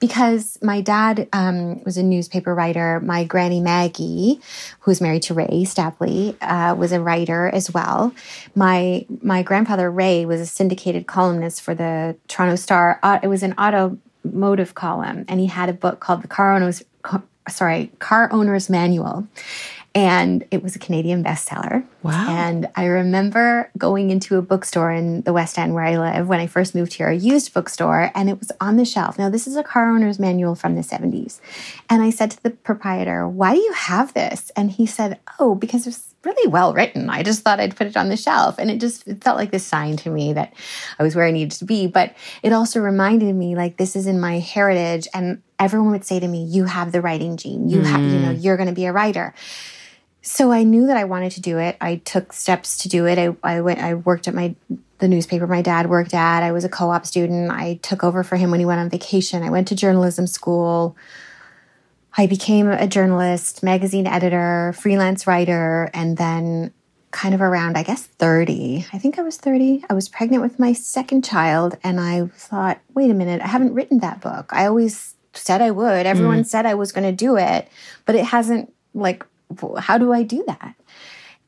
Because 0.00 0.58
my 0.62 0.80
dad 0.80 1.28
um, 1.32 1.82
was 1.84 1.96
a 1.96 2.02
newspaper 2.02 2.54
writer 2.54 3.00
my 3.00 3.24
granny 3.24 3.60
maggie 3.60 4.40
who's 4.80 5.00
married 5.00 5.22
to 5.22 5.34
ray 5.34 5.64
stapley 5.64 6.36
uh, 6.40 6.74
was 6.74 6.92
a 6.92 7.00
writer 7.00 7.48
as 7.48 7.72
well. 7.72 8.14
My 8.54 9.06
my 9.22 9.42
grandfather 9.42 9.90
ray 9.90 10.24
was 10.24 10.40
a 10.40 10.46
syndicated 10.46 11.06
columnist 11.06 11.62
for 11.62 11.74
the 11.74 12.16
toronto 12.28 12.56
star 12.56 12.98
uh, 13.02 13.18
it 13.22 13.28
was 13.28 13.42
an 13.42 13.54
automotive 13.58 14.74
column 14.74 15.24
and 15.28 15.40
he 15.40 15.46
had 15.46 15.68
a 15.68 15.74
book 15.74 16.00
called 16.00 16.22
the 16.22 16.28
car 16.28 16.54
owners 16.54 16.82
sorry, 17.48 17.90
Car 17.98 18.32
Owner's 18.32 18.70
Manual. 18.70 19.26
And 19.94 20.44
it 20.50 20.62
was 20.62 20.76
a 20.76 20.78
Canadian 20.78 21.24
bestseller. 21.24 21.84
Wow. 22.08 22.26
And 22.28 22.70
I 22.74 22.86
remember 22.86 23.70
going 23.76 24.10
into 24.10 24.36
a 24.36 24.42
bookstore 24.42 24.90
in 24.90 25.20
the 25.22 25.32
West 25.32 25.58
End 25.58 25.74
where 25.74 25.84
I 25.84 25.98
live 25.98 26.26
when 26.26 26.40
I 26.40 26.46
first 26.46 26.74
moved 26.74 26.94
here, 26.94 27.08
a 27.08 27.14
used 27.14 27.52
bookstore, 27.52 28.10
and 28.14 28.30
it 28.30 28.38
was 28.38 28.50
on 28.60 28.76
the 28.76 28.84
shelf. 28.84 29.18
Now, 29.18 29.28
this 29.28 29.46
is 29.46 29.56
a 29.56 29.62
car 29.62 29.90
owner's 29.90 30.18
manual 30.18 30.54
from 30.54 30.74
the 30.74 30.80
70s. 30.80 31.40
And 31.90 32.02
I 32.02 32.10
said 32.10 32.30
to 32.30 32.42
the 32.42 32.50
proprietor, 32.50 33.28
Why 33.28 33.54
do 33.54 33.60
you 33.60 33.72
have 33.74 34.14
this? 34.14 34.50
And 34.56 34.70
he 34.70 34.86
said, 34.86 35.20
Oh, 35.38 35.54
because 35.54 35.86
it's 35.86 36.14
really 36.24 36.50
well 36.50 36.72
written. 36.72 37.10
I 37.10 37.22
just 37.22 37.42
thought 37.42 37.60
I'd 37.60 37.76
put 37.76 37.86
it 37.86 37.96
on 37.96 38.08
the 38.08 38.16
shelf. 38.16 38.58
And 38.58 38.70
it 38.70 38.80
just 38.80 39.06
it 39.06 39.22
felt 39.22 39.36
like 39.36 39.50
this 39.50 39.66
sign 39.66 39.96
to 39.98 40.10
me 40.10 40.32
that 40.32 40.54
I 40.98 41.02
was 41.02 41.14
where 41.14 41.26
I 41.26 41.30
needed 41.30 41.58
to 41.58 41.64
be. 41.64 41.86
But 41.86 42.16
it 42.42 42.52
also 42.52 42.80
reminded 42.80 43.34
me 43.34 43.54
like 43.54 43.76
this 43.76 43.96
is 43.96 44.06
in 44.06 44.18
my 44.18 44.38
heritage. 44.38 45.08
And 45.12 45.42
everyone 45.58 45.90
would 45.90 46.04
say 46.04 46.20
to 46.20 46.28
me, 46.28 46.44
"You 46.44 46.64
have 46.64 46.92
the 46.92 47.02
writing 47.02 47.36
gene. 47.36 47.68
You 47.68 47.80
mm. 47.80 47.86
have, 47.86 48.00
you 48.00 48.18
know, 48.18 48.34
mm. 48.34 48.42
you're 48.42 48.56
going 48.56 48.68
to 48.68 48.74
be 48.74 48.86
a 48.86 48.92
writer." 48.92 49.34
So 50.22 50.52
I 50.52 50.62
knew 50.62 50.86
that 50.86 50.96
I 50.96 51.04
wanted 51.04 51.32
to 51.32 51.40
do 51.40 51.58
it. 51.58 51.76
I 51.80 51.96
took 51.96 52.32
steps 52.32 52.78
to 52.78 52.88
do 52.88 53.06
it. 53.06 53.18
I, 53.18 53.36
I 53.42 53.60
went. 53.60 53.80
I 53.80 53.94
worked 53.94 54.28
at 54.28 54.34
my 54.34 54.54
the 54.98 55.08
newspaper 55.08 55.46
my 55.46 55.62
dad 55.62 55.88
worked 55.88 56.12
at. 56.12 56.42
I 56.42 56.52
was 56.52 56.64
a 56.64 56.68
co-op 56.68 57.06
student. 57.06 57.50
I 57.50 57.78
took 57.82 58.02
over 58.02 58.24
for 58.24 58.36
him 58.36 58.50
when 58.50 58.60
he 58.60 58.66
went 58.66 58.80
on 58.80 58.90
vacation. 58.90 59.42
I 59.42 59.50
went 59.50 59.68
to 59.68 59.76
journalism 59.76 60.26
school. 60.26 60.96
I 62.16 62.26
became 62.26 62.68
a 62.68 62.88
journalist, 62.88 63.62
magazine 63.62 64.06
editor, 64.06 64.74
freelance 64.76 65.26
writer, 65.26 65.88
and 65.94 66.16
then 66.16 66.72
kind 67.12 67.32
of 67.32 67.40
around, 67.40 67.78
I 67.78 67.84
guess, 67.84 68.02
30. 68.02 68.86
I 68.92 68.98
think 68.98 69.18
I 69.18 69.22
was 69.22 69.36
30. 69.36 69.84
I 69.88 69.94
was 69.94 70.08
pregnant 70.08 70.42
with 70.42 70.58
my 70.58 70.72
second 70.72 71.24
child, 71.24 71.78
and 71.84 72.00
I 72.00 72.26
thought, 72.34 72.80
wait 72.94 73.10
a 73.10 73.14
minute, 73.14 73.40
I 73.40 73.46
haven't 73.46 73.74
written 73.74 74.00
that 74.00 74.20
book. 74.20 74.50
I 74.52 74.66
always 74.66 75.14
said 75.32 75.62
I 75.62 75.70
would. 75.70 76.06
Everyone 76.06 76.40
mm. 76.40 76.46
said 76.46 76.66
I 76.66 76.74
was 76.74 76.90
going 76.90 77.04
to 77.04 77.12
do 77.12 77.36
it, 77.36 77.68
but 78.04 78.16
it 78.16 78.24
hasn't 78.24 78.72
like 78.94 79.24
how 79.78 79.98
do 79.98 80.12
I 80.12 80.22
do 80.22 80.44
that? 80.46 80.74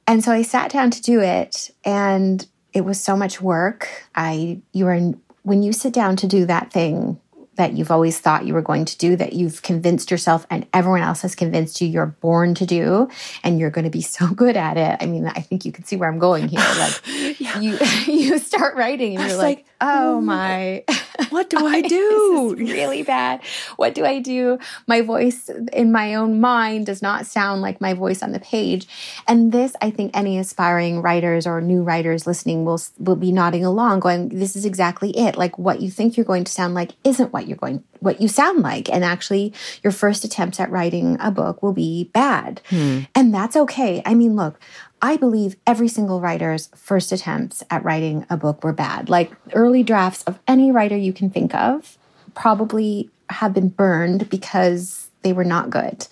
And 0.07 0.25
so 0.25 0.33
I 0.33 0.43
sat 0.43 0.73
down 0.73 0.91
to 0.91 1.03
do 1.03 1.21
it 1.21 1.71
and 1.85 2.47
it 2.73 2.85
was 2.85 3.01
so 3.01 3.17
much 3.17 3.41
work. 3.41 3.89
I 4.15 4.61
you 4.73 4.87
are 4.87 4.99
when 5.43 5.63
you 5.63 5.73
sit 5.73 5.93
down 5.93 6.17
to 6.17 6.27
do 6.27 6.47
that 6.47 6.73
thing 6.73 7.21
that 7.61 7.75
you've 7.75 7.91
always 7.91 8.19
thought 8.19 8.47
you 8.47 8.55
were 8.55 8.63
going 8.63 8.87
to 8.87 8.97
do, 8.97 9.17
that 9.17 9.35
you've 9.35 9.61
convinced 9.61 10.11
yourself 10.11 10.47
and 10.49 10.67
everyone 10.73 11.03
else 11.03 11.21
has 11.21 11.35
convinced 11.35 11.83
you 11.83 11.89
you're 11.89 12.07
born 12.07 12.55
to 12.55 12.65
do, 12.65 13.11
and 13.45 13.61
you're 13.61 13.69
going 13.69 13.85
to 13.85 13.91
be 13.91 14.01
so 14.19 14.29
good 14.29 14.57
at 14.57 14.79
it. 14.79 14.97
I 14.99 15.05
mean, 15.05 15.27
I 15.27 15.43
think 15.43 15.67
you 15.67 15.73
can 15.73 15.85
see 15.85 15.97
where 15.97 16.09
I'm 16.09 16.19
going 16.19 16.49
here. 16.49 16.61
Like 16.81 17.41
yeah. 17.41 17.61
you, 17.61 17.79
you 18.07 18.39
start 18.39 18.75
writing 18.77 19.17
and 19.17 19.29
you're 19.29 19.37
like, 19.37 19.59
like, 19.59 19.67
oh 19.83 20.21
my, 20.21 20.85
what 21.29 21.51
do 21.51 21.67
I 21.67 21.83
do? 21.83 22.55
really 22.57 23.03
bad. 23.03 23.43
What 23.77 23.95
do 23.95 24.05
I 24.05 24.21
do? 24.21 24.59
My 24.87 25.03
voice 25.03 25.51
in 25.73 25.93
my 25.93 26.15
own 26.15 26.41
mind 26.41 26.87
does 26.87 27.03
not 27.03 27.27
sound 27.27 27.61
like 27.61 27.81
my 27.81 27.93
voice 27.93 28.23
on 28.23 28.33
the 28.33 28.41
page. 28.41 28.87
And 29.29 29.53
this, 29.53 29.75
I 29.83 29.91
think, 29.91 30.17
any 30.17 30.39
aspiring 30.39 31.03
writers 31.03 31.47
or 31.47 31.61
new 31.61 31.83
writers 31.83 32.27
listening 32.27 32.65
will 32.65 32.81
will 32.99 33.17
be 33.17 33.33
nodding 33.33 33.65
along, 33.65 34.01
going, 34.01 34.29
"This 34.31 34.57
is 34.57 34.65
exactly 34.65 35.11
it. 35.17 35.37
Like 35.37 35.59
what 35.59 35.81
you 35.81 35.91
think 35.91 36.17
you're 36.17 36.25
going 36.25 36.45
to 36.45 36.53
sound 36.53 36.75
like 36.75 36.93
isn't 37.05 37.33
what 37.33 37.47
you're 37.51 37.59
going 37.59 37.85
what 37.99 38.21
you 38.21 38.29
sound 38.29 38.63
like. 38.63 38.89
And 38.89 39.05
actually 39.05 39.53
your 39.83 39.93
first 39.93 40.25
attempts 40.25 40.59
at 40.59 40.71
writing 40.71 41.19
a 41.21 41.31
book 41.31 41.63
will 41.63 41.75
be 41.75 42.05
bad. 42.15 42.63
Hmm. 42.71 43.01
and 43.15 43.35
that's 43.35 43.57
okay. 43.57 44.03
I 44.07 44.15
mean 44.15 44.37
look 44.37 44.59
i 45.03 45.17
believe 45.17 45.57
every 45.67 45.89
single 45.89 46.21
writer's 46.21 46.69
first 46.75 47.11
attempts 47.11 47.63
at 47.71 47.83
writing 47.83 48.25
a 48.31 48.37
book 48.37 48.65
were 48.65 48.73
bad. 48.73 49.09
Like 49.09 49.33
early 49.53 49.83
drafts 49.83 50.23
of 50.25 50.39
any 50.47 50.71
writer 50.71 50.97
you 50.97 51.13
can 51.13 51.31
think 51.31 51.55
of 51.55 51.99
probably 52.35 53.11
have 53.31 53.55
been 53.55 53.69
burned 53.69 54.29
because 54.31 55.09
they 55.23 55.33
were 55.33 55.45
not 55.45 55.71
good. 55.71 56.07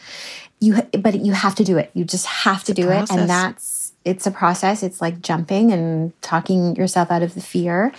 You 0.61 0.83
but 0.98 1.24
you 1.24 1.33
have 1.33 1.55
to 1.57 1.64
do 1.64 1.79
it. 1.79 1.90
You 1.94 2.05
just 2.05 2.27
have 2.27 2.64
to 2.64 2.74
do 2.74 2.90
it. 2.90 3.11
And 3.11 3.29
that's 3.29 3.92
it's 4.05 4.27
a 4.27 4.31
process. 4.31 4.83
It's 4.83 5.01
like 5.01 5.20
jumping 5.20 5.72
and 5.72 6.20
talking 6.22 6.74
yourself 6.77 7.11
out 7.11 7.22
of 7.22 7.35
the 7.35 7.40
fear 7.40 7.92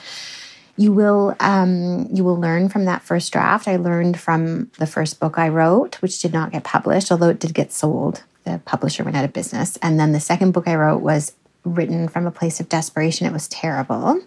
you 0.79 0.93
will 0.93 1.35
um, 1.41 2.07
you 2.09 2.23
will 2.23 2.39
learn 2.39 2.69
from 2.69 2.85
that 2.85 3.01
first 3.01 3.33
draft. 3.33 3.67
I 3.67 3.75
learned 3.75 4.17
from 4.17 4.71
the 4.79 4.87
first 4.87 5.19
book 5.19 5.37
I 5.37 5.49
wrote, 5.49 6.01
which 6.01 6.21
did 6.21 6.31
not 6.31 6.53
get 6.53 6.63
published, 6.63 7.11
although 7.11 7.27
it 7.27 7.39
did 7.39 7.53
get 7.53 7.73
sold. 7.73 8.23
The 8.45 8.61
publisher 8.63 9.03
went 9.03 9.17
out 9.17 9.25
of 9.25 9.33
business, 9.33 9.77
and 9.81 9.99
then 9.99 10.13
the 10.13 10.21
second 10.21 10.51
book 10.53 10.69
I 10.69 10.75
wrote 10.75 11.01
was 11.01 11.33
written 11.65 12.07
from 12.07 12.25
a 12.25 12.31
place 12.31 12.61
of 12.61 12.69
desperation. 12.69 13.27
It 13.27 13.33
was 13.33 13.49
terrible. 13.49 14.21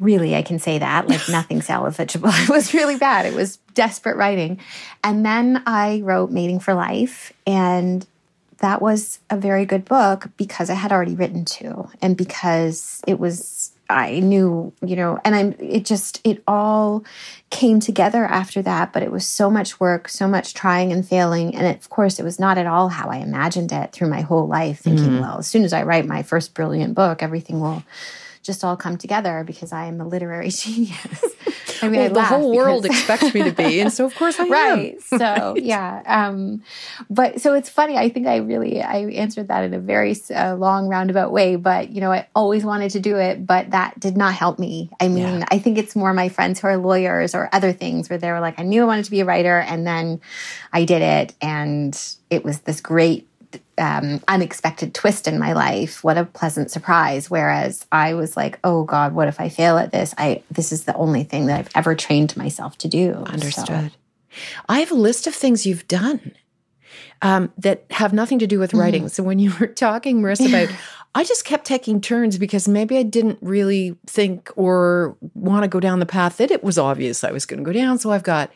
Really, 0.00 0.34
I 0.34 0.42
can 0.42 0.58
say 0.58 0.78
that. 0.78 1.08
Like 1.08 1.28
nothing 1.28 1.60
salvageable. 1.60 2.34
It 2.42 2.48
was 2.48 2.74
really 2.74 2.96
bad. 2.96 3.24
It 3.24 3.34
was 3.34 3.58
desperate 3.74 4.16
writing. 4.16 4.58
And 5.04 5.24
then 5.24 5.62
I 5.66 6.00
wrote 6.02 6.32
Mating 6.32 6.58
for 6.58 6.74
Life, 6.74 7.32
and 7.46 8.04
that 8.58 8.82
was 8.82 9.20
a 9.30 9.36
very 9.36 9.66
good 9.66 9.84
book 9.84 10.30
because 10.36 10.68
I 10.68 10.74
had 10.74 10.90
already 10.90 11.14
written 11.14 11.44
two, 11.44 11.88
and 12.02 12.16
because 12.16 13.02
it 13.06 13.20
was 13.20 13.63
I 13.94 14.18
knew, 14.18 14.72
you 14.84 14.96
know, 14.96 15.18
and 15.24 15.34
I'm, 15.34 15.54
it 15.58 15.84
just, 15.84 16.20
it 16.24 16.42
all 16.46 17.04
came 17.50 17.78
together 17.78 18.24
after 18.24 18.60
that, 18.62 18.92
but 18.92 19.02
it 19.02 19.12
was 19.12 19.24
so 19.24 19.50
much 19.50 19.78
work, 19.78 20.08
so 20.08 20.26
much 20.26 20.52
trying 20.52 20.92
and 20.92 21.06
failing. 21.06 21.54
And 21.54 21.66
it, 21.66 21.78
of 21.78 21.88
course, 21.90 22.18
it 22.18 22.24
was 22.24 22.40
not 22.40 22.58
at 22.58 22.66
all 22.66 22.88
how 22.88 23.08
I 23.08 23.18
imagined 23.18 23.70
it 23.70 23.92
through 23.92 24.08
my 24.08 24.22
whole 24.22 24.48
life, 24.48 24.80
thinking, 24.80 25.10
mm. 25.10 25.20
well, 25.20 25.38
as 25.38 25.46
soon 25.46 25.64
as 25.64 25.72
I 25.72 25.84
write 25.84 26.06
my 26.06 26.22
first 26.22 26.54
brilliant 26.54 26.94
book, 26.94 27.22
everything 27.22 27.60
will 27.60 27.84
just 28.44 28.62
all 28.62 28.76
come 28.76 28.96
together 28.96 29.42
because 29.44 29.72
I 29.72 29.86
am 29.86 30.00
a 30.00 30.06
literary 30.06 30.50
genius. 30.50 31.24
I 31.82 31.88
mean, 31.88 32.00
well, 32.00 32.10
I 32.10 32.12
the 32.12 32.22
whole 32.22 32.52
because... 32.52 32.64
world 32.64 32.86
expects 32.86 33.34
me 33.34 33.42
to 33.42 33.50
be, 33.50 33.80
and 33.80 33.92
so 33.92 34.04
of 34.04 34.14
course 34.14 34.38
I 34.38 34.48
right. 34.48 34.98
am. 35.12 35.18
so 35.18 35.56
yeah, 35.56 36.02
um, 36.06 36.62
but 37.10 37.40
so 37.40 37.54
it's 37.54 37.68
funny. 37.68 37.96
I 37.96 38.08
think 38.08 38.26
I 38.26 38.36
really 38.36 38.80
I 38.80 38.98
answered 38.98 39.48
that 39.48 39.64
in 39.64 39.74
a 39.74 39.80
very 39.80 40.16
uh, 40.34 40.54
long 40.54 40.88
roundabout 40.88 41.32
way, 41.32 41.56
but 41.56 41.90
you 41.90 42.00
know, 42.00 42.12
I 42.12 42.28
always 42.34 42.64
wanted 42.64 42.90
to 42.92 43.00
do 43.00 43.16
it, 43.16 43.46
but 43.46 43.70
that 43.72 43.98
did 43.98 44.16
not 44.16 44.34
help 44.34 44.58
me. 44.58 44.90
I 45.00 45.08
mean, 45.08 45.40
yeah. 45.40 45.46
I 45.50 45.58
think 45.58 45.78
it's 45.78 45.96
more 45.96 46.14
my 46.14 46.28
friends 46.28 46.60
who 46.60 46.68
are 46.68 46.76
lawyers 46.76 47.34
or 47.34 47.48
other 47.52 47.72
things 47.72 48.08
where 48.08 48.18
they 48.18 48.30
were 48.30 48.40
like, 48.40 48.58
I 48.58 48.62
knew 48.62 48.82
I 48.82 48.86
wanted 48.86 49.06
to 49.06 49.10
be 49.10 49.20
a 49.20 49.24
writer, 49.24 49.58
and 49.58 49.86
then 49.86 50.20
I 50.72 50.84
did 50.84 51.02
it, 51.02 51.34
and 51.40 51.98
it 52.30 52.44
was 52.44 52.60
this 52.60 52.80
great 52.80 53.28
um, 53.78 54.20
unexpected 54.28 54.94
twist 54.94 55.26
in 55.26 55.38
my 55.38 55.52
life. 55.52 56.02
What 56.04 56.18
a 56.18 56.24
pleasant 56.24 56.70
surprise. 56.70 57.30
Whereas 57.30 57.86
I 57.92 58.14
was 58.14 58.36
like, 58.36 58.58
oh 58.64 58.84
God, 58.84 59.14
what 59.14 59.28
if 59.28 59.40
I 59.40 59.48
fail 59.48 59.78
at 59.78 59.92
this? 59.92 60.14
I 60.18 60.42
this 60.50 60.72
is 60.72 60.84
the 60.84 60.94
only 60.94 61.24
thing 61.24 61.46
that 61.46 61.58
I've 61.58 61.70
ever 61.74 61.94
trained 61.94 62.36
myself 62.36 62.78
to 62.78 62.88
do. 62.88 63.12
Understood. 63.12 63.92
So. 63.92 64.38
I 64.68 64.80
have 64.80 64.90
a 64.90 64.96
list 64.96 65.26
of 65.26 65.34
things 65.34 65.66
you've 65.66 65.86
done 65.88 66.32
um, 67.22 67.52
that 67.58 67.84
have 67.90 68.12
nothing 68.12 68.38
to 68.40 68.46
do 68.46 68.58
with 68.58 68.74
writing. 68.74 69.04
Mm. 69.04 69.10
So 69.10 69.22
when 69.22 69.38
you 69.38 69.52
were 69.60 69.66
talking, 69.66 70.20
Marissa, 70.20 70.48
about 70.48 70.74
I 71.14 71.22
just 71.22 71.44
kept 71.44 71.64
taking 71.64 72.00
turns 72.00 72.38
because 72.38 72.66
maybe 72.66 72.98
I 72.98 73.04
didn't 73.04 73.38
really 73.40 73.96
think 74.06 74.50
or 74.56 75.16
want 75.34 75.62
to 75.62 75.68
go 75.68 75.78
down 75.78 76.00
the 76.00 76.06
path 76.06 76.38
that 76.38 76.50
it 76.50 76.64
was 76.64 76.76
obvious 76.76 77.22
I 77.22 77.30
was 77.30 77.46
going 77.46 77.58
to 77.58 77.64
go 77.64 77.72
down. 77.72 77.98
So 77.98 78.10
I've 78.10 78.24
got 78.24 78.50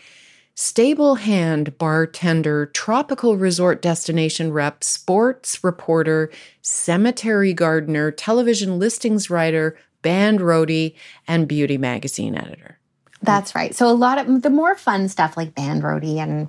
stable 0.60 1.14
hand 1.14 1.78
bartender, 1.78 2.66
tropical 2.66 3.36
resort 3.36 3.80
destination 3.80 4.52
rep, 4.52 4.82
sports 4.82 5.62
reporter, 5.62 6.32
cemetery 6.62 7.54
gardener, 7.54 8.10
television 8.10 8.76
listings 8.76 9.30
writer, 9.30 9.78
band 10.02 10.40
roadie, 10.40 10.96
and 11.28 11.46
beauty 11.46 11.78
magazine 11.78 12.34
editor. 12.34 12.76
That's 13.22 13.54
right. 13.54 13.72
So 13.72 13.88
a 13.88 13.94
lot 13.94 14.18
of 14.18 14.42
the 14.42 14.50
more 14.50 14.74
fun 14.74 15.08
stuff 15.08 15.36
like 15.36 15.54
band 15.54 15.84
roadie 15.84 16.16
and 16.16 16.48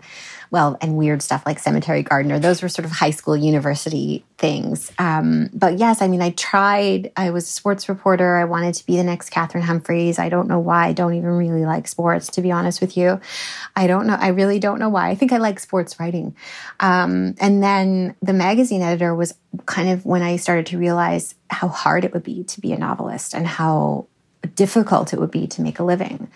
well, 0.52 0.78
and 0.82 0.98
weird 0.98 1.22
stuff 1.22 1.44
like 1.46 1.60
cemetery 1.60 2.02
gardener. 2.02 2.40
Those 2.40 2.62
were 2.62 2.70
sort 2.70 2.86
of 2.86 2.92
high 2.92 3.12
school, 3.12 3.38
university 3.38 4.26
things. 4.38 4.92
Um, 4.98 5.50
but 5.54 5.78
yes, 5.78 6.02
I 6.02 6.08
mean, 6.08 6.22
I 6.22 6.32
tried. 6.32 7.12
I 7.16 7.30
was 7.30 7.44
a 7.44 7.52
sports 7.52 7.88
reporter. 7.88 8.36
I 8.36 8.46
wanted 8.46 8.74
to 8.76 8.86
be 8.86 8.98
the 8.98 9.04
next 9.04 9.30
Catherine 9.30 9.64
Humphreys. 9.64 10.18
I 10.18 10.30
don't 10.30 10.48
know 10.48 10.60
why. 10.60 10.88
I 10.88 10.94
don't 10.94 11.14
even 11.14 11.30
really 11.30 11.66
like 11.66 11.88
sports, 11.88 12.28
to 12.32 12.42
be 12.42 12.52
honest 12.52 12.82
with 12.82 12.98
you. 12.98 13.20
I 13.76 13.86
don't 13.86 14.08
know. 14.08 14.18
I 14.20 14.30
really 14.30 14.60
don't 14.60 14.80
know 14.80 14.90
why. 14.90 15.10
I 15.10 15.16
think 15.16 15.32
I 15.32 15.38
like 15.38 15.60
sports 15.60 16.00
writing. 16.00 16.36
Um, 16.80 17.36
and 17.40 17.62
then 17.62 18.16
the 18.22 18.34
magazine 18.34 18.82
editor 18.82 19.14
was 19.14 19.36
kind 19.66 19.90
of 19.90 20.06
when 20.06 20.24
I 20.24 20.38
started 20.38 20.66
to 20.68 20.80
realize 20.80 21.36
how 21.50 21.68
hard 21.68 22.06
it 22.06 22.14
would 22.14 22.24
be 22.24 22.44
to 22.46 22.62
be 22.62 22.74
a 22.74 22.78
novelist 22.78 23.36
and 23.36 23.46
how 23.46 24.08
difficult 24.56 25.14
it 25.14 25.20
would 25.20 25.32
be 25.32 25.48
to 25.48 25.62
make 25.62 25.80
a 25.80 25.84
living. 25.84 26.30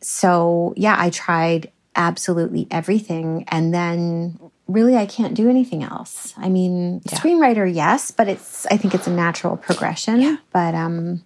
So, 0.00 0.74
yeah, 0.76 0.96
I 0.98 1.10
tried 1.10 1.70
absolutely 1.94 2.66
everything. 2.70 3.44
And 3.48 3.72
then 3.72 4.38
really, 4.68 4.96
I 4.96 5.06
can't 5.06 5.34
do 5.34 5.50
anything 5.50 5.82
else. 5.82 6.34
I 6.36 6.48
mean, 6.48 7.02
yeah. 7.04 7.18
screenwriter, 7.18 7.72
yes, 7.72 8.10
but 8.10 8.28
it's, 8.28 8.66
I 8.66 8.76
think 8.76 8.94
it's 8.94 9.06
a 9.06 9.12
natural 9.12 9.56
progression. 9.56 10.20
Yeah. 10.20 10.36
But, 10.52 10.74
um, 10.74 11.24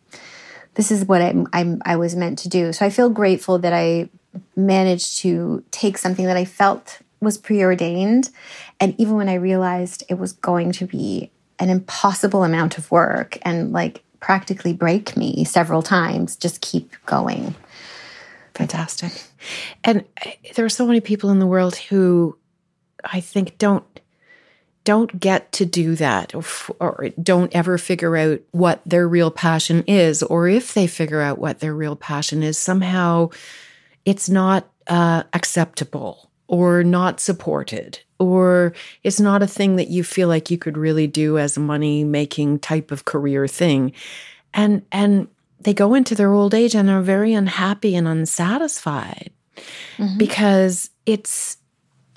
this 0.75 0.91
is 0.91 1.05
what 1.05 1.23
I'm, 1.23 1.47
I'm, 1.53 1.81
I 1.87 1.97
was 1.97 2.15
meant 2.15 2.39
to 2.41 2.49
do. 2.49 2.73
So 2.73 2.85
I 2.85 2.91
feel 2.91 3.09
grateful 3.09 3.59
that 3.61 3.73
I 3.73 4.09
managed 4.55 5.19
to 5.21 5.65
take 5.71 5.97
something 5.97 6.27
that 6.27 6.37
I 6.37 6.45
felt 6.45 6.99
was 7.21 7.39
preordained. 7.39 8.29
And 8.79 8.95
even 8.99 9.15
when 9.15 9.29
I 9.29 9.35
realized 9.35 10.05
it 10.09 10.19
was 10.19 10.33
going 10.33 10.73
to 10.73 10.87
be 10.87 11.31
an 11.59 11.71
impossible 11.71 12.45
amount 12.45 12.77
of 12.77 12.91
work 12.91 13.39
and 13.43 13.73
like 13.73 14.03
practically 14.21 14.75
break 14.75 15.17
me 15.17 15.45
several 15.45 15.83
times, 15.83 16.37
just 16.37 16.61
keep 16.61 16.95
going. 17.07 17.55
Fantastic. 18.57 19.13
And 19.85 20.03
uh, 20.25 20.31
there 20.55 20.65
are 20.65 20.71
so 20.71 20.87
many 20.87 21.01
people 21.01 21.29
in 21.29 21.41
the 21.41 21.47
world 21.47 21.77
who 21.77 22.39
I 23.05 23.21
think 23.21 23.59
don't 23.59 23.85
don't 24.85 25.19
get 25.19 25.51
to 25.51 25.67
do 25.67 25.97
that 25.97 26.33
or, 26.33 26.45
or, 26.79 27.09
don't 27.21 27.53
ever 27.57 27.77
figure 27.77 28.17
out 28.17 28.41
what 28.53 28.81
their 28.87 29.09
real 29.09 29.33
passion 29.33 29.83
is 29.89 30.23
or 30.23 30.47
if 30.47 30.75
they 30.75 30.87
figure 30.87 31.21
out 31.21 31.41
what 31.41 31.59
their 31.59 31.75
real 31.75 31.97
passion 31.97 32.41
is 32.45 32.57
somehow 32.57 33.29
it's 34.05 34.29
not 34.31 34.71
uh, 34.87 35.25
acceptable 35.33 36.31
or 36.47 36.85
not 36.85 37.19
supported 37.19 37.99
or 38.21 38.73
it's 39.03 39.19
not 39.19 39.43
a 39.43 39.47
thing 39.49 39.75
that 39.75 39.89
you 39.89 40.05
feel 40.05 40.29
like 40.29 40.53
you 40.53 40.57
could 40.57 40.79
really 40.79 41.09
do 41.09 41.37
as 41.37 41.57
a 41.57 41.61
money 41.61 42.05
making 42.05 42.61
type 42.61 42.93
of 42.93 43.05
career 43.05 43.49
thing 43.49 43.93
and 44.55 44.83
and 44.93 45.27
they 45.67 45.75
go 45.75 45.95
into 45.95 46.15
their 46.15 46.33
old 46.33 46.55
age 46.55 46.77
and 46.77 46.89
are 46.89 47.03
very 47.03 47.35
unhappy 47.35 47.97
and 47.97 48.07
unsatisfied 48.07 49.33
mm-hmm. 49.97 50.17
because 50.17 50.91
it's 51.07 51.57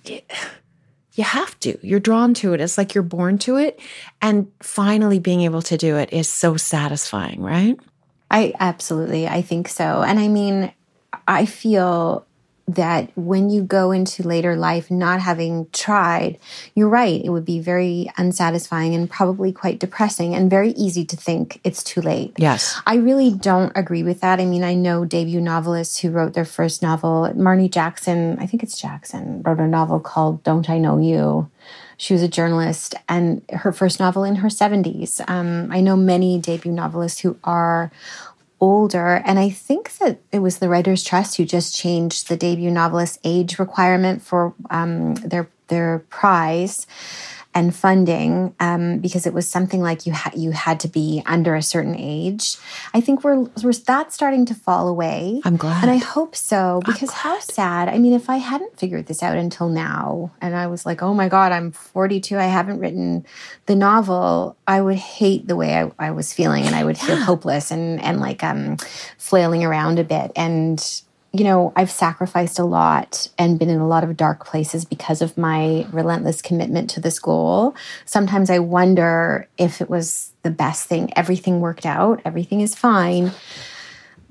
you 0.05 1.23
have 1.23 1.59
to 1.61 1.75
you're 1.81 1.99
drawn 1.99 2.35
to 2.35 2.53
it. 2.53 2.61
It's 2.61 2.77
like 2.77 2.93
you're 2.93 3.03
born 3.03 3.39
to 3.39 3.57
it. 3.57 3.79
And 4.21 4.51
finally 4.61 5.17
being 5.17 5.41
able 5.41 5.63
to 5.63 5.77
do 5.77 5.95
it 5.95 6.13
is 6.13 6.29
so 6.29 6.57
satisfying 6.57 7.41
right? 7.41 7.75
I 8.29 8.53
absolutely. 8.59 9.27
I 9.27 9.41
think 9.41 9.67
so. 9.67 10.03
And 10.03 10.19
i 10.19 10.27
mean 10.27 10.71
i 11.27 11.47
feel 11.47 12.27
that 12.75 13.09
when 13.15 13.49
you 13.49 13.63
go 13.63 13.91
into 13.91 14.21
later 14.21 14.55
life 14.55 14.91
not 14.91 15.19
having 15.19 15.67
tried, 15.71 16.37
you're 16.75 16.89
right, 16.89 17.23
it 17.23 17.29
would 17.29 17.45
be 17.45 17.59
very 17.59 18.11
unsatisfying 18.17 18.93
and 18.93 19.09
probably 19.09 19.51
quite 19.51 19.79
depressing 19.79 20.35
and 20.35 20.49
very 20.49 20.71
easy 20.71 21.03
to 21.05 21.15
think 21.15 21.59
it's 21.63 21.83
too 21.83 22.01
late. 22.01 22.33
Yes. 22.37 22.79
I 22.85 22.95
really 22.95 23.31
don't 23.31 23.71
agree 23.75 24.03
with 24.03 24.21
that. 24.21 24.39
I 24.39 24.45
mean, 24.45 24.63
I 24.63 24.75
know 24.75 25.03
debut 25.03 25.41
novelists 25.41 25.99
who 25.99 26.11
wrote 26.11 26.33
their 26.33 26.45
first 26.45 26.81
novel. 26.81 27.31
Marni 27.35 27.71
Jackson, 27.71 28.37
I 28.39 28.45
think 28.45 28.61
it's 28.61 28.79
Jackson, 28.79 29.41
wrote 29.43 29.59
a 29.59 29.67
novel 29.67 29.99
called 29.99 30.43
Don't 30.43 30.69
I 30.69 30.77
Know 30.77 30.99
You. 30.99 31.49
She 31.97 32.13
was 32.13 32.23
a 32.23 32.29
journalist 32.29 32.95
and 33.09 33.41
her 33.49 33.73
first 33.73 33.99
novel 33.99 34.23
in 34.23 34.37
her 34.37 34.47
70s. 34.47 35.19
Um, 35.29 35.69
I 35.69 35.81
know 35.81 35.97
many 35.97 36.39
debut 36.39 36.71
novelists 36.71 37.19
who 37.19 37.37
are 37.43 37.91
older. 38.59 39.21
And 39.25 39.39
I 39.39 39.49
think 39.49 39.97
that 39.97 40.19
it 40.31 40.39
was 40.39 40.59
the 40.59 40.69
Writers 40.69 41.03
Trust 41.03 41.37
who 41.37 41.45
just 41.45 41.75
changed 41.75 42.27
the 42.27 42.37
debut 42.37 42.71
novelist 42.71 43.19
age 43.23 43.59
requirement 43.59 44.21
for 44.21 44.53
um, 44.69 45.15
their 45.15 45.49
their 45.67 45.99
prize 46.09 46.87
and 47.59 47.75
funding 47.75 48.55
um, 48.61 48.99
because 48.99 49.27
it 49.27 49.33
was 49.33 49.45
something 49.45 49.81
like 49.81 50.05
you 50.05 50.13
had 50.13 50.33
you 50.33 50.51
had 50.51 50.79
to 50.79 50.87
be 50.87 51.21
under 51.25 51.55
a 51.55 51.61
certain 51.61 51.93
age. 51.97 52.55
I 52.93 53.01
think 53.01 53.21
we're, 53.21 53.49
we're 53.61 53.73
that's 53.73 54.15
starting 54.15 54.45
to 54.45 54.53
fall 54.55 54.87
away. 54.87 55.41
I'm 55.43 55.57
glad, 55.57 55.83
and 55.83 55.91
I 55.91 55.97
hope 55.97 56.37
so 56.37 56.81
because 56.85 57.11
how 57.11 57.37
sad. 57.39 57.89
I 57.89 57.97
mean, 57.97 58.13
if 58.13 58.29
I 58.29 58.37
hadn't 58.37 58.79
figured 58.79 59.07
this 59.07 59.21
out 59.21 59.35
until 59.35 59.67
now, 59.67 60.31
and 60.39 60.55
I 60.55 60.67
was 60.67 60.85
like, 60.85 61.03
oh 61.03 61.13
my 61.13 61.27
god, 61.27 61.51
I'm 61.51 61.71
42, 61.71 62.37
I 62.37 62.43
haven't 62.43 62.79
written 62.79 63.25
the 63.65 63.75
novel, 63.75 64.55
I 64.65 64.79
would 64.79 64.95
hate 64.95 65.47
the 65.47 65.57
way 65.57 65.75
I, 65.75 65.91
I 65.99 66.11
was 66.11 66.31
feeling, 66.31 66.63
and 66.65 66.75
I 66.75 66.85
would 66.85 66.97
feel 66.97 67.17
yeah. 67.17 67.25
hopeless 67.25 67.71
and 67.71 68.01
and 68.01 68.21
like 68.21 68.41
um 68.41 68.77
flailing 69.17 69.65
around 69.65 69.99
a 69.99 70.05
bit 70.05 70.31
and 70.37 71.01
you 71.31 71.43
know, 71.43 71.71
I've 71.75 71.91
sacrificed 71.91 72.57
a 72.57 72.63
lot 72.63 73.27
and 73.37 73.59
been 73.59 73.69
in 73.69 73.79
a 73.79 73.87
lot 73.87 74.03
of 74.03 74.17
dark 74.17 74.45
places 74.45 74.83
because 74.83 75.21
of 75.21 75.37
my 75.37 75.85
relentless 75.91 76.41
commitment 76.41 76.89
to 76.91 76.99
this 76.99 77.19
goal. 77.19 77.75
Sometimes 78.05 78.49
I 78.49 78.59
wonder 78.59 79.47
if 79.57 79.79
it 79.79 79.89
was 79.89 80.31
the 80.41 80.49
best 80.49 80.87
thing. 80.87 81.11
Everything 81.15 81.59
worked 81.59 81.85
out, 81.85 82.21
everything 82.25 82.61
is 82.61 82.73
fine 82.73 83.31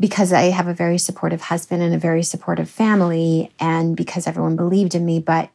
because 0.01 0.32
I 0.32 0.51
have 0.51 0.66
a 0.66 0.74
very 0.74 0.99
supportive 0.99 1.40
husband 1.40 1.82
and 1.82 1.94
a 1.94 1.99
very 1.99 2.22
supportive 2.22 2.70
family, 2.70 3.53
and 3.59 3.96
because 3.96 4.26
everyone 4.26 4.55
believed 4.55 4.94
in 4.94 5.05
me. 5.05 5.18
But, 5.18 5.51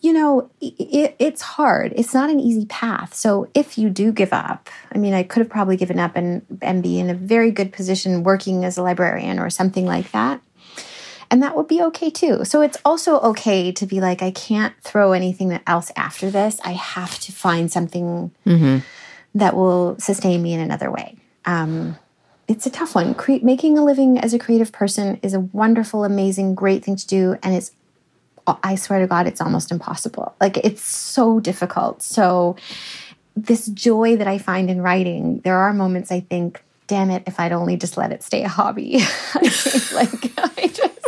you 0.00 0.12
know, 0.12 0.48
it, 0.60 1.16
it's 1.18 1.42
hard. 1.42 1.92
It's 1.96 2.14
not 2.14 2.30
an 2.30 2.38
easy 2.38 2.66
path. 2.66 3.14
So 3.14 3.48
if 3.52 3.78
you 3.78 3.90
do 3.90 4.12
give 4.12 4.32
up, 4.32 4.68
I 4.92 4.98
mean, 4.98 5.12
I 5.12 5.24
could 5.24 5.40
have 5.40 5.50
probably 5.50 5.76
given 5.76 5.98
up 5.98 6.14
and, 6.14 6.46
and 6.62 6.84
be 6.84 7.00
in 7.00 7.10
a 7.10 7.14
very 7.14 7.50
good 7.50 7.72
position 7.72 8.22
working 8.22 8.64
as 8.64 8.78
a 8.78 8.82
librarian 8.82 9.40
or 9.40 9.50
something 9.50 9.86
like 9.86 10.12
that 10.12 10.40
and 11.30 11.42
that 11.42 11.56
would 11.56 11.68
be 11.68 11.82
okay 11.82 12.10
too. 12.10 12.44
So 12.44 12.60
it's 12.60 12.78
also 12.84 13.20
okay 13.20 13.70
to 13.72 13.86
be 13.86 14.00
like, 14.00 14.22
I 14.22 14.30
can't 14.30 14.74
throw 14.82 15.12
anything 15.12 15.58
else 15.66 15.92
after 15.96 16.30
this. 16.30 16.60
I 16.64 16.72
have 16.72 17.18
to 17.20 17.32
find 17.32 17.70
something 17.70 18.32
mm-hmm. 18.44 18.78
that 19.34 19.54
will 19.54 19.96
sustain 19.98 20.42
me 20.42 20.54
in 20.54 20.60
another 20.60 20.90
way. 20.90 21.16
Um, 21.44 21.96
it's 22.48 22.66
a 22.66 22.70
tough 22.70 22.96
one. 22.96 23.14
Cre- 23.14 23.42
making 23.42 23.78
a 23.78 23.84
living 23.84 24.18
as 24.18 24.34
a 24.34 24.38
creative 24.38 24.72
person 24.72 25.20
is 25.22 25.34
a 25.34 25.40
wonderful, 25.40 26.04
amazing, 26.04 26.56
great 26.56 26.84
thing 26.84 26.96
to 26.96 27.06
do. 27.06 27.36
And 27.44 27.54
it's, 27.54 27.70
I 28.46 28.74
swear 28.74 28.98
to 28.98 29.06
God, 29.06 29.28
it's 29.28 29.40
almost 29.40 29.70
impossible. 29.70 30.34
Like 30.40 30.56
it's 30.56 30.82
so 30.82 31.38
difficult. 31.38 32.02
So, 32.02 32.56
this 33.36 33.66
joy 33.66 34.16
that 34.16 34.26
I 34.26 34.38
find 34.38 34.68
in 34.68 34.82
writing, 34.82 35.40
there 35.40 35.56
are 35.56 35.72
moments 35.72 36.10
I 36.10 36.20
think, 36.20 36.62
damn 36.88 37.10
it, 37.10 37.22
if 37.26 37.38
I'd 37.38 37.52
only 37.52 37.76
just 37.76 37.96
let 37.96 38.10
it 38.10 38.24
stay 38.24 38.42
a 38.42 38.48
hobby. 38.48 38.94
like, 39.34 40.32
I 40.38 40.70
just, 40.72 41.00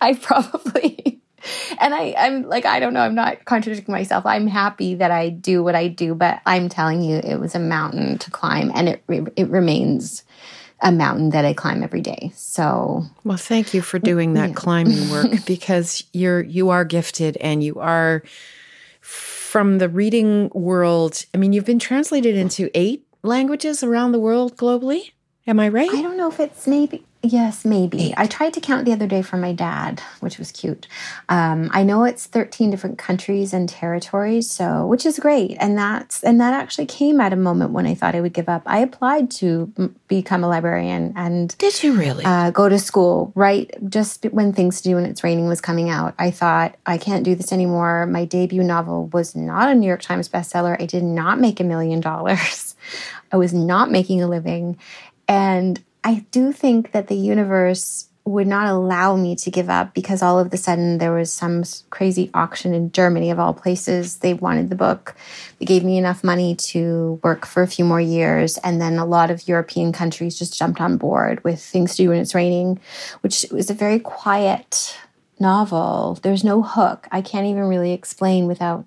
I 0.00 0.14
probably 0.14 1.20
and 1.80 1.94
I, 1.94 2.14
I'm 2.18 2.42
like, 2.42 2.66
I 2.66 2.80
don't 2.80 2.92
know, 2.92 3.00
I'm 3.00 3.14
not 3.14 3.44
contradicting 3.44 3.92
myself. 3.92 4.26
I'm 4.26 4.46
happy 4.46 4.96
that 4.96 5.10
I 5.10 5.28
do 5.28 5.62
what 5.62 5.74
I 5.74 5.88
do, 5.88 6.14
but 6.14 6.40
I'm 6.46 6.68
telling 6.68 7.02
you, 7.02 7.16
it 7.16 7.36
was 7.36 7.54
a 7.54 7.60
mountain 7.60 8.18
to 8.18 8.30
climb, 8.30 8.72
and 8.74 8.88
it 8.88 9.04
it 9.36 9.48
remains 9.48 10.24
a 10.80 10.92
mountain 10.92 11.30
that 11.30 11.44
I 11.44 11.54
climb 11.54 11.82
every 11.82 12.00
day. 12.00 12.32
So, 12.34 13.04
well, 13.24 13.36
thank 13.36 13.74
you 13.74 13.82
for 13.82 13.98
doing 13.98 14.34
that 14.34 14.50
yeah. 14.50 14.54
climbing 14.56 15.10
work 15.10 15.44
because 15.46 16.04
you're 16.12 16.42
you 16.42 16.70
are 16.70 16.84
gifted 16.84 17.36
and 17.38 17.62
you 17.62 17.78
are 17.78 18.22
from 19.00 19.78
the 19.78 19.88
reading 19.88 20.50
world. 20.54 21.24
I 21.34 21.38
mean, 21.38 21.52
you've 21.52 21.64
been 21.64 21.78
translated 21.78 22.36
into 22.36 22.70
eight 22.74 23.06
languages 23.22 23.82
around 23.82 24.12
the 24.12 24.20
world 24.20 24.56
globally. 24.56 25.12
Am 25.46 25.58
I 25.58 25.68
right? 25.68 25.90
I 25.90 26.02
don't 26.02 26.18
know 26.18 26.28
if 26.28 26.40
it's 26.40 26.66
maybe 26.66 27.06
Yes, 27.22 27.64
maybe. 27.64 28.10
Eight. 28.10 28.14
I 28.16 28.26
tried 28.26 28.54
to 28.54 28.60
count 28.60 28.84
the 28.84 28.92
other 28.92 29.08
day 29.08 29.22
for 29.22 29.36
my 29.36 29.52
dad, 29.52 30.00
which 30.20 30.38
was 30.38 30.52
cute. 30.52 30.86
Um, 31.28 31.68
I 31.72 31.82
know 31.82 32.04
it's 32.04 32.26
13 32.26 32.70
different 32.70 32.96
countries 32.96 33.52
and 33.52 33.68
territories, 33.68 34.48
so 34.48 34.86
which 34.86 35.04
is 35.04 35.18
great. 35.18 35.56
And 35.58 35.76
that's 35.76 36.22
and 36.22 36.40
that 36.40 36.54
actually 36.54 36.86
came 36.86 37.20
at 37.20 37.32
a 37.32 37.36
moment 37.36 37.72
when 37.72 37.86
I 37.86 37.94
thought 37.94 38.14
I 38.14 38.20
would 38.20 38.32
give 38.32 38.48
up. 38.48 38.62
I 38.66 38.78
applied 38.78 39.32
to 39.32 39.72
m- 39.76 39.96
become 40.06 40.44
a 40.44 40.48
librarian 40.48 41.12
and 41.16 41.58
Did 41.58 41.82
you 41.82 41.94
really? 41.94 42.24
Uh, 42.24 42.52
go 42.52 42.68
to 42.68 42.78
school, 42.78 43.32
right 43.34 43.68
just 43.90 44.24
when 44.26 44.52
things 44.52 44.80
to 44.82 44.88
do 44.90 44.94
when 44.94 45.04
it's 45.04 45.24
raining 45.24 45.48
was 45.48 45.60
coming 45.60 45.90
out. 45.90 46.14
I 46.20 46.30
thought 46.30 46.76
I 46.86 46.98
can't 46.98 47.24
do 47.24 47.34
this 47.34 47.52
anymore. 47.52 48.06
My 48.06 48.26
debut 48.26 48.62
novel 48.62 49.08
was 49.08 49.34
not 49.34 49.68
a 49.68 49.74
New 49.74 49.88
York 49.88 50.02
Times 50.02 50.28
bestseller. 50.28 50.80
I 50.80 50.86
did 50.86 51.02
not 51.02 51.40
make 51.40 51.58
a 51.58 51.64
million 51.64 52.00
dollars. 52.00 52.76
I 53.32 53.36
was 53.36 53.52
not 53.52 53.90
making 53.90 54.22
a 54.22 54.28
living. 54.28 54.78
And 55.26 55.82
I 56.04 56.26
do 56.30 56.52
think 56.52 56.92
that 56.92 57.08
the 57.08 57.16
universe 57.16 58.08
would 58.28 58.46
not 58.46 58.68
allow 58.68 59.16
me 59.16 59.34
to 59.34 59.50
give 59.50 59.70
up 59.70 59.94
because 59.94 60.22
all 60.22 60.38
of 60.38 60.52
a 60.52 60.56
sudden 60.56 60.98
there 60.98 61.12
was 61.12 61.32
some 61.32 61.64
crazy 61.88 62.30
auction 62.34 62.74
in 62.74 62.92
Germany, 62.92 63.30
of 63.30 63.38
all 63.38 63.54
places. 63.54 64.18
They 64.18 64.34
wanted 64.34 64.68
the 64.68 64.76
book. 64.76 65.16
They 65.58 65.64
gave 65.64 65.82
me 65.82 65.96
enough 65.96 66.22
money 66.22 66.54
to 66.56 67.18
work 67.22 67.46
for 67.46 67.62
a 67.62 67.66
few 67.66 67.86
more 67.86 68.00
years. 68.00 68.58
And 68.58 68.80
then 68.80 68.98
a 68.98 69.06
lot 69.06 69.30
of 69.30 69.48
European 69.48 69.92
countries 69.92 70.38
just 70.38 70.58
jumped 70.58 70.80
on 70.80 70.98
board 70.98 71.42
with 71.42 71.60
Things 71.60 71.96
to 71.96 72.02
Do 72.02 72.10
When 72.10 72.18
It's 72.20 72.34
Raining, 72.34 72.78
which 73.22 73.46
was 73.50 73.70
a 73.70 73.74
very 73.74 73.98
quiet 73.98 74.98
novel. 75.40 76.18
There's 76.22 76.44
no 76.44 76.62
hook. 76.62 77.08
I 77.10 77.22
can't 77.22 77.46
even 77.46 77.64
really 77.64 77.92
explain 77.92 78.46
without 78.46 78.84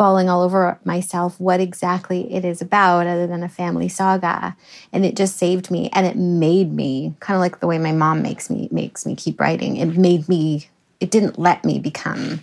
falling 0.00 0.30
all 0.30 0.40
over 0.40 0.80
myself 0.82 1.38
what 1.38 1.60
exactly 1.60 2.32
it 2.32 2.42
is 2.42 2.62
about 2.62 3.06
other 3.06 3.26
than 3.26 3.42
a 3.42 3.48
family 3.50 3.86
saga. 3.86 4.56
And 4.94 5.04
it 5.04 5.14
just 5.14 5.36
saved 5.36 5.70
me 5.70 5.90
and 5.92 6.06
it 6.06 6.16
made 6.16 6.72
me 6.72 7.14
kind 7.20 7.34
of 7.36 7.42
like 7.42 7.60
the 7.60 7.66
way 7.66 7.76
my 7.76 7.92
mom 7.92 8.22
makes 8.22 8.48
me 8.48 8.66
makes 8.72 9.04
me 9.04 9.14
keep 9.14 9.38
writing. 9.38 9.76
It 9.76 9.98
made 9.98 10.26
me 10.26 10.70
it 11.00 11.10
didn't 11.10 11.38
let 11.38 11.66
me 11.66 11.78
become 11.78 12.42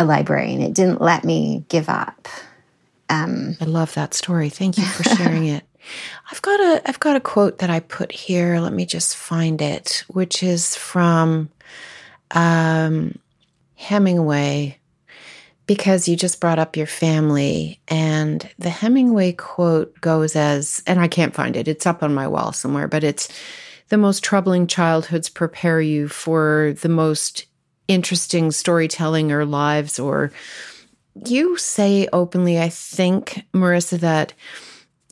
a 0.00 0.04
librarian. 0.04 0.60
It 0.60 0.74
didn't 0.74 1.00
let 1.00 1.22
me 1.22 1.64
give 1.68 1.88
up. 1.88 2.26
Um, 3.08 3.56
i 3.60 3.66
love 3.66 3.94
that 3.94 4.12
story. 4.12 4.48
Thank 4.48 4.76
you 4.76 4.84
for 4.84 5.04
sharing 5.16 5.46
it. 5.46 5.62
I've 6.32 6.42
got 6.42 6.58
a 6.58 6.82
i've 6.88 6.98
got 6.98 7.14
a 7.14 7.20
quote 7.20 7.58
that 7.58 7.70
i 7.70 7.78
put 7.78 8.10
here. 8.10 8.58
Let 8.58 8.72
me 8.72 8.84
just 8.84 9.16
find 9.16 9.62
it 9.62 10.02
which 10.08 10.42
is 10.42 10.74
from 10.74 11.50
um, 12.32 13.16
hemingway 13.76 14.79
because 15.70 16.08
you 16.08 16.16
just 16.16 16.40
brought 16.40 16.58
up 16.58 16.76
your 16.76 16.84
family. 16.84 17.80
And 17.86 18.50
the 18.58 18.70
Hemingway 18.70 19.30
quote 19.34 19.94
goes 20.00 20.34
as, 20.34 20.82
and 20.84 20.98
I 20.98 21.06
can't 21.06 21.32
find 21.32 21.54
it, 21.54 21.68
it's 21.68 21.86
up 21.86 22.02
on 22.02 22.12
my 22.12 22.26
wall 22.26 22.52
somewhere, 22.52 22.88
but 22.88 23.04
it's 23.04 23.28
the 23.88 23.96
most 23.96 24.24
troubling 24.24 24.66
childhoods 24.66 25.28
prepare 25.28 25.80
you 25.80 26.08
for 26.08 26.74
the 26.82 26.88
most 26.88 27.46
interesting 27.86 28.50
storytelling 28.50 29.30
or 29.30 29.44
lives. 29.44 30.00
Or 30.00 30.32
you 31.24 31.56
say 31.56 32.08
openly, 32.12 32.58
I 32.58 32.68
think, 32.68 33.44
Marissa, 33.54 34.00
that 34.00 34.32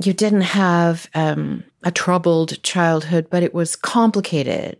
you 0.02 0.12
didn't 0.12 0.40
have 0.40 1.08
um, 1.14 1.62
a 1.84 1.92
troubled 1.92 2.60
childhood, 2.64 3.28
but 3.30 3.44
it 3.44 3.54
was 3.54 3.76
complicated. 3.76 4.76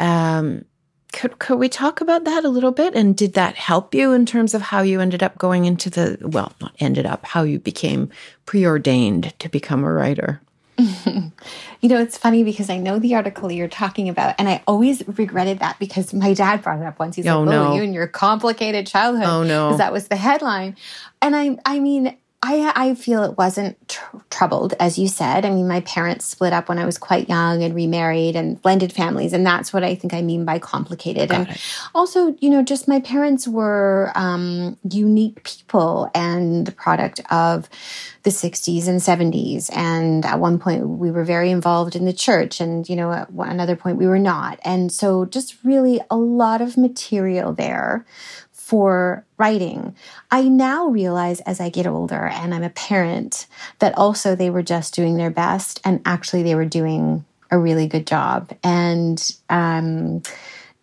Um, 0.00 0.64
could, 1.12 1.38
could 1.38 1.58
we 1.58 1.68
talk 1.68 2.00
about 2.00 2.24
that 2.24 2.44
a 2.44 2.48
little 2.48 2.72
bit? 2.72 2.94
And 2.94 3.16
did 3.16 3.34
that 3.34 3.54
help 3.54 3.94
you 3.94 4.12
in 4.12 4.26
terms 4.26 4.54
of 4.54 4.62
how 4.62 4.82
you 4.82 5.00
ended 5.00 5.22
up 5.22 5.38
going 5.38 5.64
into 5.64 5.88
the, 5.88 6.18
well, 6.20 6.52
not 6.60 6.74
ended 6.78 7.06
up, 7.06 7.24
how 7.24 7.42
you 7.42 7.58
became 7.58 8.10
preordained 8.44 9.32
to 9.38 9.48
become 9.48 9.84
a 9.84 9.92
writer? 9.92 10.40
you 10.78 11.88
know, 11.88 11.98
it's 11.98 12.18
funny 12.18 12.44
because 12.44 12.68
I 12.68 12.76
know 12.76 12.98
the 12.98 13.14
article 13.14 13.50
you're 13.50 13.66
talking 13.66 14.10
about, 14.10 14.34
and 14.38 14.46
I 14.48 14.62
always 14.66 15.02
regretted 15.08 15.60
that 15.60 15.78
because 15.78 16.12
my 16.12 16.34
dad 16.34 16.62
brought 16.62 16.80
it 16.80 16.84
up 16.84 16.98
once. 16.98 17.16
He's 17.16 17.26
oh, 17.26 17.40
like, 17.40 17.54
"Oh, 17.54 17.64
no. 17.70 17.74
you 17.74 17.82
and 17.82 17.94
your 17.94 18.06
complicated 18.06 18.86
childhood." 18.86 19.26
Oh 19.26 19.42
no, 19.42 19.68
because 19.68 19.78
that 19.78 19.92
was 19.92 20.08
the 20.08 20.16
headline. 20.16 20.76
And 21.22 21.34
I, 21.34 21.56
I 21.64 21.78
mean, 21.78 22.14
I, 22.42 22.72
I 22.76 22.94
feel 22.94 23.24
it 23.24 23.38
wasn't 23.38 23.88
tr- 23.88 24.18
troubled, 24.30 24.74
as 24.78 24.98
you 24.98 25.08
said. 25.08 25.44
I 25.44 25.50
mean, 25.50 25.66
my 25.66 25.80
parents 25.80 26.26
split 26.26 26.52
up 26.52 26.68
when 26.68 26.78
I 26.78 26.84
was 26.84 26.98
quite 26.98 27.28
young 27.28 27.62
and 27.62 27.74
remarried 27.74 28.36
and 28.36 28.60
blended 28.60 28.92
families. 28.92 29.32
And 29.32 29.44
that's 29.44 29.72
what 29.72 29.82
I 29.82 29.94
think 29.94 30.12
I 30.12 30.22
mean 30.22 30.44
by 30.44 30.58
complicated. 30.58 31.30
Got 31.30 31.40
and 31.40 31.48
it. 31.50 31.62
also, 31.94 32.36
you 32.40 32.50
know, 32.50 32.62
just 32.62 32.88
my 32.88 33.00
parents 33.00 33.48
were 33.48 34.12
um, 34.14 34.76
unique 34.88 35.42
people 35.44 36.10
and 36.14 36.66
the 36.66 36.72
product 36.72 37.20
of 37.30 37.68
the 38.22 38.30
60s 38.30 38.86
and 38.86 39.00
70s. 39.00 39.70
And 39.74 40.24
at 40.26 40.38
one 40.38 40.58
point, 40.58 40.86
we 40.86 41.10
were 41.10 41.24
very 41.24 41.50
involved 41.50 41.96
in 41.96 42.04
the 42.04 42.12
church. 42.12 42.60
And, 42.60 42.88
you 42.88 42.96
know, 42.96 43.12
at 43.12 43.30
another 43.30 43.76
point, 43.76 43.96
we 43.96 44.06
were 44.06 44.18
not. 44.18 44.60
And 44.62 44.92
so, 44.92 45.24
just 45.24 45.56
really 45.64 46.00
a 46.10 46.16
lot 46.16 46.60
of 46.60 46.76
material 46.76 47.52
there 47.52 48.04
for 48.66 49.24
writing. 49.38 49.94
I 50.28 50.42
now 50.42 50.88
realize 50.88 51.38
as 51.42 51.60
I 51.60 51.68
get 51.68 51.86
older 51.86 52.26
and 52.26 52.52
I'm 52.52 52.64
a 52.64 52.70
parent 52.70 53.46
that 53.78 53.96
also 53.96 54.34
they 54.34 54.50
were 54.50 54.64
just 54.64 54.92
doing 54.92 55.16
their 55.16 55.30
best 55.30 55.80
and 55.84 56.02
actually 56.04 56.42
they 56.42 56.56
were 56.56 56.64
doing 56.64 57.24
a 57.52 57.60
really 57.60 57.86
good 57.86 58.08
job. 58.08 58.52
And 58.64 59.22
um, 59.48 60.20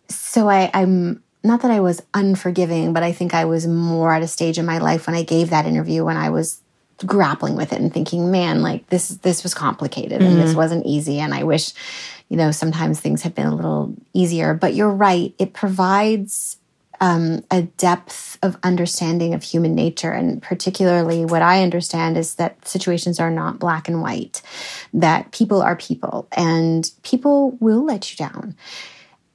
so 0.08 0.48
I, 0.48 0.70
I'm 0.72 1.22
not 1.42 1.60
that 1.60 1.70
I 1.70 1.80
was 1.80 2.00
unforgiving, 2.14 2.94
but 2.94 3.02
I 3.02 3.12
think 3.12 3.34
I 3.34 3.44
was 3.44 3.66
more 3.66 4.14
at 4.14 4.22
a 4.22 4.28
stage 4.28 4.56
in 4.56 4.64
my 4.64 4.78
life 4.78 5.06
when 5.06 5.14
I 5.14 5.22
gave 5.22 5.50
that 5.50 5.66
interview 5.66 6.06
when 6.06 6.16
I 6.16 6.30
was 6.30 6.62
grappling 7.04 7.54
with 7.54 7.74
it 7.74 7.82
and 7.82 7.92
thinking, 7.92 8.30
man, 8.30 8.62
like 8.62 8.86
this 8.86 9.08
this 9.08 9.42
was 9.42 9.52
complicated 9.52 10.22
and 10.22 10.36
mm-hmm. 10.36 10.40
this 10.40 10.54
wasn't 10.54 10.86
easy. 10.86 11.18
And 11.18 11.34
I 11.34 11.42
wish, 11.42 11.74
you 12.30 12.38
know, 12.38 12.50
sometimes 12.50 12.98
things 12.98 13.20
had 13.20 13.34
been 13.34 13.46
a 13.46 13.54
little 13.54 13.94
easier. 14.14 14.54
But 14.54 14.72
you're 14.72 14.88
right, 14.88 15.34
it 15.38 15.52
provides 15.52 16.56
um, 17.00 17.44
a 17.50 17.62
depth 17.62 18.38
of 18.42 18.56
understanding 18.62 19.34
of 19.34 19.42
human 19.42 19.74
nature. 19.74 20.12
And 20.12 20.42
particularly, 20.42 21.24
what 21.24 21.42
I 21.42 21.62
understand 21.62 22.16
is 22.16 22.34
that 22.36 22.66
situations 22.66 23.20
are 23.20 23.30
not 23.30 23.58
black 23.58 23.88
and 23.88 24.02
white, 24.02 24.42
that 24.92 25.32
people 25.32 25.62
are 25.62 25.76
people, 25.76 26.28
and 26.36 26.90
people 27.02 27.52
will 27.60 27.84
let 27.84 28.10
you 28.10 28.16
down. 28.16 28.56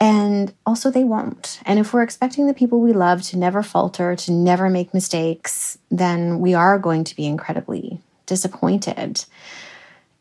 And 0.01 0.53
also, 0.65 0.89
they 0.89 1.03
won't. 1.03 1.59
And 1.65 1.77
if 1.77 1.93
we're 1.93 2.03
expecting 2.03 2.47
the 2.47 2.53
people 2.53 2.79
we 2.79 2.93
love 2.93 3.21
to 3.23 3.37
never 3.37 3.61
falter, 3.61 4.15
to 4.15 4.31
never 4.31 4.69
make 4.69 4.93
mistakes, 4.93 5.77
then 5.91 6.39
we 6.39 6.53
are 6.53 6.79
going 6.79 7.03
to 7.03 7.15
be 7.15 7.25
incredibly 7.25 7.99
disappointed. 8.25 9.25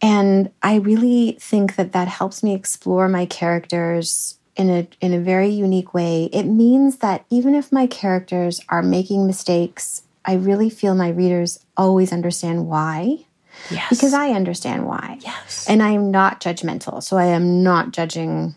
And 0.00 0.50
I 0.62 0.76
really 0.76 1.32
think 1.40 1.76
that 1.76 1.92
that 1.92 2.08
helps 2.08 2.42
me 2.42 2.54
explore 2.54 3.08
my 3.08 3.26
characters 3.26 4.37
in 4.58 4.68
a 4.68 4.88
in 5.00 5.14
a 5.14 5.20
very 5.20 5.48
unique 5.48 5.94
way. 5.94 6.24
It 6.32 6.42
means 6.42 6.98
that 6.98 7.24
even 7.30 7.54
if 7.54 7.72
my 7.72 7.86
characters 7.86 8.60
are 8.68 8.82
making 8.82 9.26
mistakes, 9.26 10.02
I 10.24 10.34
really 10.34 10.68
feel 10.68 10.94
my 10.94 11.08
readers 11.08 11.64
always 11.76 12.12
understand 12.12 12.66
why. 12.66 13.24
Yes. 13.70 13.88
Because 13.90 14.12
I 14.12 14.30
understand 14.30 14.86
why. 14.86 15.18
Yes. 15.22 15.66
And 15.68 15.82
I 15.82 15.90
am 15.90 16.10
not 16.10 16.40
judgmental. 16.40 17.02
So 17.02 17.16
I 17.16 17.26
am 17.26 17.62
not 17.62 17.92
judging 17.92 18.54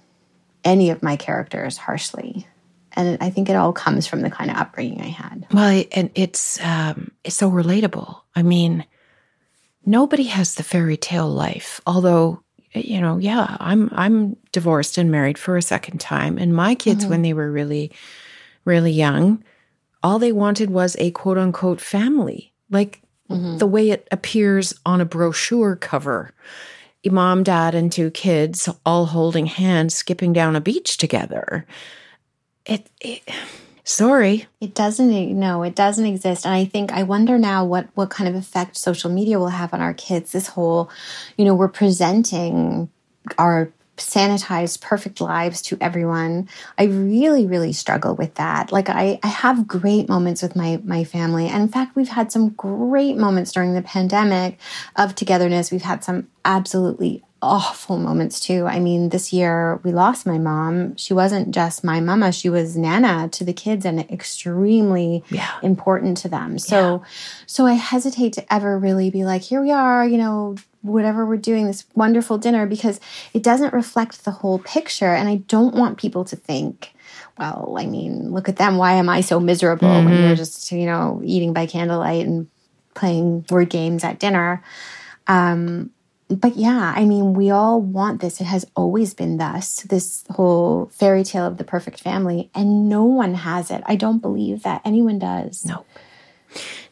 any 0.63 0.89
of 0.89 1.01
my 1.01 1.15
characters 1.15 1.77
harshly. 1.77 2.47
And 2.93 3.17
I 3.21 3.29
think 3.29 3.49
it 3.49 3.55
all 3.55 3.71
comes 3.71 4.05
from 4.05 4.21
the 4.21 4.29
kind 4.29 4.51
of 4.51 4.57
upbringing 4.57 5.01
I 5.01 5.07
had. 5.07 5.47
Well, 5.51 5.83
and 5.93 6.11
it's 6.13 6.59
um, 6.61 7.11
it's 7.23 7.37
so 7.37 7.49
relatable. 7.49 8.19
I 8.35 8.43
mean, 8.43 8.85
nobody 9.85 10.23
has 10.23 10.55
the 10.55 10.63
fairy 10.63 10.97
tale 10.97 11.29
life. 11.29 11.79
Although 11.87 12.43
you 12.73 13.01
know, 13.01 13.17
yeah, 13.17 13.57
I'm 13.59 13.89
I'm 13.93 14.37
divorced 14.51 14.97
and 14.97 15.11
married 15.11 15.37
for 15.37 15.57
a 15.57 15.61
second 15.61 15.99
time, 15.99 16.37
and 16.37 16.55
my 16.55 16.75
kids 16.75 17.01
mm-hmm. 17.01 17.09
when 17.09 17.21
they 17.21 17.33
were 17.33 17.51
really, 17.51 17.91
really 18.65 18.91
young, 18.91 19.43
all 20.03 20.19
they 20.19 20.31
wanted 20.31 20.69
was 20.69 20.95
a 20.99 21.11
quote 21.11 21.37
unquote 21.37 21.81
family, 21.81 22.53
like 22.69 23.01
mm-hmm. 23.29 23.57
the 23.57 23.67
way 23.67 23.89
it 23.89 24.07
appears 24.11 24.73
on 24.85 25.01
a 25.01 25.05
brochure 25.05 25.75
cover. 25.75 26.33
Mom, 27.03 27.41
dad, 27.41 27.73
and 27.73 27.91
two 27.91 28.11
kids 28.11 28.69
all 28.85 29.07
holding 29.07 29.47
hands, 29.47 29.95
skipping 29.95 30.33
down 30.33 30.55
a 30.55 30.61
beach 30.61 30.97
together. 30.97 31.65
It, 32.65 32.87
it 32.99 33.23
Sorry. 33.83 34.47
It 34.59 34.75
doesn't 34.75 35.09
no, 35.09 35.63
it 35.63 35.75
doesn't 35.75 36.05
exist. 36.05 36.45
And 36.45 36.53
I 36.53 36.65
think 36.65 36.91
I 36.91 37.03
wonder 37.03 37.37
now 37.37 37.65
what 37.65 37.87
what 37.95 38.09
kind 38.09 38.29
of 38.29 38.35
effect 38.35 38.77
social 38.77 39.09
media 39.09 39.39
will 39.39 39.49
have 39.49 39.73
on 39.73 39.81
our 39.81 39.93
kids. 39.93 40.31
This 40.31 40.47
whole, 40.47 40.89
you 41.37 41.45
know, 41.45 41.55
we're 41.55 41.67
presenting 41.67 42.89
our 43.37 43.71
sanitized 43.97 44.81
perfect 44.81 45.21
lives 45.21 45.61
to 45.61 45.77
everyone 45.79 46.49
i 46.79 46.85
really 46.85 47.45
really 47.45 47.71
struggle 47.71 48.15
with 48.15 48.33
that 48.35 48.71
like 48.71 48.89
i 48.89 49.19
i 49.21 49.27
have 49.27 49.67
great 49.67 50.09
moments 50.09 50.41
with 50.41 50.55
my 50.55 50.81
my 50.83 51.03
family 51.03 51.47
and 51.47 51.61
in 51.61 51.67
fact 51.67 51.95
we've 51.95 52.09
had 52.09 52.31
some 52.31 52.49
great 52.49 53.15
moments 53.15 53.51
during 53.51 53.73
the 53.73 53.81
pandemic 53.81 54.57
of 54.95 55.13
togetherness 55.13 55.71
we've 55.71 55.83
had 55.83 56.03
some 56.03 56.27
absolutely 56.45 57.21
awful 57.41 57.97
moments 57.97 58.39
too. 58.39 58.67
I 58.67 58.79
mean, 58.79 59.09
this 59.09 59.33
year 59.33 59.79
we 59.83 59.91
lost 59.91 60.25
my 60.25 60.37
mom. 60.37 60.95
She 60.95 61.13
wasn't 61.13 61.53
just 61.53 61.83
my 61.83 61.99
mama, 61.99 62.31
she 62.31 62.49
was 62.49 62.77
Nana 62.77 63.29
to 63.29 63.43
the 63.43 63.53
kids 63.53 63.85
and 63.85 63.99
extremely 64.11 65.23
yeah. 65.29 65.57
important 65.63 66.17
to 66.17 66.29
them. 66.29 66.59
So 66.59 67.01
yeah. 67.01 67.09
so 67.47 67.65
I 67.65 67.73
hesitate 67.73 68.33
to 68.33 68.53
ever 68.53 68.77
really 68.77 69.09
be 69.09 69.25
like, 69.25 69.41
here 69.41 69.61
we 69.61 69.71
are, 69.71 70.05
you 70.05 70.17
know, 70.17 70.55
whatever 70.81 71.25
we're 71.25 71.37
doing, 71.37 71.67
this 71.67 71.85
wonderful 71.95 72.37
dinner, 72.37 72.65
because 72.65 72.99
it 73.33 73.43
doesn't 73.43 73.73
reflect 73.73 74.23
the 74.23 74.31
whole 74.31 74.59
picture. 74.59 75.13
And 75.13 75.27
I 75.27 75.37
don't 75.37 75.75
want 75.75 75.97
people 75.97 76.25
to 76.25 76.35
think, 76.35 76.93
well, 77.37 77.75
I 77.77 77.85
mean, 77.85 78.31
look 78.31 78.49
at 78.49 78.57
them. 78.57 78.77
Why 78.77 78.93
am 78.93 79.09
I 79.09 79.21
so 79.21 79.39
miserable 79.39 79.87
mm-hmm. 79.87 80.09
when 80.09 80.23
you're 80.23 80.35
just, 80.35 80.71
you 80.71 80.85
know, 80.85 81.21
eating 81.23 81.53
by 81.53 81.65
candlelight 81.65 82.25
and 82.25 82.47
playing 82.93 83.45
word 83.49 83.69
games 83.69 84.03
at 84.03 84.19
dinner? 84.19 84.63
Um, 85.27 85.91
but 86.31 86.55
yeah, 86.55 86.93
I 86.95 87.05
mean, 87.05 87.33
we 87.33 87.49
all 87.51 87.81
want 87.81 88.21
this. 88.21 88.41
It 88.41 88.45
has 88.45 88.65
always 88.75 89.13
been 89.13 89.37
thus, 89.37 89.81
this 89.83 90.23
whole 90.31 90.87
fairy 90.93 91.23
tale 91.23 91.45
of 91.45 91.57
the 91.57 91.63
perfect 91.63 91.99
family, 91.99 92.49
and 92.55 92.87
no 92.89 93.03
one 93.03 93.33
has 93.33 93.71
it. 93.71 93.83
I 93.85 93.95
don't 93.95 94.19
believe 94.19 94.63
that 94.63 94.81
anyone 94.85 95.19
does. 95.19 95.65
No. 95.65 95.85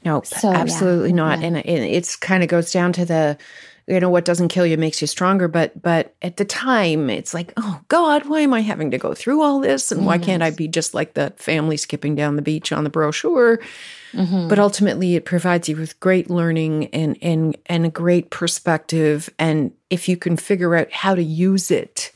No, 0.05 0.21
so, 0.21 0.51
absolutely 0.53 1.09
yeah. 1.09 1.15
not. 1.15 1.39
Yeah. 1.39 1.47
And 1.47 1.57
it 1.57 1.67
it's 1.67 2.15
kind 2.15 2.43
of 2.43 2.49
goes 2.49 2.71
down 2.71 2.93
to 2.93 3.05
the 3.05 3.37
you 3.89 3.99
know 3.99 4.09
what 4.09 4.23
doesn't 4.23 4.49
kill 4.49 4.65
you 4.65 4.77
makes 4.77 5.01
you 5.01 5.07
stronger 5.07 5.47
but 5.47 5.81
but 5.81 6.15
at 6.21 6.37
the 6.37 6.45
time 6.45 7.09
it's 7.09 7.33
like 7.33 7.51
oh 7.57 7.81
god 7.87 8.25
why 8.27 8.41
am 8.41 8.53
i 8.53 8.61
having 8.61 8.91
to 8.91 8.97
go 8.97 9.13
through 9.13 9.41
all 9.41 9.59
this? 9.59 9.91
And 9.91 10.05
why 10.05 10.17
can't 10.17 10.43
i 10.43 10.51
be 10.51 10.67
just 10.67 10.93
like 10.93 11.15
that 11.15 11.39
family 11.39 11.75
skipping 11.75 12.15
down 12.15 12.35
the 12.35 12.41
beach 12.41 12.71
on 12.71 12.83
the 12.83 12.89
brochure? 12.89 13.59
Mm-hmm. 14.13 14.47
but 14.47 14.57
ultimately 14.57 15.15
it 15.15 15.25
provides 15.25 15.69
you 15.69 15.75
with 15.75 15.99
great 15.99 16.31
learning 16.31 16.87
and 16.87 17.15
and 17.21 17.55
and 17.67 17.85
a 17.85 17.89
great 17.89 18.31
perspective. 18.31 19.29
And 19.37 19.71
if 19.91 20.09
you 20.09 20.17
can 20.17 20.35
figure 20.35 20.75
out 20.75 20.91
how 20.91 21.13
to 21.13 21.21
use 21.21 21.69
it 21.69 22.11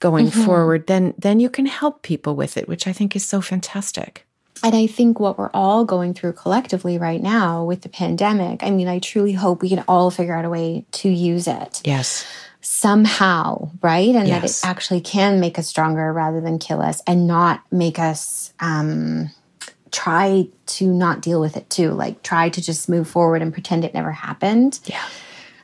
going 0.00 0.28
mm-hmm. 0.28 0.44
forward 0.44 0.86
then 0.86 1.14
then 1.18 1.40
you 1.40 1.50
can 1.50 1.66
help 1.66 2.02
people 2.02 2.34
with 2.34 2.56
it 2.56 2.66
which 2.66 2.86
i 2.86 2.92
think 2.92 3.14
is 3.14 3.24
so 3.24 3.40
fantastic 3.40 4.26
and 4.62 4.74
I 4.74 4.86
think 4.86 5.18
what 5.18 5.38
we're 5.38 5.50
all 5.54 5.84
going 5.84 6.14
through 6.14 6.34
collectively 6.34 6.98
right 6.98 7.22
now 7.22 7.64
with 7.64 7.82
the 7.82 7.88
pandemic, 7.88 8.62
I 8.62 8.70
mean, 8.70 8.88
I 8.88 8.98
truly 8.98 9.32
hope 9.32 9.62
we 9.62 9.68
can 9.68 9.84
all 9.88 10.10
figure 10.10 10.34
out 10.34 10.44
a 10.44 10.50
way 10.50 10.84
to 10.92 11.08
use 11.08 11.46
it. 11.46 11.80
Yes. 11.84 12.26
Somehow, 12.60 13.70
right? 13.82 14.14
And 14.14 14.28
yes. 14.28 14.60
that 14.60 14.66
it 14.66 14.70
actually 14.70 15.00
can 15.00 15.40
make 15.40 15.58
us 15.58 15.66
stronger 15.66 16.12
rather 16.12 16.40
than 16.40 16.58
kill 16.58 16.82
us 16.82 17.02
and 17.06 17.26
not 17.26 17.62
make 17.72 17.98
us 17.98 18.52
um, 18.60 19.30
try 19.92 20.48
to 20.66 20.86
not 20.86 21.22
deal 21.22 21.40
with 21.40 21.56
it 21.56 21.70
too. 21.70 21.92
Like 21.92 22.22
try 22.22 22.50
to 22.50 22.60
just 22.60 22.88
move 22.88 23.08
forward 23.08 23.40
and 23.40 23.52
pretend 23.52 23.84
it 23.84 23.94
never 23.94 24.12
happened. 24.12 24.80
Yeah 24.84 25.04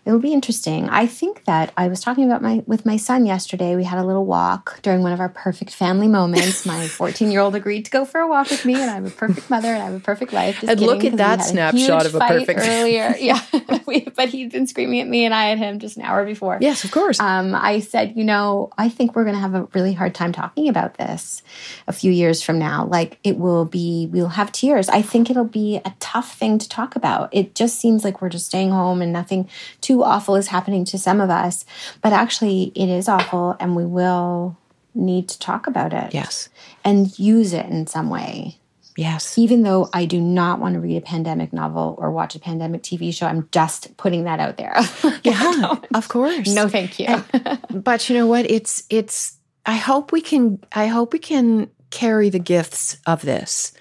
it'll 0.06 0.20
be 0.20 0.32
interesting. 0.32 0.88
I 0.88 1.06
think 1.06 1.44
that 1.44 1.72
I 1.76 1.88
was 1.88 2.00
talking 2.00 2.24
about 2.24 2.40
my 2.40 2.62
with 2.66 2.86
my 2.86 2.96
son 2.96 3.26
yesterday. 3.26 3.74
We 3.74 3.84
had 3.84 3.98
a 3.98 4.04
little 4.04 4.24
walk 4.24 4.80
during 4.82 5.02
one 5.02 5.12
of 5.12 5.20
our 5.20 5.28
perfect 5.28 5.72
family 5.72 6.06
moments. 6.06 6.64
my 6.64 6.86
14 6.96 7.30
year 7.30 7.40
old 7.40 7.56
agreed 7.56 7.84
to 7.86 7.90
go 7.90 8.04
for 8.04 8.20
a 8.20 8.28
walk 8.28 8.48
with 8.48 8.64
me, 8.64 8.74
and 8.74 8.88
I'm 8.88 9.06
a 9.06 9.10
perfect 9.10 9.50
mother 9.50 9.68
and 9.68 9.82
I 9.82 9.86
have 9.86 9.94
a 9.94 10.00
perfect 10.00 10.32
life. 10.32 10.60
Just 10.60 10.70
and 10.70 10.78
kidding, 10.78 10.94
look 10.94 11.04
at 11.04 11.16
that 11.18 11.42
snapshot 11.42 12.06
of 12.06 12.14
a 12.14 12.20
perfect 12.20 12.60
earlier. 12.62 13.14
yeah, 13.18 13.40
we, 13.86 14.00
but 14.00 14.28
he'd 14.28 14.52
been 14.52 14.66
screaming 14.66 15.00
at 15.00 15.08
me, 15.08 15.24
and 15.24 15.34
I 15.34 15.50
at 15.50 15.58
him 15.58 15.80
just 15.80 15.96
an 15.96 16.04
hour 16.04 16.24
before. 16.24 16.58
Yes, 16.60 16.84
of 16.84 16.92
course. 16.92 17.18
Um, 17.18 17.54
I 17.54 17.80
said, 17.80 18.16
you 18.16 18.24
know, 18.24 18.70
I 18.78 18.88
think 18.88 19.16
we're 19.16 19.24
going 19.24 19.34
to 19.34 19.40
have 19.40 19.54
a 19.54 19.64
really 19.74 19.92
hard 19.92 20.14
time 20.14 20.32
talking 20.32 20.68
about 20.68 20.96
this 20.96 21.42
a 21.88 21.92
few 21.92 22.12
years 22.12 22.42
from 22.42 22.58
now. 22.58 22.86
Like 22.86 23.18
it 23.24 23.38
will 23.38 23.64
be, 23.64 24.08
we'll 24.10 24.28
have 24.28 24.52
tears. 24.52 24.88
I 24.88 25.02
think 25.02 25.30
it'll 25.30 25.44
be 25.44 25.80
a 25.84 25.94
tough 25.98 26.36
thing 26.36 26.58
to 26.58 26.68
talk 26.68 26.94
about. 26.94 27.28
It 27.32 27.54
just 27.54 27.80
seems 27.80 28.04
like 28.04 28.22
we're 28.22 28.28
just 28.28 28.46
staying 28.46 28.70
home 28.70 29.02
and 29.02 29.12
nothing 29.12 29.48
too 29.80 29.95
too 29.96 30.04
awful 30.04 30.36
is 30.36 30.48
happening 30.48 30.84
to 30.86 30.98
some 30.98 31.20
of 31.20 31.30
us, 31.30 31.64
but 32.02 32.12
actually 32.12 32.72
it 32.74 32.88
is 32.88 33.08
awful 33.08 33.56
and 33.58 33.74
we 33.74 33.86
will 33.86 34.56
need 34.94 35.28
to 35.28 35.38
talk 35.38 35.66
about 35.66 35.92
it. 35.92 36.12
Yes. 36.12 36.48
And 36.84 37.18
use 37.18 37.52
it 37.52 37.66
in 37.66 37.86
some 37.86 38.10
way. 38.10 38.58
Yes. 38.96 39.36
Even 39.36 39.62
though 39.62 39.90
I 39.92 40.06
do 40.06 40.20
not 40.20 40.58
want 40.58 40.74
to 40.74 40.80
read 40.80 40.96
a 40.96 41.02
pandemic 41.02 41.52
novel 41.52 41.96
or 41.98 42.10
watch 42.10 42.34
a 42.34 42.38
pandemic 42.38 42.82
TV 42.82 43.12
show, 43.12 43.26
I'm 43.26 43.48
just 43.52 43.94
putting 43.96 44.24
that 44.24 44.40
out 44.40 44.56
there. 44.56 44.76
yeah, 45.22 45.76
of 45.94 46.08
course. 46.08 46.54
No, 46.54 46.68
thank 46.68 46.98
you. 46.98 47.22
but 47.70 48.08
you 48.08 48.16
know 48.16 48.26
what? 48.26 48.50
It's 48.50 48.84
it's 48.88 49.36
I 49.66 49.76
hope 49.76 50.12
we 50.12 50.22
can 50.22 50.60
I 50.72 50.86
hope 50.86 51.12
we 51.12 51.18
can 51.18 51.70
carry 51.90 52.30
the 52.30 52.38
gifts 52.38 52.96
of 53.06 53.20
this. 53.20 53.72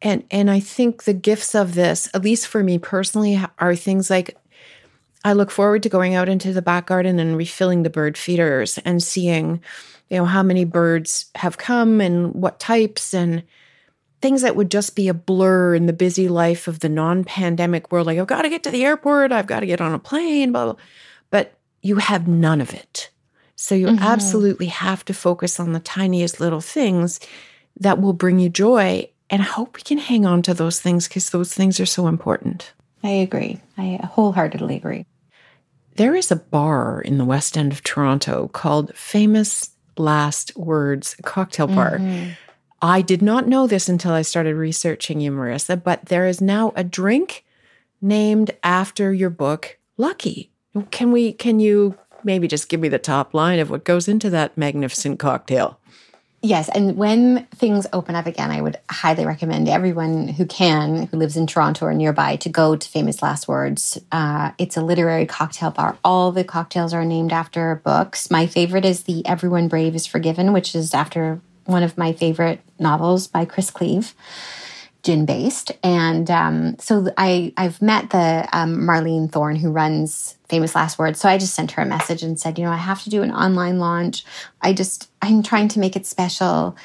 And 0.00 0.24
and 0.30 0.50
I 0.50 0.60
think 0.60 1.04
the 1.04 1.12
gifts 1.12 1.54
of 1.54 1.74
this, 1.74 2.08
at 2.14 2.22
least 2.22 2.46
for 2.46 2.62
me 2.62 2.78
personally, 2.78 3.38
are 3.58 3.76
things 3.76 4.08
like 4.08 4.38
I 5.26 5.32
look 5.32 5.50
forward 5.50 5.82
to 5.82 5.88
going 5.88 6.14
out 6.14 6.28
into 6.28 6.52
the 6.52 6.62
back 6.62 6.86
garden 6.86 7.18
and 7.18 7.36
refilling 7.36 7.82
the 7.82 7.90
bird 7.90 8.16
feeders 8.16 8.78
and 8.78 9.02
seeing, 9.02 9.60
you 10.08 10.18
know, 10.18 10.24
how 10.24 10.44
many 10.44 10.64
birds 10.64 11.32
have 11.34 11.58
come 11.58 12.00
and 12.00 12.32
what 12.32 12.60
types 12.60 13.12
and 13.12 13.42
things 14.20 14.42
that 14.42 14.54
would 14.54 14.70
just 14.70 14.94
be 14.94 15.08
a 15.08 15.14
blur 15.14 15.74
in 15.74 15.86
the 15.86 15.92
busy 15.92 16.28
life 16.28 16.68
of 16.68 16.78
the 16.78 16.88
non-pandemic 16.88 17.90
world. 17.90 18.06
Like, 18.06 18.20
I've 18.20 18.28
got 18.28 18.42
to 18.42 18.48
get 18.48 18.62
to 18.62 18.70
the 18.70 18.84
airport, 18.84 19.32
I've 19.32 19.48
got 19.48 19.60
to 19.60 19.66
get 19.66 19.80
on 19.80 19.92
a 19.92 19.98
plane, 19.98 20.52
blah, 20.52 20.66
blah. 20.66 20.76
But 21.30 21.54
you 21.82 21.96
have 21.96 22.28
none 22.28 22.60
of 22.60 22.72
it. 22.72 23.10
So 23.56 23.74
you 23.74 23.88
mm-hmm. 23.88 24.04
absolutely 24.04 24.66
have 24.66 25.04
to 25.06 25.12
focus 25.12 25.58
on 25.58 25.72
the 25.72 25.80
tiniest 25.80 26.38
little 26.38 26.60
things 26.60 27.18
that 27.80 28.00
will 28.00 28.12
bring 28.12 28.38
you 28.38 28.48
joy. 28.48 29.10
And 29.28 29.42
I 29.42 29.46
hope 29.46 29.74
we 29.74 29.82
can 29.82 29.98
hang 29.98 30.24
on 30.24 30.42
to 30.42 30.54
those 30.54 30.80
things 30.80 31.08
because 31.08 31.30
those 31.30 31.52
things 31.52 31.80
are 31.80 31.86
so 31.86 32.06
important. 32.06 32.72
I 33.02 33.10
agree. 33.10 33.60
I 33.76 33.98
wholeheartedly 34.04 34.76
agree. 34.76 35.04
There 35.96 36.14
is 36.14 36.30
a 36.30 36.36
bar 36.36 37.00
in 37.00 37.16
the 37.16 37.24
West 37.24 37.56
End 37.56 37.72
of 37.72 37.82
Toronto 37.82 38.48
called 38.48 38.94
Famous 38.94 39.70
Last 39.96 40.54
Words 40.54 41.16
Cocktail 41.24 41.68
Bar. 41.68 41.98
Mm-hmm. 41.98 42.32
I 42.82 43.00
did 43.00 43.22
not 43.22 43.48
know 43.48 43.66
this 43.66 43.88
until 43.88 44.12
I 44.12 44.20
started 44.20 44.56
researching 44.56 45.22
you, 45.22 45.30
Marissa, 45.30 45.82
but 45.82 46.04
there 46.06 46.26
is 46.26 46.42
now 46.42 46.74
a 46.76 46.84
drink 46.84 47.46
named 48.02 48.50
after 48.62 49.10
your 49.14 49.30
book, 49.30 49.78
Lucky. 49.96 50.50
Can 50.90 51.12
we 51.12 51.32
can 51.32 51.60
you 51.60 51.96
maybe 52.22 52.46
just 52.46 52.68
give 52.68 52.80
me 52.80 52.88
the 52.88 52.98
top 52.98 53.32
line 53.32 53.58
of 53.58 53.70
what 53.70 53.84
goes 53.84 54.06
into 54.06 54.28
that 54.28 54.58
magnificent 54.58 55.18
cocktail? 55.18 55.80
Yes, 56.42 56.68
and 56.68 56.96
when 56.96 57.46
things 57.46 57.86
open 57.92 58.14
up 58.14 58.26
again, 58.26 58.50
I 58.50 58.60
would 58.60 58.78
highly 58.88 59.26
recommend 59.26 59.68
everyone 59.68 60.28
who 60.28 60.46
can, 60.46 61.06
who 61.06 61.16
lives 61.16 61.36
in 61.36 61.46
Toronto 61.46 61.86
or 61.86 61.94
nearby, 61.94 62.36
to 62.36 62.48
go 62.48 62.76
to 62.76 62.88
Famous 62.88 63.22
Last 63.22 63.48
Words. 63.48 63.98
Uh, 64.12 64.52
it's 64.58 64.76
a 64.76 64.82
literary 64.82 65.26
cocktail 65.26 65.70
bar. 65.70 65.98
All 66.04 66.30
the 66.32 66.44
cocktails 66.44 66.92
are 66.92 67.04
named 67.04 67.32
after 67.32 67.80
books. 67.84 68.30
My 68.30 68.46
favorite 68.46 68.84
is 68.84 69.04
the 69.04 69.26
Everyone 69.26 69.66
Brave 69.66 69.96
is 69.96 70.06
Forgiven, 70.06 70.52
which 70.52 70.74
is 70.74 70.94
after 70.94 71.40
one 71.64 71.82
of 71.82 71.98
my 71.98 72.12
favorite 72.12 72.60
novels 72.78 73.26
by 73.26 73.44
Chris 73.44 73.70
Cleave 73.70 74.14
gin 75.06 75.24
based. 75.24 75.70
And 75.84 76.28
um, 76.30 76.76
so 76.80 77.06
I, 77.16 77.52
I've 77.56 77.80
met 77.80 78.10
the 78.10 78.48
um, 78.52 78.80
Marlene 78.80 79.30
Thorne 79.30 79.54
who 79.54 79.70
runs 79.70 80.36
Famous 80.48 80.74
Last 80.74 80.98
Words. 80.98 81.20
So 81.20 81.28
I 81.28 81.38
just 81.38 81.54
sent 81.54 81.70
her 81.72 81.82
a 81.82 81.86
message 81.86 82.24
and 82.24 82.38
said, 82.38 82.58
you 82.58 82.64
know, 82.64 82.72
I 82.72 82.76
have 82.76 83.02
to 83.04 83.10
do 83.10 83.22
an 83.22 83.30
online 83.30 83.78
launch. 83.78 84.24
I 84.60 84.72
just, 84.72 85.08
I'm 85.22 85.44
trying 85.44 85.68
to 85.68 85.78
make 85.78 85.94
it 85.94 86.06
special. 86.06 86.76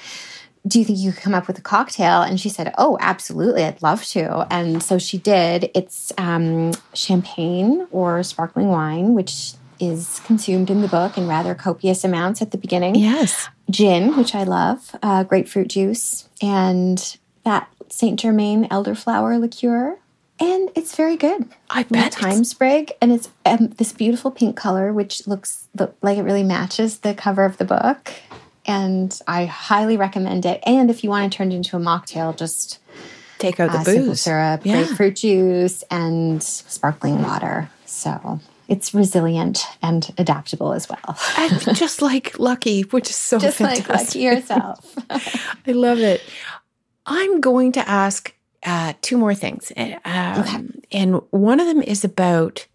Do 0.68 0.78
you 0.78 0.86
think 0.86 1.00
you 1.00 1.12
could 1.12 1.24
come 1.24 1.34
up 1.34 1.48
with 1.48 1.58
a 1.58 1.62
cocktail? 1.62 2.22
And 2.22 2.40
she 2.40 2.48
said, 2.48 2.72
Oh, 2.78 2.96
absolutely. 3.02 3.64
I'd 3.64 3.82
love 3.82 4.06
to. 4.06 4.46
And 4.52 4.84
so 4.84 5.00
she 5.00 5.18
did. 5.18 5.72
It's 5.74 6.14
um, 6.20 6.74
champagne 6.94 7.88
or 7.90 8.22
sparkling 8.22 8.68
wine, 8.68 9.16
which 9.16 9.54
is 9.80 10.22
consumed 10.26 10.70
in 10.70 10.82
the 10.82 10.88
book 10.88 11.18
in 11.18 11.28
rather 11.28 11.56
copious 11.56 12.04
amounts 12.04 12.44
at 12.44 12.52
the 12.52 12.60
beginning. 12.60 12.94
Yes. 12.94 13.50
Gin, 13.72 14.16
which 14.16 14.36
I 14.36 14.44
love, 14.44 14.96
uh, 15.02 15.24
grapefruit 15.24 15.70
juice, 15.70 16.30
and 16.40 17.18
that 17.46 17.68
Saint 17.92 18.20
Germain 18.20 18.68
elderflower 18.70 19.40
liqueur, 19.40 19.98
and 20.40 20.72
it's 20.76 20.96
very 20.96 21.18
good. 21.18 21.48
I 21.70 21.84
bet 21.84 22.16
thyme 22.16 22.44
sprig, 22.44 22.92
and 23.02 23.12
it's 23.12 23.30
um, 23.46 23.68
this 23.78 23.94
beautiful 23.94 24.32
pink 24.32 24.56
color, 24.56 24.92
which 24.92 25.28
looks 25.28 25.68
like 26.02 26.18
it 26.18 26.24
really 26.24 26.44
matches 26.44 27.00
the 27.00 27.14
cover 27.14 27.46
of 27.46 27.58
the 27.58 27.66
book. 27.66 28.12
And 28.66 29.18
I 29.28 29.46
highly 29.46 29.98
recommend 29.98 30.46
it. 30.46 30.62
And 30.66 30.90
if 30.90 31.04
you 31.04 31.10
want 31.10 31.32
to 31.32 31.36
turn 31.36 31.52
it 31.52 31.56
into 31.56 31.76
a 31.76 31.80
mocktail, 31.80 32.36
just 32.36 32.80
take 33.38 33.60
out 33.60 33.72
the 33.72 33.80
uh, 33.80 33.84
booze, 33.84 34.22
syrup, 34.22 34.62
yeah. 34.64 34.84
grapefruit 34.84 35.16
juice, 35.18 35.84
and 35.92 36.42
sparkling 36.42 37.22
water. 37.22 37.70
So 37.86 38.40
it's 38.68 38.94
resilient 38.94 39.66
and 39.82 40.14
adaptable 40.18 40.74
as 40.74 40.88
well. 40.88 41.18
and 41.38 41.60
just 41.76 42.02
like 42.02 42.40
Lucky, 42.40 42.84
which 42.84 43.10
is 43.10 43.16
so 43.16 43.38
just 43.38 43.58
fantastic. 43.58 43.90
like 43.90 44.00
Lucky 44.00 44.20
yourself. 44.20 44.96
I 45.68 45.72
love 45.72 46.00
it. 46.00 46.22
I'm 47.14 47.42
going 47.42 47.74
to 47.74 47.90
ask 47.90 48.34
uh, 48.64 48.94
two 49.02 49.18
more 49.18 49.36
things. 49.36 49.70
Um, 49.76 50.00
okay. 50.06 50.64
And 50.94 51.22
one 51.32 51.60
of 51.60 51.68
them 51.68 51.82
is 51.82 52.06
about 52.06 52.68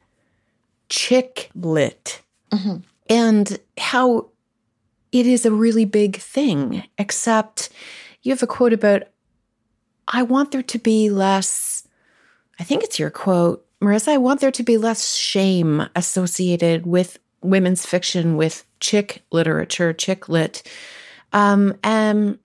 chick 0.90 1.50
lit 1.54 2.20
mm-hmm. 2.52 2.76
and 3.08 3.58
how 3.78 4.28
it 5.10 5.26
is 5.26 5.46
a 5.46 5.50
really 5.50 5.86
big 5.86 6.16
thing, 6.16 6.84
except 6.98 7.70
you 8.22 8.30
have 8.30 8.42
a 8.42 8.46
quote 8.46 8.74
about, 8.74 9.04
I 10.06 10.22
want 10.22 10.50
there 10.50 10.62
to 10.62 10.78
be 10.78 11.08
less, 11.08 11.88
I 12.60 12.64
think 12.64 12.84
it's 12.84 12.98
your 12.98 13.10
quote, 13.10 13.64
Marissa, 13.80 14.08
I 14.08 14.18
want 14.18 14.40
there 14.40 14.52
to 14.52 14.62
be 14.62 14.76
less 14.76 15.14
shame 15.14 15.88
associated 15.96 16.84
with 16.84 17.18
women's 17.40 17.86
fiction, 17.86 18.36
with 18.36 18.66
chick 18.80 19.22
literature, 19.30 19.94
chick 19.94 20.28
lit. 20.28 20.62
Um, 21.32 21.74
and 21.82 22.38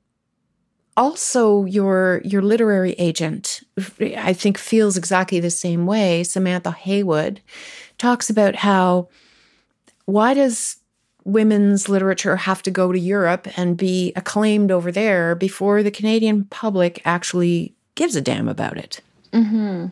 also 0.97 1.65
your 1.65 2.21
your 2.23 2.41
literary 2.41 2.93
agent 2.93 3.61
i 4.17 4.33
think 4.33 4.57
feels 4.57 4.97
exactly 4.97 5.39
the 5.39 5.49
same 5.49 5.85
way. 5.85 6.23
Samantha 6.23 6.71
haywood 6.71 7.41
talks 7.97 8.29
about 8.29 8.55
how 8.55 9.07
why 10.05 10.33
does 10.33 10.77
women's 11.23 11.87
literature 11.87 12.35
have 12.35 12.61
to 12.63 12.71
go 12.71 12.91
to 12.91 12.99
europe 12.99 13.47
and 13.57 13.77
be 13.77 14.11
acclaimed 14.15 14.71
over 14.71 14.91
there 14.91 15.35
before 15.35 15.83
the 15.83 15.91
canadian 15.91 16.45
public 16.45 17.01
actually 17.05 17.73
gives 17.95 18.15
a 18.15 18.21
damn 18.21 18.47
about 18.47 18.77
it 18.77 19.01
mm-hmm. 19.31 19.87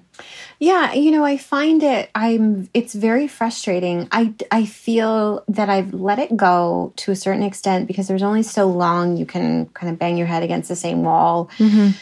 Yeah, 0.60 0.94
you 0.94 1.12
know, 1.12 1.24
I 1.24 1.38
find 1.38 1.82
it 1.84 2.10
I'm 2.14 2.70
it's 2.74 2.94
very 2.94 3.28
frustrating. 3.28 4.08
I 4.12 4.34
I 4.52 4.66
feel 4.66 5.44
that 5.48 5.70
I've 5.70 5.94
let 5.94 6.20
it 6.20 6.36
go 6.36 6.94
to 6.98 7.12
a 7.12 7.16
certain 7.16 7.44
extent 7.44 7.88
because 7.88 8.08
there's 8.08 8.24
only 8.24 8.44
so 8.44 8.68
long 8.68 9.18
you 9.18 9.26
can 9.26 9.68
kind 9.68 9.92
of 9.92 10.00
bang 10.00 10.18
your 10.18 10.28
head 10.28 10.44
against 10.44 10.70
the 10.70 10.76
same 10.76 11.04
wall. 11.04 11.50
Mm-hmm. 11.58 11.98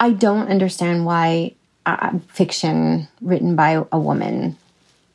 I 0.00 0.12
don't 0.12 0.48
understand 0.48 1.06
why 1.06 1.54
uh, 1.86 2.18
fiction 2.28 3.08
written 3.20 3.56
by 3.56 3.84
a 3.90 3.98
woman 3.98 4.56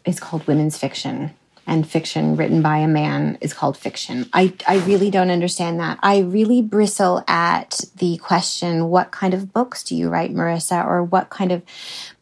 is 0.06 0.20
called 0.20 0.46
women's 0.48 0.78
fiction 0.78 1.32
and 1.66 1.88
fiction 1.90 2.36
written 2.36 2.62
by 2.62 2.78
a 2.78 2.88
man 2.88 3.38
is 3.42 3.54
called 3.54 3.78
fiction. 3.78 4.30
I, 4.34 4.54
I 4.68 4.78
really 4.80 5.10
don't 5.10 5.32
understand 5.32 5.80
that. 5.80 6.00
I 6.04 6.20
really 6.20 6.62
bristle 6.62 7.24
at 7.28 7.80
the 7.98 8.18
question, 8.18 8.90
what 8.90 9.12
kind 9.12 9.34
of 9.34 9.54
books 9.54 9.84
do 9.84 9.96
you 9.96 10.10
write, 10.10 10.34
Marissa? 10.34 10.86
Or 10.86 11.04
what 11.04 11.30
kind 11.30 11.52
of, 11.52 11.64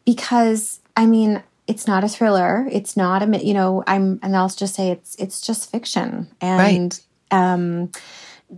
because 0.04 0.80
I 0.96 1.06
mean, 1.06 1.42
it's 1.66 1.86
not 1.86 2.04
a 2.04 2.08
thriller. 2.08 2.68
It's 2.70 2.96
not 2.96 3.22
a, 3.22 3.44
you 3.44 3.54
know, 3.54 3.82
I'm, 3.86 4.20
and 4.22 4.36
I'll 4.36 4.48
just 4.48 4.74
say 4.74 4.90
it's, 4.90 5.16
it's 5.16 5.40
just 5.40 5.70
fiction. 5.70 6.28
And, 6.40 7.00
right. 7.30 7.48
um, 7.48 7.90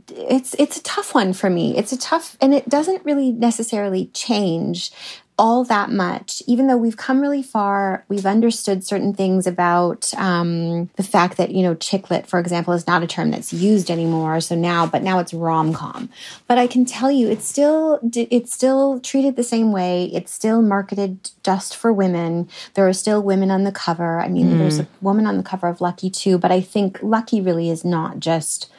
it's 0.08 0.54
it's 0.54 0.78
a 0.78 0.82
tough 0.82 1.14
one 1.14 1.32
for 1.32 1.48
me. 1.48 1.76
It's 1.76 1.92
a 1.92 1.96
tough 1.96 2.36
and 2.40 2.52
it 2.52 2.68
doesn't 2.68 3.04
really 3.04 3.30
necessarily 3.30 4.06
change 4.06 4.90
all 5.36 5.64
that 5.64 5.90
much, 5.90 6.42
even 6.46 6.68
though 6.68 6.76
we've 6.76 6.96
come 6.96 7.20
really 7.20 7.42
far, 7.42 8.04
we've 8.08 8.24
understood 8.24 8.84
certain 8.84 9.12
things 9.12 9.48
about 9.48 10.14
um, 10.14 10.86
the 10.94 11.02
fact 11.02 11.36
that, 11.38 11.50
you 11.50 11.62
know, 11.62 11.74
chick 11.74 12.08
lit, 12.08 12.24
for 12.24 12.38
example, 12.38 12.72
is 12.72 12.86
not 12.86 13.02
a 13.02 13.06
term 13.06 13.32
that's 13.32 13.52
used 13.52 13.90
anymore. 13.90 14.40
So 14.40 14.54
now, 14.54 14.86
but 14.86 15.02
now 15.02 15.18
it's 15.18 15.34
rom 15.34 15.72
com. 15.72 16.08
But 16.46 16.58
I 16.58 16.68
can 16.68 16.84
tell 16.84 17.10
you, 17.10 17.28
it's 17.28 17.48
still, 17.48 17.98
it's 18.14 18.52
still 18.52 19.00
treated 19.00 19.34
the 19.34 19.42
same 19.42 19.72
way. 19.72 20.04
It's 20.12 20.32
still 20.32 20.62
marketed 20.62 21.30
just 21.42 21.76
for 21.76 21.92
women. 21.92 22.48
There 22.74 22.86
are 22.86 22.92
still 22.92 23.20
women 23.20 23.50
on 23.50 23.64
the 23.64 23.72
cover. 23.72 24.20
I 24.20 24.28
mean, 24.28 24.52
mm. 24.52 24.58
there's 24.58 24.78
a 24.78 24.86
woman 25.00 25.26
on 25.26 25.36
the 25.36 25.42
cover 25.42 25.66
of 25.66 25.80
Lucky 25.80 26.10
too, 26.10 26.38
but 26.38 26.52
I 26.52 26.60
think 26.60 27.02
Lucky 27.02 27.40
really 27.40 27.70
is 27.70 27.84
not 27.84 28.20
just 28.20 28.70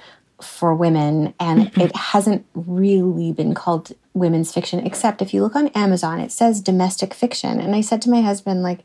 for 0.41 0.75
women 0.75 1.33
and 1.39 1.71
it 1.77 1.95
hasn't 1.95 2.45
really 2.53 3.31
been 3.31 3.53
called 3.53 3.93
women's 4.13 4.53
fiction 4.53 4.79
except 4.85 5.21
if 5.21 5.33
you 5.33 5.41
look 5.41 5.55
on 5.55 5.67
Amazon 5.69 6.19
it 6.19 6.31
says 6.31 6.61
domestic 6.61 7.13
fiction. 7.13 7.59
And 7.59 7.75
I 7.75 7.81
said 7.81 8.01
to 8.03 8.09
my 8.09 8.21
husband 8.21 8.63
like 8.63 8.79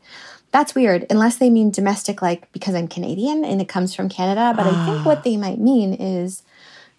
that's 0.51 0.75
weird. 0.75 1.05
Unless 1.09 1.37
they 1.37 1.49
mean 1.49 1.71
domestic 1.71 2.21
like 2.21 2.51
because 2.51 2.75
I'm 2.75 2.87
Canadian 2.87 3.43
and 3.45 3.61
it 3.61 3.67
comes 3.67 3.93
from 3.93 4.09
Canada 4.09 4.53
but 4.55 4.67
I 4.67 4.85
think 4.85 5.05
what 5.05 5.19
ah. 5.19 5.21
they 5.23 5.37
might 5.37 5.59
mean 5.59 5.93
is 5.93 6.43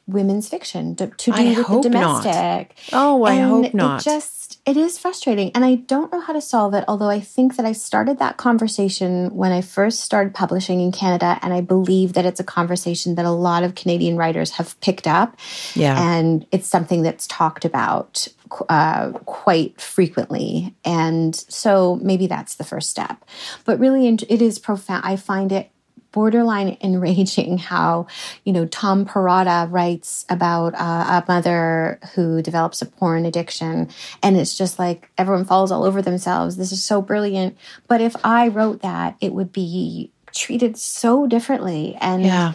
women's 0.07 0.48
fiction 0.48 0.96
to, 0.96 1.07
to 1.09 1.32
do 1.32 1.36
I 1.36 1.55
with 1.57 1.66
the 1.66 1.80
domestic. 1.80 2.76
Not. 2.92 2.92
Oh, 2.92 3.24
I 3.24 3.34
and 3.34 3.64
hope 3.64 3.74
not. 3.74 4.00
It 4.00 4.05
just 4.05 4.61
it 4.64 4.76
is 4.76 4.98
frustrating 4.98 5.50
and 5.55 5.64
I 5.64 5.74
don't 5.74 6.12
know 6.12 6.20
how 6.20 6.32
to 6.32 6.40
solve 6.40 6.74
it, 6.74 6.84
although 6.86 7.09
I 7.09 7.20
think 7.20 7.57
that 7.57 7.66
I 7.66 7.72
started 7.72 8.18
that 8.18 8.36
conversation 8.36 9.34
when 9.34 9.50
I 9.50 9.61
first 9.61 10.00
started 10.00 10.34
publishing 10.34 10.80
in 10.80 10.92
Canada. 10.92 11.38
And 11.42 11.53
I 11.53 11.61
believe 11.61 12.12
that 12.12 12.24
it's 12.24 12.40
a 12.40 12.44
conversation 12.44 13.16
that 13.16 13.24
a 13.24 13.30
lot 13.30 13.64
of 13.64 13.74
Canadian 13.74 14.16
writers 14.16 14.53
have 14.53 14.78
picked 14.80 15.07
up. 15.07 15.36
Yeah. 15.74 16.00
And 16.00 16.46
it's 16.53 16.68
something 16.68 17.03
that's 17.03 17.26
talked 17.26 17.64
about 17.64 18.28
uh, 18.68 19.12
quite 19.24 19.80
frequently. 19.80 20.74
And 20.84 21.34
so 21.34 21.96
maybe 22.03 22.26
that's 22.26 22.55
the 22.55 22.64
first 22.64 22.90
step. 22.90 23.24
But 23.64 23.78
really, 23.78 24.07
it 24.07 24.42
is 24.42 24.59
profound. 24.59 25.05
I 25.05 25.16
find 25.16 25.50
it 25.50 25.72
borderline 26.12 26.76
enraging 26.82 27.58
how, 27.58 28.06
you 28.44 28.52
know, 28.52 28.66
Tom 28.66 29.04
Perrotta 29.04 29.70
writes 29.70 30.24
about 30.28 30.74
uh, 30.74 31.22
a 31.22 31.24
mother 31.26 31.98
who 32.14 32.42
develops 32.42 32.82
a 32.82 32.86
porn 32.86 33.26
addiction. 33.26 33.88
And 34.22 34.36
it's 34.36 34.56
just 34.56 34.78
like 34.78 35.10
everyone 35.18 35.44
falls 35.44 35.72
all 35.72 35.84
over 35.84 36.00
themselves. 36.00 36.56
This 36.56 36.72
is 36.72 36.84
so 36.84 37.02
brilliant. 37.02 37.56
But 37.88 38.00
if 38.00 38.14
I 38.24 38.48
wrote 38.48 38.82
that, 38.82 39.16
it 39.20 39.32
would 39.32 39.52
be 39.52 40.12
treated 40.32 40.76
so 40.76 41.26
differently. 41.26 41.96
And 42.00 42.24
yeah. 42.24 42.52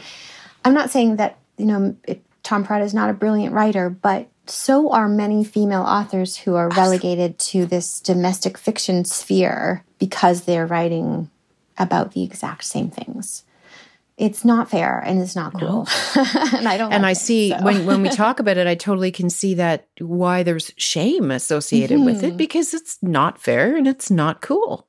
I'm 0.63 0.73
not 0.73 0.89
saying 0.89 1.17
that, 1.17 1.37
you 1.57 1.65
know, 1.65 1.95
it, 2.07 2.23
Tom 2.43 2.65
Perrotta 2.65 2.83
is 2.83 2.93
not 2.93 3.09
a 3.09 3.13
brilliant 3.13 3.53
writer, 3.53 3.89
but 3.89 4.29
so 4.45 4.91
are 4.91 5.09
many 5.09 5.43
female 5.43 5.81
authors 5.81 6.37
who 6.37 6.55
are 6.55 6.69
relegated 6.69 7.37
to 7.39 7.65
this 7.65 7.99
domestic 7.99 8.57
fiction 8.57 9.03
sphere 9.03 9.83
because 9.99 10.43
they're 10.43 10.65
writing 10.65 11.29
about 11.77 12.13
the 12.13 12.23
exact 12.23 12.63
same 12.63 12.89
things 12.89 13.43
it's 14.17 14.43
not 14.43 14.69
fair 14.69 14.99
and 14.99 15.21
it's 15.21 15.35
not 15.35 15.53
cool. 15.59 15.87
No. 16.15 16.25
and 16.53 16.67
I 16.67 16.77
don't 16.77 16.91
And 16.91 17.03
like 17.03 17.09
I 17.09 17.11
it, 17.11 17.15
see 17.15 17.49
so. 17.51 17.61
when 17.61 17.85
when 17.85 18.01
we 18.01 18.09
talk 18.23 18.39
about 18.39 18.57
it, 18.57 18.65
I 18.67 18.75
totally 18.75 19.11
can 19.11 19.29
see 19.29 19.53
that 19.55 19.87
why 19.99 20.43
there's 20.43 20.71
shame 20.75 21.29
associated 21.29 21.97
mm-hmm. 21.97 22.05
with 22.05 22.23
it 22.23 22.27
mm-hmm. 22.29 22.37
because 22.37 22.73
it's 22.73 22.97
not 23.01 23.39
fair 23.39 23.75
and 23.75 23.87
it's 23.87 24.09
not 24.09 24.41
cool. 24.41 24.87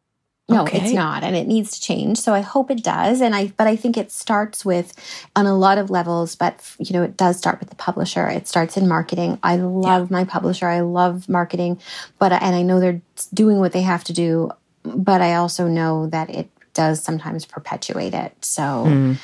No, 0.51 0.63
okay. 0.63 0.81
it's 0.81 0.95
not, 0.95 1.25
and 1.25 1.37
it 1.37 1.47
needs 1.47 1.73
to 1.73 1.81
change. 1.81 2.17
So 2.17 2.33
I 2.33 2.41
hope 2.41 2.71
it 2.71 2.83
does. 2.83 3.21
And 3.21 3.35
I, 3.35 3.53
but 3.59 3.67
I 3.67 3.77
think 3.77 3.99
it 3.99 4.11
starts 4.11 4.65
with, 4.65 4.95
on 5.37 5.45
a 5.45 5.55
lot 5.55 5.77
of 5.77 5.91
levels. 5.91 6.37
But 6.37 6.75
you 6.79 6.95
know, 6.95 7.03
it 7.03 7.19
does 7.19 7.37
start 7.37 7.61
with 7.61 7.69
the 7.69 7.77
publisher. 7.77 8.27
It 8.29 8.49
starts 8.49 8.79
in 8.79 8.89
marketing. 8.89 9.39
I 9.43 9.57
love 9.57 10.11
yeah. 10.11 10.17
my 10.17 10.25
publisher. 10.25 10.67
I 10.67 10.81
love 10.81 11.29
marketing, 11.29 11.79
but 12.19 12.33
and 12.33 12.57
I 12.57 12.63
know 12.63 12.81
they're 12.81 13.03
doing 13.35 13.59
what 13.59 13.73
they 13.73 13.83
have 13.83 14.05
to 14.05 14.15
do. 14.15 14.51
But 14.85 15.21
I 15.21 15.35
also 15.35 15.69
know 15.69 16.07
that 16.07 16.31
it 16.31 16.49
does 16.79 17.03
sometimes 17.03 17.45
perpetuate 17.45 18.15
it. 18.15 18.33
So, 18.41 18.63
mm. 18.63 19.19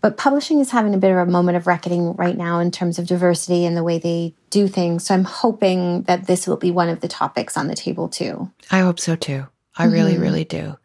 but 0.00 0.16
publishing 0.16 0.60
is 0.60 0.70
having 0.70 0.94
a 0.94 0.98
bit 0.98 1.10
of 1.10 1.18
a 1.18 1.26
moment 1.26 1.56
of 1.56 1.66
reckoning 1.66 2.14
right 2.14 2.36
now 2.36 2.60
in 2.60 2.70
terms 2.70 3.00
of 3.00 3.08
diversity 3.08 3.66
and 3.66 3.76
the 3.76 3.82
way 3.82 3.98
they 3.98 4.32
do 4.50 4.68
things. 4.68 5.06
So 5.06 5.14
I'm 5.14 5.24
hoping 5.24 6.02
that 6.02 6.28
this 6.28 6.46
will 6.46 6.56
be 6.56 6.70
one 6.70 6.88
of 6.88 7.00
the 7.00 7.08
topics 7.08 7.56
on 7.56 7.66
the 7.66 7.74
table 7.74 8.08
too. 8.08 8.48
I 8.70 8.78
hope 8.78 9.00
so 9.00 9.16
too. 9.16 9.48
I 9.76 9.86
really, 9.86 10.12
mm-hmm. 10.12 10.22
really 10.22 10.44
do. 10.44 10.76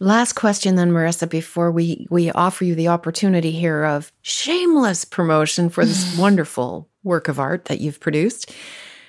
Last 0.00 0.34
question 0.34 0.76
then, 0.76 0.90
Marissa, 0.90 1.28
before 1.28 1.70
we, 1.70 2.06
we 2.08 2.30
offer 2.30 2.64
you 2.64 2.74
the 2.74 2.88
opportunity 2.88 3.50
here 3.50 3.84
of 3.84 4.10
shameless 4.22 5.04
promotion 5.04 5.68
for 5.68 5.84
this 5.84 6.16
wonderful 6.18 6.88
work 7.02 7.28
of 7.28 7.38
art 7.38 7.66
that 7.66 7.80
you've 7.80 8.00
produced. 8.00 8.54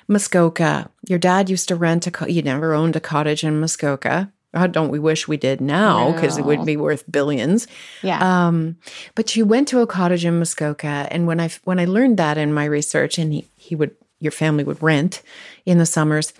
Muskoka. 0.09 0.89
Your 1.07 1.19
dad 1.19 1.49
used 1.49 1.69
to 1.69 1.75
rent 1.75 2.05
a, 2.07 2.11
co- 2.11 2.27
you 2.27 2.41
never 2.41 2.73
owned 2.73 2.97
a 2.97 2.99
cottage 2.99 3.45
in 3.45 3.59
Muskoka. 3.61 4.31
God, 4.55 4.71
don't 4.71 4.89
we 4.89 4.99
wish 4.99 5.27
we 5.27 5.35
did 5.35 5.59
now 5.59 6.13
because 6.13 6.37
it 6.37 6.45
would 6.45 6.65
be 6.65 6.77
worth 6.77 7.03
billions. 7.11 7.67
Yeah. 8.01 8.19
Um, 8.47 8.77
but 9.13 9.35
you 9.35 9.45
went 9.45 9.67
to 9.67 9.81
a 9.81 9.87
cottage 9.87 10.23
in 10.23 10.39
Muskoka, 10.39 11.09
and 11.11 11.27
when 11.27 11.41
I 11.41 11.49
when 11.65 11.77
I 11.77 11.83
learned 11.83 12.15
that 12.17 12.37
in 12.37 12.53
my 12.53 12.63
research, 12.63 13.17
and 13.17 13.33
he 13.33 13.45
he 13.57 13.75
would 13.75 13.93
your 14.21 14.31
family 14.31 14.63
would 14.63 14.81
rent 14.81 15.21
in 15.65 15.77
the 15.77 15.85
summers, 15.85 16.31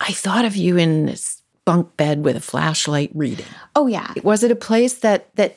I 0.00 0.12
thought 0.12 0.44
of 0.44 0.54
you 0.54 0.76
in 0.76 1.06
this 1.06 1.42
bunk 1.64 1.96
bed 1.96 2.24
with 2.24 2.36
a 2.36 2.40
flashlight 2.40 3.10
reading. 3.12 3.46
Oh 3.74 3.88
yeah. 3.88 4.12
Was 4.22 4.44
it 4.44 4.52
a 4.52 4.56
place 4.56 4.94
that 4.98 5.34
that 5.34 5.56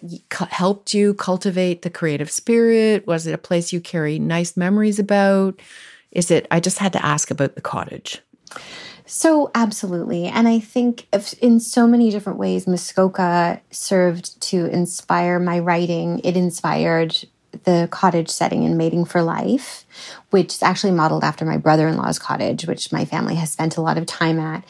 helped 0.49 0.95
you 0.95 1.13
cultivate 1.13 1.83
the 1.83 1.91
creative 1.91 2.31
spirit? 2.31 3.05
Was 3.05 3.27
it 3.27 3.33
a 3.33 3.37
place 3.37 3.71
you 3.71 3.79
carry 3.79 4.17
nice 4.17 4.57
memories 4.57 4.97
about? 4.97 5.59
Is 6.11 6.31
it? 6.31 6.47
I 6.49 6.61
just 6.61 6.79
had 6.79 6.93
to 6.93 7.05
ask 7.05 7.29
about 7.29 7.53
the 7.53 7.61
cottage. 7.61 8.23
So, 9.09 9.49
absolutely. 9.55 10.25
And 10.25 10.49
I 10.49 10.59
think 10.59 11.07
in 11.41 11.61
so 11.61 11.87
many 11.87 12.11
different 12.11 12.39
ways, 12.39 12.67
Muskoka 12.67 13.61
served 13.71 14.39
to 14.41 14.65
inspire 14.65 15.39
my 15.39 15.59
writing. 15.59 16.19
It 16.25 16.35
inspired 16.35 17.17
the 17.63 17.87
cottage 17.89 18.29
setting 18.29 18.63
in 18.63 18.75
Mating 18.75 19.05
for 19.05 19.23
Life, 19.23 19.85
which 20.29 20.55
is 20.55 20.61
actually 20.61 20.91
modeled 20.91 21.23
after 21.23 21.45
my 21.45 21.55
brother 21.55 21.87
in 21.87 21.95
law's 21.95 22.19
cottage, 22.19 22.67
which 22.67 22.91
my 22.91 23.05
family 23.05 23.35
has 23.35 23.49
spent 23.49 23.77
a 23.77 23.81
lot 23.81 23.97
of 23.97 24.05
time 24.05 24.39
at. 24.39 24.65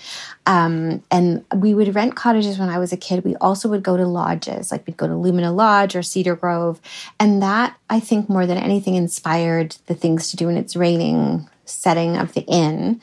Um, 0.46 1.04
and 1.10 1.44
we 1.56 1.74
would 1.74 1.96
rent 1.96 2.16
cottages 2.16 2.60
when 2.60 2.70
I 2.70 2.78
was 2.78 2.94
a 2.94 2.98
kid. 2.98 3.26
We 3.26 3.36
also 3.38 3.68
would 3.70 3.82
go 3.82 3.98
to 3.98 4.06
lodges, 4.06 4.72
like 4.72 4.86
we'd 4.86 4.98
go 4.98 5.08
to 5.08 5.16
Lumina 5.16 5.52
Lodge 5.52 5.96
or 5.96 6.04
Cedar 6.04 6.36
Grove. 6.36 6.80
And 7.20 7.42
that, 7.42 7.76
I 7.90 8.00
think, 8.00 8.30
more 8.30 8.46
than 8.46 8.60
anything, 8.60 8.94
inspired 8.94 9.78
the 9.88 9.96
things 9.96 10.30
to 10.30 10.38
do 10.38 10.48
in 10.48 10.58
its 10.58 10.76
raining 10.76 11.50
setting 11.66 12.16
of 12.16 12.34
the 12.34 12.42
inn 12.42 13.02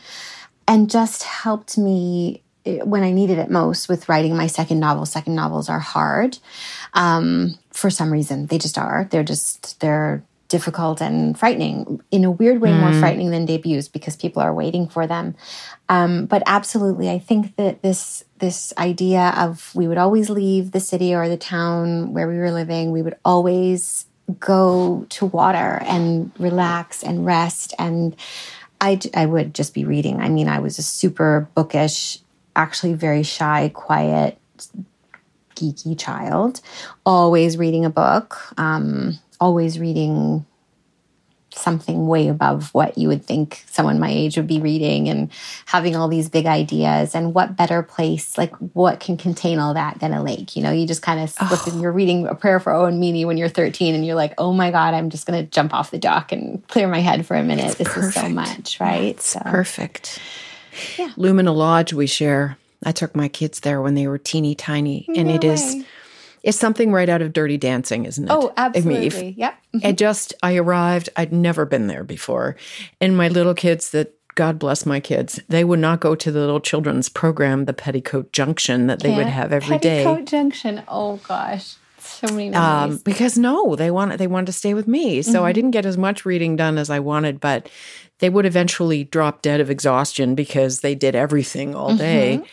and 0.66 0.90
just 0.90 1.22
helped 1.22 1.76
me 1.78 2.42
eh, 2.66 2.82
when 2.82 3.02
I 3.02 3.12
needed 3.12 3.38
it 3.38 3.50
most 3.50 3.88
with 3.88 4.08
writing 4.08 4.36
my 4.36 4.46
second 4.46 4.80
novel. 4.80 5.06
Second 5.06 5.34
novels 5.34 5.68
are 5.68 5.80
hard 5.80 6.38
um, 6.92 7.58
for 7.70 7.90
some 7.90 8.12
reason. 8.12 8.46
They 8.46 8.58
just 8.58 8.78
are. 8.78 9.08
They're 9.10 9.24
just, 9.24 9.80
they're 9.80 10.22
difficult 10.48 11.00
and 11.00 11.36
frightening 11.36 12.00
in 12.10 12.24
a 12.24 12.30
weird 12.30 12.60
way, 12.60 12.70
mm. 12.70 12.78
more 12.78 12.92
frightening 13.00 13.30
than 13.30 13.46
debuts 13.46 13.88
because 13.88 14.14
people 14.14 14.40
are 14.40 14.54
waiting 14.54 14.88
for 14.88 15.06
them. 15.06 15.34
Um, 15.88 16.26
but 16.26 16.42
absolutely, 16.46 17.10
I 17.10 17.18
think 17.18 17.56
that 17.56 17.82
this 17.82 18.24
this 18.38 18.72
idea 18.78 19.34
of 19.36 19.74
we 19.74 19.88
would 19.88 19.98
always 19.98 20.30
leave 20.30 20.70
the 20.70 20.80
city 20.80 21.14
or 21.14 21.28
the 21.28 21.36
town 21.36 22.12
where 22.12 22.28
we 22.28 22.38
were 22.38 22.52
living. 22.52 22.92
We 22.92 23.02
would 23.02 23.16
always 23.24 24.06
go 24.38 25.06
to 25.10 25.26
water 25.26 25.78
and 25.82 26.30
relax 26.38 27.02
and 27.02 27.26
rest 27.26 27.74
and 27.78 28.16
I, 28.84 29.00
I 29.14 29.24
would 29.24 29.54
just 29.54 29.72
be 29.72 29.86
reading. 29.86 30.20
I 30.20 30.28
mean, 30.28 30.46
I 30.46 30.58
was 30.58 30.78
a 30.78 30.82
super 30.82 31.48
bookish, 31.54 32.18
actually 32.54 32.92
very 32.92 33.22
shy, 33.22 33.70
quiet, 33.72 34.38
geeky 35.56 35.98
child, 35.98 36.60
always 37.06 37.56
reading 37.56 37.86
a 37.86 37.90
book, 37.90 38.36
um, 38.58 39.18
always 39.40 39.78
reading 39.78 40.44
something 41.54 42.06
way 42.06 42.28
above 42.28 42.72
what 42.74 42.98
you 42.98 43.08
would 43.08 43.24
think 43.24 43.64
someone 43.70 43.98
my 43.98 44.10
age 44.10 44.36
would 44.36 44.46
be 44.46 44.60
reading 44.60 45.08
and 45.08 45.30
having 45.66 45.96
all 45.96 46.08
these 46.08 46.28
big 46.28 46.46
ideas 46.46 47.14
and 47.14 47.34
what 47.34 47.56
better 47.56 47.82
place 47.82 48.36
like 48.36 48.54
what 48.74 49.00
can 49.00 49.16
contain 49.16 49.58
all 49.58 49.74
that 49.74 49.98
than 50.00 50.12
a 50.12 50.22
lake 50.22 50.56
you 50.56 50.62
know 50.62 50.70
you 50.70 50.86
just 50.86 51.02
kind 51.02 51.20
of 51.20 51.30
slip 51.30 51.66
oh. 51.66 51.70
and 51.70 51.80
you're 51.80 51.92
reading 51.92 52.26
a 52.26 52.34
prayer 52.34 52.60
for 52.60 52.72
owen 52.72 52.98
meany 52.98 53.24
when 53.24 53.36
you're 53.36 53.48
13 53.48 53.94
and 53.94 54.04
you're 54.06 54.14
like 54.14 54.34
oh 54.38 54.52
my 54.52 54.70
god 54.70 54.94
i'm 54.94 55.10
just 55.10 55.26
going 55.26 55.42
to 55.42 55.50
jump 55.50 55.72
off 55.72 55.90
the 55.90 55.98
dock 55.98 56.32
and 56.32 56.66
clear 56.68 56.88
my 56.88 57.00
head 57.00 57.24
for 57.26 57.36
a 57.36 57.42
minute 57.42 57.66
it's 57.66 57.74
this 57.76 57.88
perfect. 57.88 58.16
is 58.16 58.22
so 58.22 58.28
much 58.28 58.80
right 58.80 59.02
it's 59.02 59.26
so. 59.26 59.40
perfect 59.40 60.18
yeah. 60.98 61.12
lumina 61.16 61.52
lodge 61.52 61.92
we 61.92 62.06
share 62.06 62.58
i 62.84 62.92
took 62.92 63.14
my 63.14 63.28
kids 63.28 63.60
there 63.60 63.80
when 63.80 63.94
they 63.94 64.06
were 64.06 64.18
teeny 64.18 64.54
tiny 64.54 65.04
no 65.08 65.20
and 65.20 65.30
it 65.30 65.44
way. 65.44 65.54
is 65.54 65.84
It's 66.44 66.58
something 66.58 66.92
right 66.92 67.08
out 67.08 67.22
of 67.22 67.32
Dirty 67.32 67.56
Dancing, 67.56 68.04
isn't 68.04 68.24
it? 68.24 68.30
Oh, 68.30 68.52
absolutely. 68.56 69.34
Yep. 69.36 69.54
Mm-hmm. 69.74 69.86
It 69.86 69.98
just, 69.98 70.34
I 70.42 70.56
arrived, 70.56 71.08
I'd 71.16 71.32
never 71.32 71.64
been 71.64 71.86
there 71.86 72.04
before. 72.04 72.54
And 73.00 73.16
my 73.16 73.28
little 73.28 73.54
kids 73.54 73.90
that 73.90 74.14
God 74.34 74.58
bless 74.58 74.84
my 74.84 75.00
kids. 75.00 75.40
They 75.48 75.64
would 75.64 75.78
not 75.78 76.00
go 76.00 76.14
to 76.14 76.32
the 76.32 76.40
little 76.40 76.60
children's 76.60 77.08
program, 77.08 77.66
the 77.66 77.72
Petticoat 77.72 78.32
Junction, 78.32 78.88
that 78.88 79.00
they 79.00 79.10
Can't. 79.10 79.18
would 79.18 79.32
have 79.32 79.52
every 79.52 79.78
day. 79.78 80.04
Petticoat 80.04 80.26
Junction. 80.26 80.82
Oh 80.88 81.16
gosh, 81.28 81.76
so 81.98 82.26
many 82.28 82.50
memories. 82.50 82.96
Um, 82.96 83.00
because 83.04 83.38
no, 83.38 83.76
they 83.76 83.90
want 83.90 84.18
they 84.18 84.26
wanted 84.26 84.46
to 84.46 84.52
stay 84.52 84.74
with 84.74 84.88
me, 84.88 85.22
so 85.22 85.34
mm-hmm. 85.34 85.44
I 85.44 85.52
didn't 85.52 85.70
get 85.70 85.86
as 85.86 85.96
much 85.96 86.26
reading 86.26 86.56
done 86.56 86.78
as 86.78 86.90
I 86.90 86.98
wanted. 86.98 87.38
But 87.38 87.68
they 88.18 88.28
would 88.28 88.46
eventually 88.46 89.04
drop 89.04 89.40
dead 89.40 89.60
of 89.60 89.70
exhaustion 89.70 90.34
because 90.34 90.80
they 90.80 90.96
did 90.96 91.14
everything 91.14 91.74
all 91.74 91.96
day. 91.96 92.38
Mm-hmm. 92.38 92.46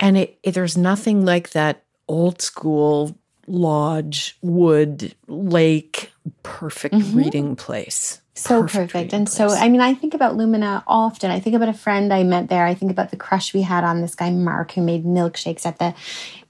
And 0.00 0.16
it, 0.18 0.38
it, 0.42 0.52
there's 0.52 0.76
nothing 0.76 1.24
like 1.24 1.50
that 1.50 1.84
old 2.10 2.42
school 2.42 3.16
lodge, 3.46 4.36
wood, 4.42 5.14
lake, 5.26 6.12
perfect 6.42 6.94
mm-hmm. 6.94 7.18
reading 7.18 7.56
place. 7.56 8.20
So 8.34 8.62
perfect. 8.62 8.92
perfect. 8.92 9.12
And 9.12 9.26
place. 9.26 9.36
so, 9.36 9.50
I 9.50 9.68
mean, 9.68 9.80
I 9.80 9.94
think 9.94 10.14
about 10.14 10.36
Lumina 10.36 10.82
often. 10.86 11.30
I 11.30 11.40
think 11.40 11.56
about 11.56 11.68
a 11.68 11.74
friend 11.74 12.12
I 12.12 12.22
met 12.22 12.48
there. 12.48 12.64
I 12.64 12.74
think 12.74 12.90
about 12.90 13.10
the 13.10 13.16
crush 13.16 13.52
we 13.52 13.62
had 13.62 13.84
on 13.84 14.00
this 14.00 14.14
guy, 14.14 14.30
Mark, 14.30 14.72
who 14.72 14.82
made 14.82 15.04
milkshakes 15.04 15.66
at 15.66 15.78
the 15.78 15.94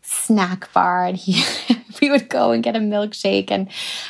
snack 0.03 0.73
bar 0.73 1.05
and 1.05 1.17
he 1.17 1.45
we 2.01 2.11
would 2.11 2.29
go 2.29 2.51
and 2.51 2.65
get 2.65 2.75
a 2.75 2.81
milkshake 2.81 3.49
and 3.49 3.69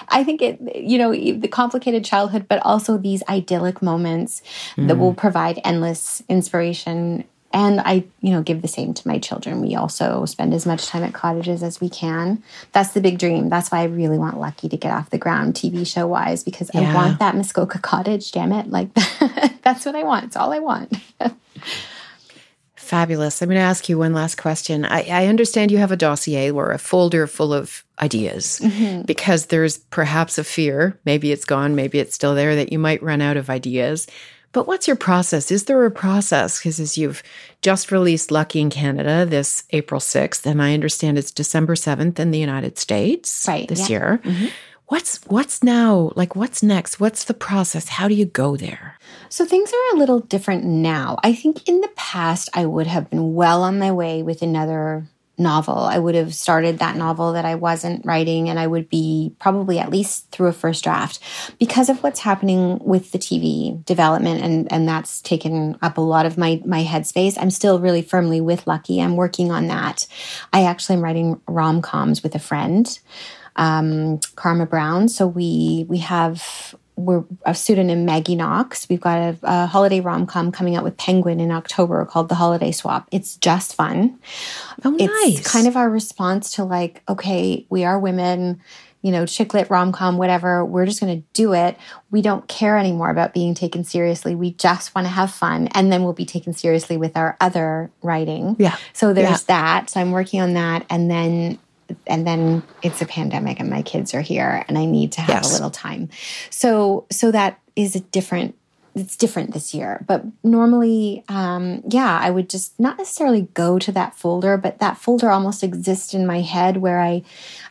i 0.08 0.24
think 0.24 0.40
it 0.40 0.58
you 0.74 0.96
know 0.96 1.12
the 1.12 1.48
complicated 1.48 2.02
childhood 2.02 2.46
but 2.48 2.58
also 2.64 2.96
these 2.96 3.22
idyllic 3.28 3.82
moments 3.82 4.40
mm. 4.76 4.88
that 4.88 4.96
will 4.96 5.12
provide 5.12 5.60
endless 5.62 6.22
inspiration 6.26 7.22
and 7.52 7.80
I, 7.80 8.04
you 8.20 8.30
know, 8.30 8.42
give 8.42 8.62
the 8.62 8.68
same 8.68 8.94
to 8.94 9.08
my 9.08 9.18
children. 9.18 9.60
We 9.60 9.74
also 9.74 10.24
spend 10.24 10.54
as 10.54 10.66
much 10.66 10.86
time 10.86 11.02
at 11.02 11.12
cottages 11.12 11.62
as 11.62 11.80
we 11.80 11.88
can. 11.88 12.42
That's 12.72 12.92
the 12.92 13.00
big 13.00 13.18
dream. 13.18 13.48
That's 13.48 13.72
why 13.72 13.80
I 13.80 13.84
really 13.84 14.18
want 14.18 14.38
Lucky 14.38 14.68
to 14.68 14.76
get 14.76 14.92
off 14.92 15.10
the 15.10 15.18
ground 15.18 15.54
TV 15.54 15.86
show 15.86 16.06
wise 16.06 16.44
because 16.44 16.70
yeah. 16.72 16.92
I 16.92 16.94
want 16.94 17.18
that 17.18 17.34
Muskoka 17.34 17.80
cottage, 17.80 18.30
damn 18.30 18.52
it. 18.52 18.68
Like 18.68 18.92
that's 19.62 19.84
what 19.84 19.96
I 19.96 20.04
want. 20.04 20.26
It's 20.26 20.36
all 20.36 20.52
I 20.52 20.60
want. 20.60 20.92
Fabulous. 22.76 23.40
I'm 23.40 23.48
going 23.48 23.56
to 23.60 23.62
ask 23.62 23.88
you 23.88 23.98
one 23.98 24.14
last 24.14 24.36
question. 24.36 24.84
I, 24.84 25.02
I, 25.02 25.26
understand 25.26 25.70
you 25.70 25.78
have 25.78 25.92
a 25.92 25.96
dossier 25.96 26.50
or 26.50 26.72
a 26.72 26.78
folder 26.78 27.28
full 27.28 27.54
of 27.54 27.84
ideas 28.00 28.60
mm-hmm. 28.60 29.02
because 29.02 29.46
there's 29.46 29.78
perhaps 29.78 30.38
a 30.38 30.44
fear, 30.44 30.98
maybe 31.04 31.30
it's 31.30 31.44
gone, 31.44 31.76
maybe 31.76 32.00
it's 32.00 32.16
still 32.16 32.34
there, 32.34 32.56
that 32.56 32.72
you 32.72 32.80
might 32.80 33.00
run 33.00 33.20
out 33.20 33.36
of 33.36 33.48
ideas. 33.48 34.08
But 34.52 34.66
what's 34.66 34.88
your 34.88 34.96
process? 34.96 35.50
Is 35.50 35.64
there 35.64 35.84
a 35.84 35.90
process? 35.90 36.58
Because 36.58 36.80
as 36.80 36.98
you've 36.98 37.22
just 37.62 37.92
released 37.92 38.30
Lucky 38.30 38.60
in 38.60 38.70
Canada 38.70 39.24
this 39.24 39.64
April 39.70 40.00
6th, 40.00 40.44
and 40.44 40.60
I 40.60 40.74
understand 40.74 41.18
it's 41.18 41.30
December 41.30 41.74
7th 41.74 42.18
in 42.18 42.32
the 42.32 42.38
United 42.38 42.76
States 42.78 43.44
right, 43.46 43.68
this 43.68 43.88
yeah. 43.88 43.98
year. 43.98 44.20
Mm-hmm. 44.24 44.46
What's 44.86 45.22
what's 45.26 45.62
now? 45.62 46.10
Like 46.16 46.34
what's 46.34 46.64
next? 46.64 46.98
What's 46.98 47.24
the 47.24 47.34
process? 47.34 47.86
How 47.86 48.08
do 48.08 48.14
you 48.14 48.24
go 48.24 48.56
there? 48.56 48.98
So 49.28 49.44
things 49.44 49.72
are 49.72 49.94
a 49.94 49.98
little 49.98 50.18
different 50.18 50.64
now. 50.64 51.16
I 51.22 51.32
think 51.32 51.68
in 51.68 51.80
the 51.80 51.92
past 51.94 52.48
I 52.54 52.66
would 52.66 52.88
have 52.88 53.08
been 53.08 53.34
well 53.34 53.62
on 53.62 53.78
my 53.78 53.92
way 53.92 54.24
with 54.24 54.42
another 54.42 55.06
novel. 55.40 55.78
I 55.78 55.98
would 55.98 56.14
have 56.14 56.34
started 56.34 56.78
that 56.78 56.96
novel 56.96 57.32
that 57.32 57.44
I 57.44 57.56
wasn't 57.56 58.04
writing, 58.06 58.48
and 58.48 58.58
I 58.58 58.66
would 58.66 58.88
be 58.88 59.34
probably 59.40 59.78
at 59.78 59.90
least 59.90 60.30
through 60.30 60.48
a 60.48 60.52
first 60.52 60.84
draft 60.84 61.18
because 61.58 61.88
of 61.88 62.02
what's 62.02 62.20
happening 62.20 62.78
with 62.78 63.12
the 63.12 63.18
TV 63.18 63.84
development, 63.84 64.42
and 64.42 64.72
and 64.72 64.88
that's 64.88 65.20
taken 65.20 65.76
up 65.82 65.98
a 65.98 66.02
lot 66.02 66.26
of 66.26 66.38
my 66.38 66.62
my 66.64 66.84
headspace. 66.84 67.36
I'm 67.40 67.50
still 67.50 67.80
really 67.80 68.02
firmly 68.02 68.40
with 68.40 68.66
Lucky. 68.66 69.00
I'm 69.00 69.16
working 69.16 69.50
on 69.50 69.66
that. 69.66 70.06
I 70.52 70.64
actually 70.64 70.96
am 70.96 71.04
writing 71.04 71.40
rom 71.48 71.82
coms 71.82 72.22
with 72.22 72.34
a 72.34 72.38
friend 72.38 72.98
um, 73.56 74.20
Karma 74.36 74.66
Brown. 74.66 75.08
So 75.08 75.26
we 75.26 75.86
we 75.88 75.98
have 75.98 76.74
we're 77.04 77.24
a 77.44 77.54
pseudonym 77.54 78.04
Maggie 78.04 78.36
Knox. 78.36 78.88
We've 78.88 79.00
got 79.00 79.18
a, 79.18 79.38
a 79.42 79.66
holiday 79.66 80.00
rom 80.00 80.26
com 80.26 80.52
coming 80.52 80.76
out 80.76 80.84
with 80.84 80.96
Penguin 80.96 81.40
in 81.40 81.50
October 81.50 82.04
called 82.04 82.28
The 82.28 82.34
Holiday 82.34 82.72
Swap. 82.72 83.08
It's 83.10 83.36
just 83.36 83.74
fun. 83.74 84.18
Oh, 84.84 84.90
nice. 84.90 85.38
It's 85.38 85.52
kind 85.52 85.66
of 85.66 85.76
our 85.76 85.90
response 85.90 86.52
to 86.52 86.64
like, 86.64 87.02
okay, 87.08 87.66
we 87.70 87.84
are 87.84 87.98
women, 87.98 88.60
you 89.02 89.12
know, 89.12 89.24
chick 89.24 89.54
lit 89.54 89.70
rom 89.70 89.92
com, 89.92 90.18
whatever. 90.18 90.64
We're 90.64 90.86
just 90.86 91.00
going 91.00 91.20
to 91.20 91.26
do 91.32 91.54
it. 91.54 91.78
We 92.10 92.20
don't 92.22 92.46
care 92.48 92.76
anymore 92.76 93.10
about 93.10 93.32
being 93.32 93.54
taken 93.54 93.82
seriously. 93.82 94.34
We 94.34 94.52
just 94.52 94.94
want 94.94 95.06
to 95.06 95.10
have 95.10 95.30
fun. 95.30 95.68
And 95.68 95.90
then 95.90 96.04
we'll 96.04 96.12
be 96.12 96.26
taken 96.26 96.52
seriously 96.52 96.96
with 96.96 97.16
our 97.16 97.36
other 97.40 97.90
writing. 98.02 98.56
Yeah. 98.58 98.76
So 98.92 99.14
there's 99.14 99.30
yeah. 99.30 99.46
that. 99.46 99.90
So 99.90 100.00
I'm 100.00 100.12
working 100.12 100.40
on 100.40 100.52
that. 100.54 100.84
And 100.90 101.10
then 101.10 101.58
and 102.06 102.26
then 102.26 102.62
it's 102.82 103.02
a 103.02 103.06
pandemic 103.06 103.60
and 103.60 103.70
my 103.70 103.82
kids 103.82 104.14
are 104.14 104.20
here 104.20 104.64
and 104.68 104.78
I 104.78 104.84
need 104.84 105.12
to 105.12 105.20
have 105.20 105.28
yes. 105.28 105.50
a 105.50 105.52
little 105.52 105.70
time. 105.70 106.08
So 106.50 107.06
so 107.10 107.30
that 107.30 107.60
is 107.76 107.96
a 107.96 108.00
different 108.00 108.56
it's 108.94 109.16
different 109.16 109.54
this 109.54 109.72
year. 109.72 110.04
But 110.08 110.24
normally, 110.42 111.24
um, 111.28 111.82
yeah, 111.88 112.18
I 112.20 112.30
would 112.30 112.50
just 112.50 112.78
not 112.78 112.98
necessarily 112.98 113.42
go 113.54 113.78
to 113.78 113.92
that 113.92 114.16
folder, 114.16 114.56
but 114.56 114.78
that 114.80 114.98
folder 114.98 115.30
almost 115.30 115.62
exists 115.62 116.12
in 116.12 116.26
my 116.26 116.40
head 116.40 116.78
where 116.78 117.00
I 117.00 117.22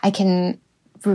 I 0.01 0.11
can 0.11 0.59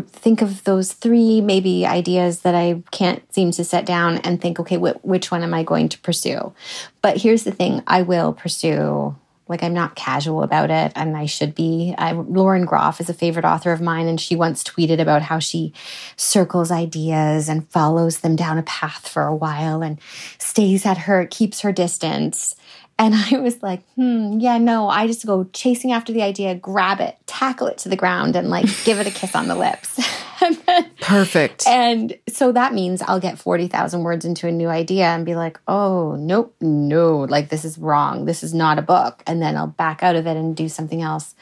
think 0.06 0.40
of 0.40 0.64
those 0.64 0.92
three 0.92 1.40
maybe 1.40 1.86
ideas 1.86 2.40
that 2.40 2.54
I 2.54 2.82
can't 2.90 3.22
seem 3.34 3.50
to 3.52 3.64
set 3.64 3.84
down 3.84 4.18
and 4.18 4.40
think, 4.40 4.58
okay, 4.60 4.76
wh- 4.76 5.04
which 5.04 5.30
one 5.30 5.42
am 5.42 5.52
I 5.52 5.62
going 5.62 5.90
to 5.90 5.98
pursue? 5.98 6.54
But 7.02 7.18
here's 7.18 7.44
the 7.44 7.52
thing 7.52 7.82
I 7.86 8.02
will 8.02 8.32
pursue 8.32 9.14
like 9.46 9.62
I'm 9.62 9.74
not 9.74 9.94
casual 9.94 10.42
about 10.42 10.70
it, 10.70 10.92
and 10.96 11.16
I 11.16 11.26
should 11.26 11.54
be. 11.54 11.94
I, 11.98 12.12
Lauren 12.12 12.64
Groff 12.64 13.00
is 13.00 13.10
a 13.10 13.14
favorite 13.14 13.44
author 13.44 13.72
of 13.72 13.80
mine, 13.80 14.06
and 14.06 14.20
she 14.20 14.36
once 14.36 14.64
tweeted 14.64 15.00
about 15.00 15.22
how 15.22 15.38
she 15.38 15.72
circles 16.16 16.70
ideas 16.70 17.48
and 17.48 17.68
follows 17.68 18.20
them 18.20 18.36
down 18.36 18.58
a 18.58 18.62
path 18.62 19.06
for 19.08 19.24
a 19.24 19.34
while 19.34 19.82
and 19.82 20.00
stays 20.38 20.86
at 20.86 20.98
her, 20.98 21.26
keeps 21.26 21.60
her 21.60 21.72
distance. 21.72 22.56
And 22.98 23.14
I 23.32 23.38
was 23.38 23.62
like, 23.62 23.82
hmm, 23.96 24.38
yeah, 24.40 24.58
no, 24.58 24.88
I 24.88 25.06
just 25.06 25.26
go 25.26 25.44
chasing 25.52 25.92
after 25.92 26.12
the 26.12 26.22
idea, 26.22 26.54
grab 26.54 27.00
it, 27.00 27.16
tackle 27.26 27.66
it 27.66 27.78
to 27.78 27.88
the 27.88 27.96
ground, 27.96 28.36
and 28.36 28.48
like 28.48 28.66
give 28.84 28.98
it 28.98 29.06
a 29.06 29.10
kiss 29.10 29.34
on 29.34 29.48
the 29.48 29.56
lips. 29.56 30.00
Perfect. 31.00 31.66
And 31.66 32.18
so 32.28 32.52
that 32.52 32.74
means 32.74 33.02
I'll 33.02 33.20
get 33.20 33.38
40,000 33.38 34.02
words 34.02 34.24
into 34.24 34.46
a 34.46 34.52
new 34.52 34.68
idea 34.68 35.06
and 35.06 35.24
be 35.24 35.34
like, 35.34 35.58
oh, 35.68 36.16
nope, 36.16 36.54
no, 36.60 37.18
like 37.20 37.48
this 37.48 37.64
is 37.64 37.78
wrong. 37.78 38.24
This 38.24 38.42
is 38.42 38.54
not 38.54 38.78
a 38.78 38.82
book. 38.82 39.22
And 39.26 39.40
then 39.40 39.56
I'll 39.56 39.66
back 39.66 40.02
out 40.02 40.16
of 40.16 40.26
it 40.26 40.36
and 40.36 40.56
do 40.56 40.68
something 40.68 41.02
else. 41.02 41.34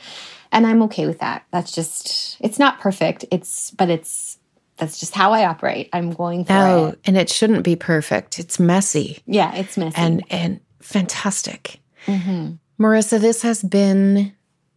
And 0.51 0.67
I'm 0.67 0.83
okay 0.83 1.07
with 1.07 1.21
that. 1.21 1.45
That's 1.51 1.73
just, 1.73 2.37
it's 2.41 2.59
not 2.59 2.81
perfect. 2.81 3.25
It's, 3.31 3.71
but 3.71 3.89
it's, 3.89 4.39
that's 4.77 4.99
just 4.99 5.15
how 5.15 5.33
I 5.33 5.47
operate. 5.47 5.89
I'm 5.93 6.11
going 6.11 6.45
through 6.45 6.57
oh, 6.57 6.87
it. 6.89 7.01
and 7.05 7.17
it 7.17 7.31
shouldn't 7.31 7.65
be 7.65 7.77
perfect. 7.77 8.39
It's 8.39 8.59
messy. 8.59 9.23
Yeah, 9.27 9.55
it's 9.55 9.77
messy. 9.77 9.97
And, 9.97 10.25
and 10.31 10.61
fantastic. 10.81 11.81
Mm-hmm. 12.07 12.55
Marissa, 12.83 13.21
this 13.21 13.43
has 13.43 13.63
been 13.63 14.33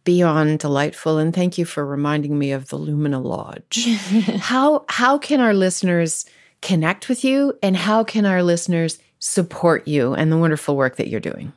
beyond 0.06 0.60
delightful 0.60 1.18
and 1.18 1.34
thank 1.34 1.58
you 1.58 1.66
for 1.66 1.84
reminding 1.84 2.38
me 2.38 2.52
of 2.52 2.68
the 2.68 2.76
Lumina 2.76 3.20
Lodge. 3.20 3.84
how 4.38 4.86
how 4.88 5.18
can 5.18 5.40
our 5.40 5.52
listeners 5.52 6.24
connect 6.62 7.10
with 7.10 7.24
you 7.24 7.52
and 7.62 7.76
how 7.76 8.02
can 8.02 8.24
our 8.24 8.42
listeners 8.42 8.98
support 9.18 9.86
you 9.86 10.14
and 10.14 10.32
the 10.32 10.38
wonderful 10.38 10.76
work 10.76 10.96
that 10.96 11.08
you're 11.08 11.20
doing? 11.20 11.52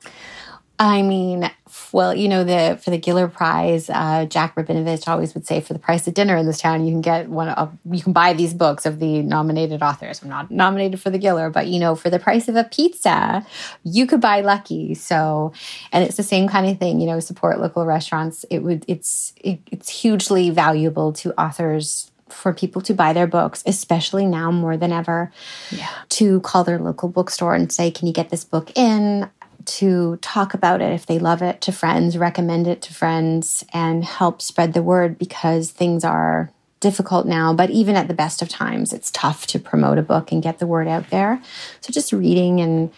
I 0.79 1.01
mean, 1.01 1.49
well, 1.93 2.15
you 2.15 2.27
know, 2.27 2.43
the 2.43 2.79
for 2.81 2.89
the 2.89 2.99
Giller 2.99 3.31
Prize, 3.31 3.89
uh, 3.89 4.25
Jack 4.25 4.55
Rabinovitch 4.55 5.07
always 5.07 5.33
would 5.33 5.45
say, 5.45 5.61
for 5.61 5.73
the 5.73 5.79
price 5.79 6.07
of 6.07 6.13
dinner 6.13 6.37
in 6.37 6.45
this 6.45 6.59
town, 6.59 6.85
you 6.85 6.91
can 6.91 7.01
get 7.01 7.29
one 7.29 7.49
of 7.49 7.75
you 7.91 8.01
can 8.01 8.13
buy 8.13 8.33
these 8.33 8.53
books 8.53 8.85
of 8.85 8.99
the 8.99 9.21
nominated 9.21 9.81
authors. 9.81 10.21
I'm 10.21 10.29
not 10.29 10.51
nominated 10.51 10.99
for 10.99 11.09
the 11.09 11.19
Giller, 11.19 11.51
but 11.51 11.67
you 11.67 11.79
know, 11.79 11.95
for 11.95 12.09
the 12.09 12.19
price 12.19 12.47
of 12.47 12.55
a 12.55 12.63
pizza, 12.63 13.45
you 13.83 14.07
could 14.07 14.21
buy 14.21 14.41
Lucky. 14.41 14.93
So, 14.93 15.53
and 15.91 16.03
it's 16.03 16.17
the 16.17 16.23
same 16.23 16.47
kind 16.47 16.67
of 16.67 16.77
thing. 16.79 16.99
You 16.99 17.07
know, 17.07 17.19
support 17.19 17.59
local 17.59 17.85
restaurants. 17.85 18.45
It 18.49 18.59
would 18.59 18.85
it's 18.87 19.33
it, 19.37 19.59
it's 19.71 19.89
hugely 19.89 20.49
valuable 20.49 21.13
to 21.13 21.33
authors 21.39 22.11
for 22.31 22.53
people 22.53 22.81
to 22.83 22.93
buy 22.93 23.13
their 23.13 23.27
books, 23.27 23.63
especially 23.65 24.25
now 24.25 24.51
more 24.51 24.77
than 24.77 24.91
ever, 24.91 25.31
yeah. 25.71 25.89
to 26.09 26.39
call 26.41 26.63
their 26.63 26.79
local 26.79 27.09
bookstore 27.09 27.55
and 27.55 27.71
say, 27.71 27.91
Can 27.91 28.07
you 28.07 28.13
get 28.13 28.29
this 28.29 28.43
book 28.43 28.71
in? 28.77 29.29
To 29.69 30.17
talk 30.17 30.53
about 30.53 30.81
it 30.81 30.91
if 30.91 31.05
they 31.05 31.19
love 31.19 31.41
it 31.41 31.61
to 31.61 31.71
friends, 31.71 32.17
recommend 32.17 32.67
it 32.67 32.81
to 32.83 32.93
friends, 32.93 33.63
and 33.73 34.03
help 34.03 34.41
spread 34.41 34.73
the 34.73 34.83
word 34.83 35.17
because 35.17 35.71
things 35.71 36.03
are 36.03 36.51
difficult 36.79 37.25
now. 37.25 37.53
But 37.53 37.69
even 37.69 37.95
at 37.95 38.07
the 38.07 38.13
best 38.13 38.41
of 38.41 38.49
times, 38.49 38.93
it's 38.93 39.11
tough 39.11 39.45
to 39.47 39.59
promote 39.59 39.97
a 39.97 40.01
book 40.03 40.31
and 40.31 40.41
get 40.41 40.59
the 40.59 40.67
word 40.67 40.87
out 40.87 41.09
there. 41.09 41.41
So 41.81 41.91
just 41.91 42.13
reading 42.13 42.61
and 42.61 42.91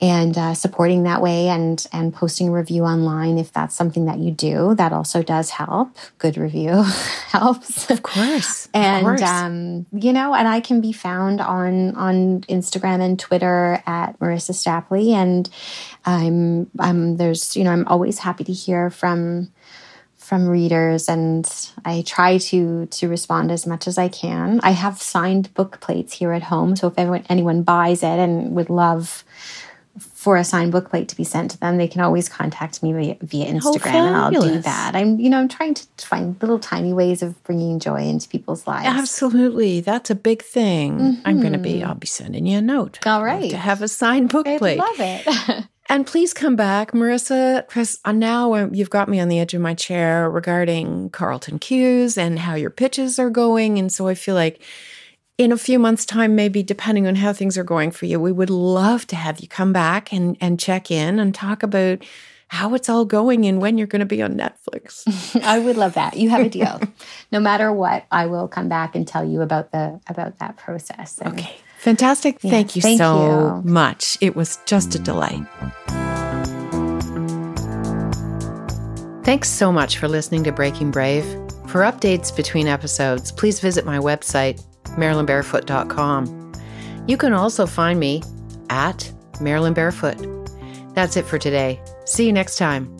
and 0.00 0.36
uh, 0.36 0.52
supporting 0.52 1.04
that 1.04 1.22
way 1.22 1.48
and 1.48 1.86
and 1.92 2.12
posting 2.12 2.48
a 2.48 2.52
review 2.52 2.82
online 2.84 3.38
if 3.38 3.52
that's 3.52 3.74
something 3.74 4.04
that 4.04 4.18
you 4.18 4.30
do 4.30 4.74
that 4.74 4.92
also 4.92 5.22
does 5.22 5.50
help. 5.50 5.96
Good 6.18 6.36
review 6.36 6.82
helps. 7.28 7.90
Of 7.90 8.02
course. 8.02 8.68
And 8.74 9.06
of 9.06 9.18
course. 9.18 9.22
Um, 9.22 9.86
you 9.92 10.12
know 10.12 10.34
and 10.34 10.46
i 10.46 10.60
can 10.60 10.80
be 10.80 10.92
found 10.92 11.40
on 11.40 11.94
on 11.96 12.42
instagram 12.42 13.00
and 13.00 13.18
twitter 13.18 13.82
at 13.86 14.18
marissa 14.18 14.52
stapley. 14.52 15.12
And 15.14 15.48
i'm 16.04 16.70
i'm 16.78 17.16
there's 17.16 17.56
you 17.56 17.64
know 17.64 17.70
i'm 17.70 17.86
always 17.88 18.18
happy 18.18 18.44
to 18.44 18.52
hear 18.52 18.90
from 18.90 19.50
from 20.26 20.48
readers. 20.48 21.08
And 21.08 21.48
I 21.84 22.02
try 22.02 22.38
to 22.38 22.86
to 22.86 23.08
respond 23.08 23.52
as 23.52 23.64
much 23.64 23.86
as 23.86 23.96
I 23.96 24.08
can. 24.08 24.58
I 24.62 24.70
have 24.70 25.00
signed 25.00 25.54
book 25.54 25.80
plates 25.80 26.14
here 26.14 26.32
at 26.32 26.42
home, 26.42 26.74
so 26.74 26.88
if 26.88 26.98
anyone 26.98 27.24
anyone 27.28 27.62
buys 27.62 28.02
it 28.02 28.18
and 28.18 28.56
would 28.56 28.68
love 28.68 29.24
for 30.26 30.36
a 30.36 30.42
signed 30.42 30.72
book 30.72 30.90
plate 30.90 31.06
to 31.06 31.16
be 31.16 31.22
sent 31.22 31.52
to 31.52 31.60
them, 31.60 31.76
they 31.76 31.86
can 31.86 32.00
always 32.00 32.28
contact 32.28 32.82
me 32.82 32.92
via, 32.92 33.16
via 33.22 33.46
Instagram, 33.46 33.94
oh, 33.94 34.06
and 34.06 34.16
I'll 34.16 34.30
do 34.32 34.58
that. 34.58 34.96
I'm, 34.96 35.20
you 35.20 35.30
know, 35.30 35.38
I'm 35.38 35.46
trying 35.46 35.74
to 35.74 35.86
find 36.04 36.36
little 36.40 36.58
tiny 36.58 36.92
ways 36.92 37.22
of 37.22 37.40
bringing 37.44 37.78
joy 37.78 38.02
into 38.02 38.28
people's 38.28 38.66
lives. 38.66 38.88
Absolutely, 38.88 39.82
that's 39.82 40.10
a 40.10 40.16
big 40.16 40.42
thing. 40.42 40.98
Mm-hmm. 40.98 41.20
I'm 41.24 41.40
going 41.40 41.52
to 41.52 41.60
be. 41.60 41.84
I'll 41.84 41.94
be 41.94 42.08
sending 42.08 42.44
you 42.44 42.58
a 42.58 42.60
note. 42.60 43.06
All 43.06 43.22
right, 43.22 43.52
to 43.52 43.56
have 43.56 43.82
a 43.82 43.86
signed 43.86 44.30
book 44.30 44.48
I 44.48 44.58
plate. 44.58 44.80
Love 44.80 44.96
it. 44.98 45.64
and 45.88 46.04
please 46.04 46.34
come 46.34 46.56
back, 46.56 46.90
Marissa, 46.90 47.64
because 47.64 48.00
uh, 48.04 48.10
now 48.10 48.52
uh, 48.52 48.68
you've 48.72 48.90
got 48.90 49.08
me 49.08 49.20
on 49.20 49.28
the 49.28 49.38
edge 49.38 49.54
of 49.54 49.60
my 49.60 49.74
chair 49.74 50.28
regarding 50.28 51.10
Carlton 51.10 51.60
Cues 51.60 52.18
and 52.18 52.40
how 52.40 52.56
your 52.56 52.70
pitches 52.70 53.20
are 53.20 53.30
going, 53.30 53.78
and 53.78 53.92
so 53.92 54.08
I 54.08 54.16
feel 54.16 54.34
like 54.34 54.60
in 55.38 55.52
a 55.52 55.58
few 55.58 55.78
months' 55.78 56.06
time, 56.06 56.34
maybe 56.34 56.62
depending 56.62 57.06
on 57.06 57.16
how 57.16 57.32
things 57.32 57.58
are 57.58 57.64
going 57.64 57.90
for 57.90 58.06
you, 58.06 58.18
we 58.18 58.32
would 58.32 58.50
love 58.50 59.06
to 59.08 59.16
have 59.16 59.40
you 59.40 59.48
come 59.48 59.72
back 59.72 60.12
and, 60.12 60.36
and 60.40 60.58
check 60.58 60.90
in 60.90 61.18
and 61.18 61.34
talk 61.34 61.62
about 61.62 62.02
how 62.48 62.74
it's 62.74 62.88
all 62.88 63.04
going 63.04 63.44
and 63.44 63.60
when 63.60 63.76
you're 63.76 63.88
going 63.88 64.00
to 64.00 64.06
be 64.06 64.22
on 64.22 64.34
Netflix. 64.34 65.04
I 65.42 65.58
would 65.58 65.76
love 65.76 65.94
that. 65.94 66.16
You 66.16 66.30
have 66.30 66.46
a 66.46 66.48
deal. 66.48 66.80
no 67.32 67.40
matter 67.40 67.72
what, 67.72 68.06
I 68.10 68.26
will 68.26 68.48
come 68.48 68.68
back 68.68 68.94
and 68.94 69.06
tell 69.06 69.24
you 69.24 69.42
about 69.42 69.72
the 69.72 70.00
about 70.06 70.38
that 70.38 70.56
process. 70.56 71.18
And, 71.18 71.34
okay. 71.38 71.56
Fantastic. 71.78 72.38
Yeah, 72.42 72.50
thank 72.52 72.76
you 72.76 72.82
thank 72.82 72.98
so 72.98 73.62
you. 73.64 73.70
much. 73.70 74.16
It 74.20 74.36
was 74.36 74.58
just 74.64 74.94
a 74.94 74.98
delight. 74.98 75.44
Thanks 79.24 79.48
so 79.48 79.72
much 79.72 79.98
for 79.98 80.06
listening 80.06 80.44
to 80.44 80.52
Breaking 80.52 80.92
Brave. 80.92 81.24
For 81.66 81.82
updates 81.82 82.34
between 82.34 82.68
episodes, 82.68 83.32
please 83.32 83.58
visit 83.58 83.84
my 83.84 83.98
website, 83.98 84.64
MarilynBarefoot.com. 84.90 86.52
You 87.06 87.16
can 87.16 87.32
also 87.32 87.66
find 87.66 88.00
me 88.00 88.22
at 88.70 89.12
Marilyn 89.40 89.74
Barefoot. 89.74 90.16
That's 90.94 91.16
it 91.16 91.26
for 91.26 91.38
today. 91.38 91.80
See 92.04 92.26
you 92.26 92.32
next 92.32 92.56
time. 92.56 92.95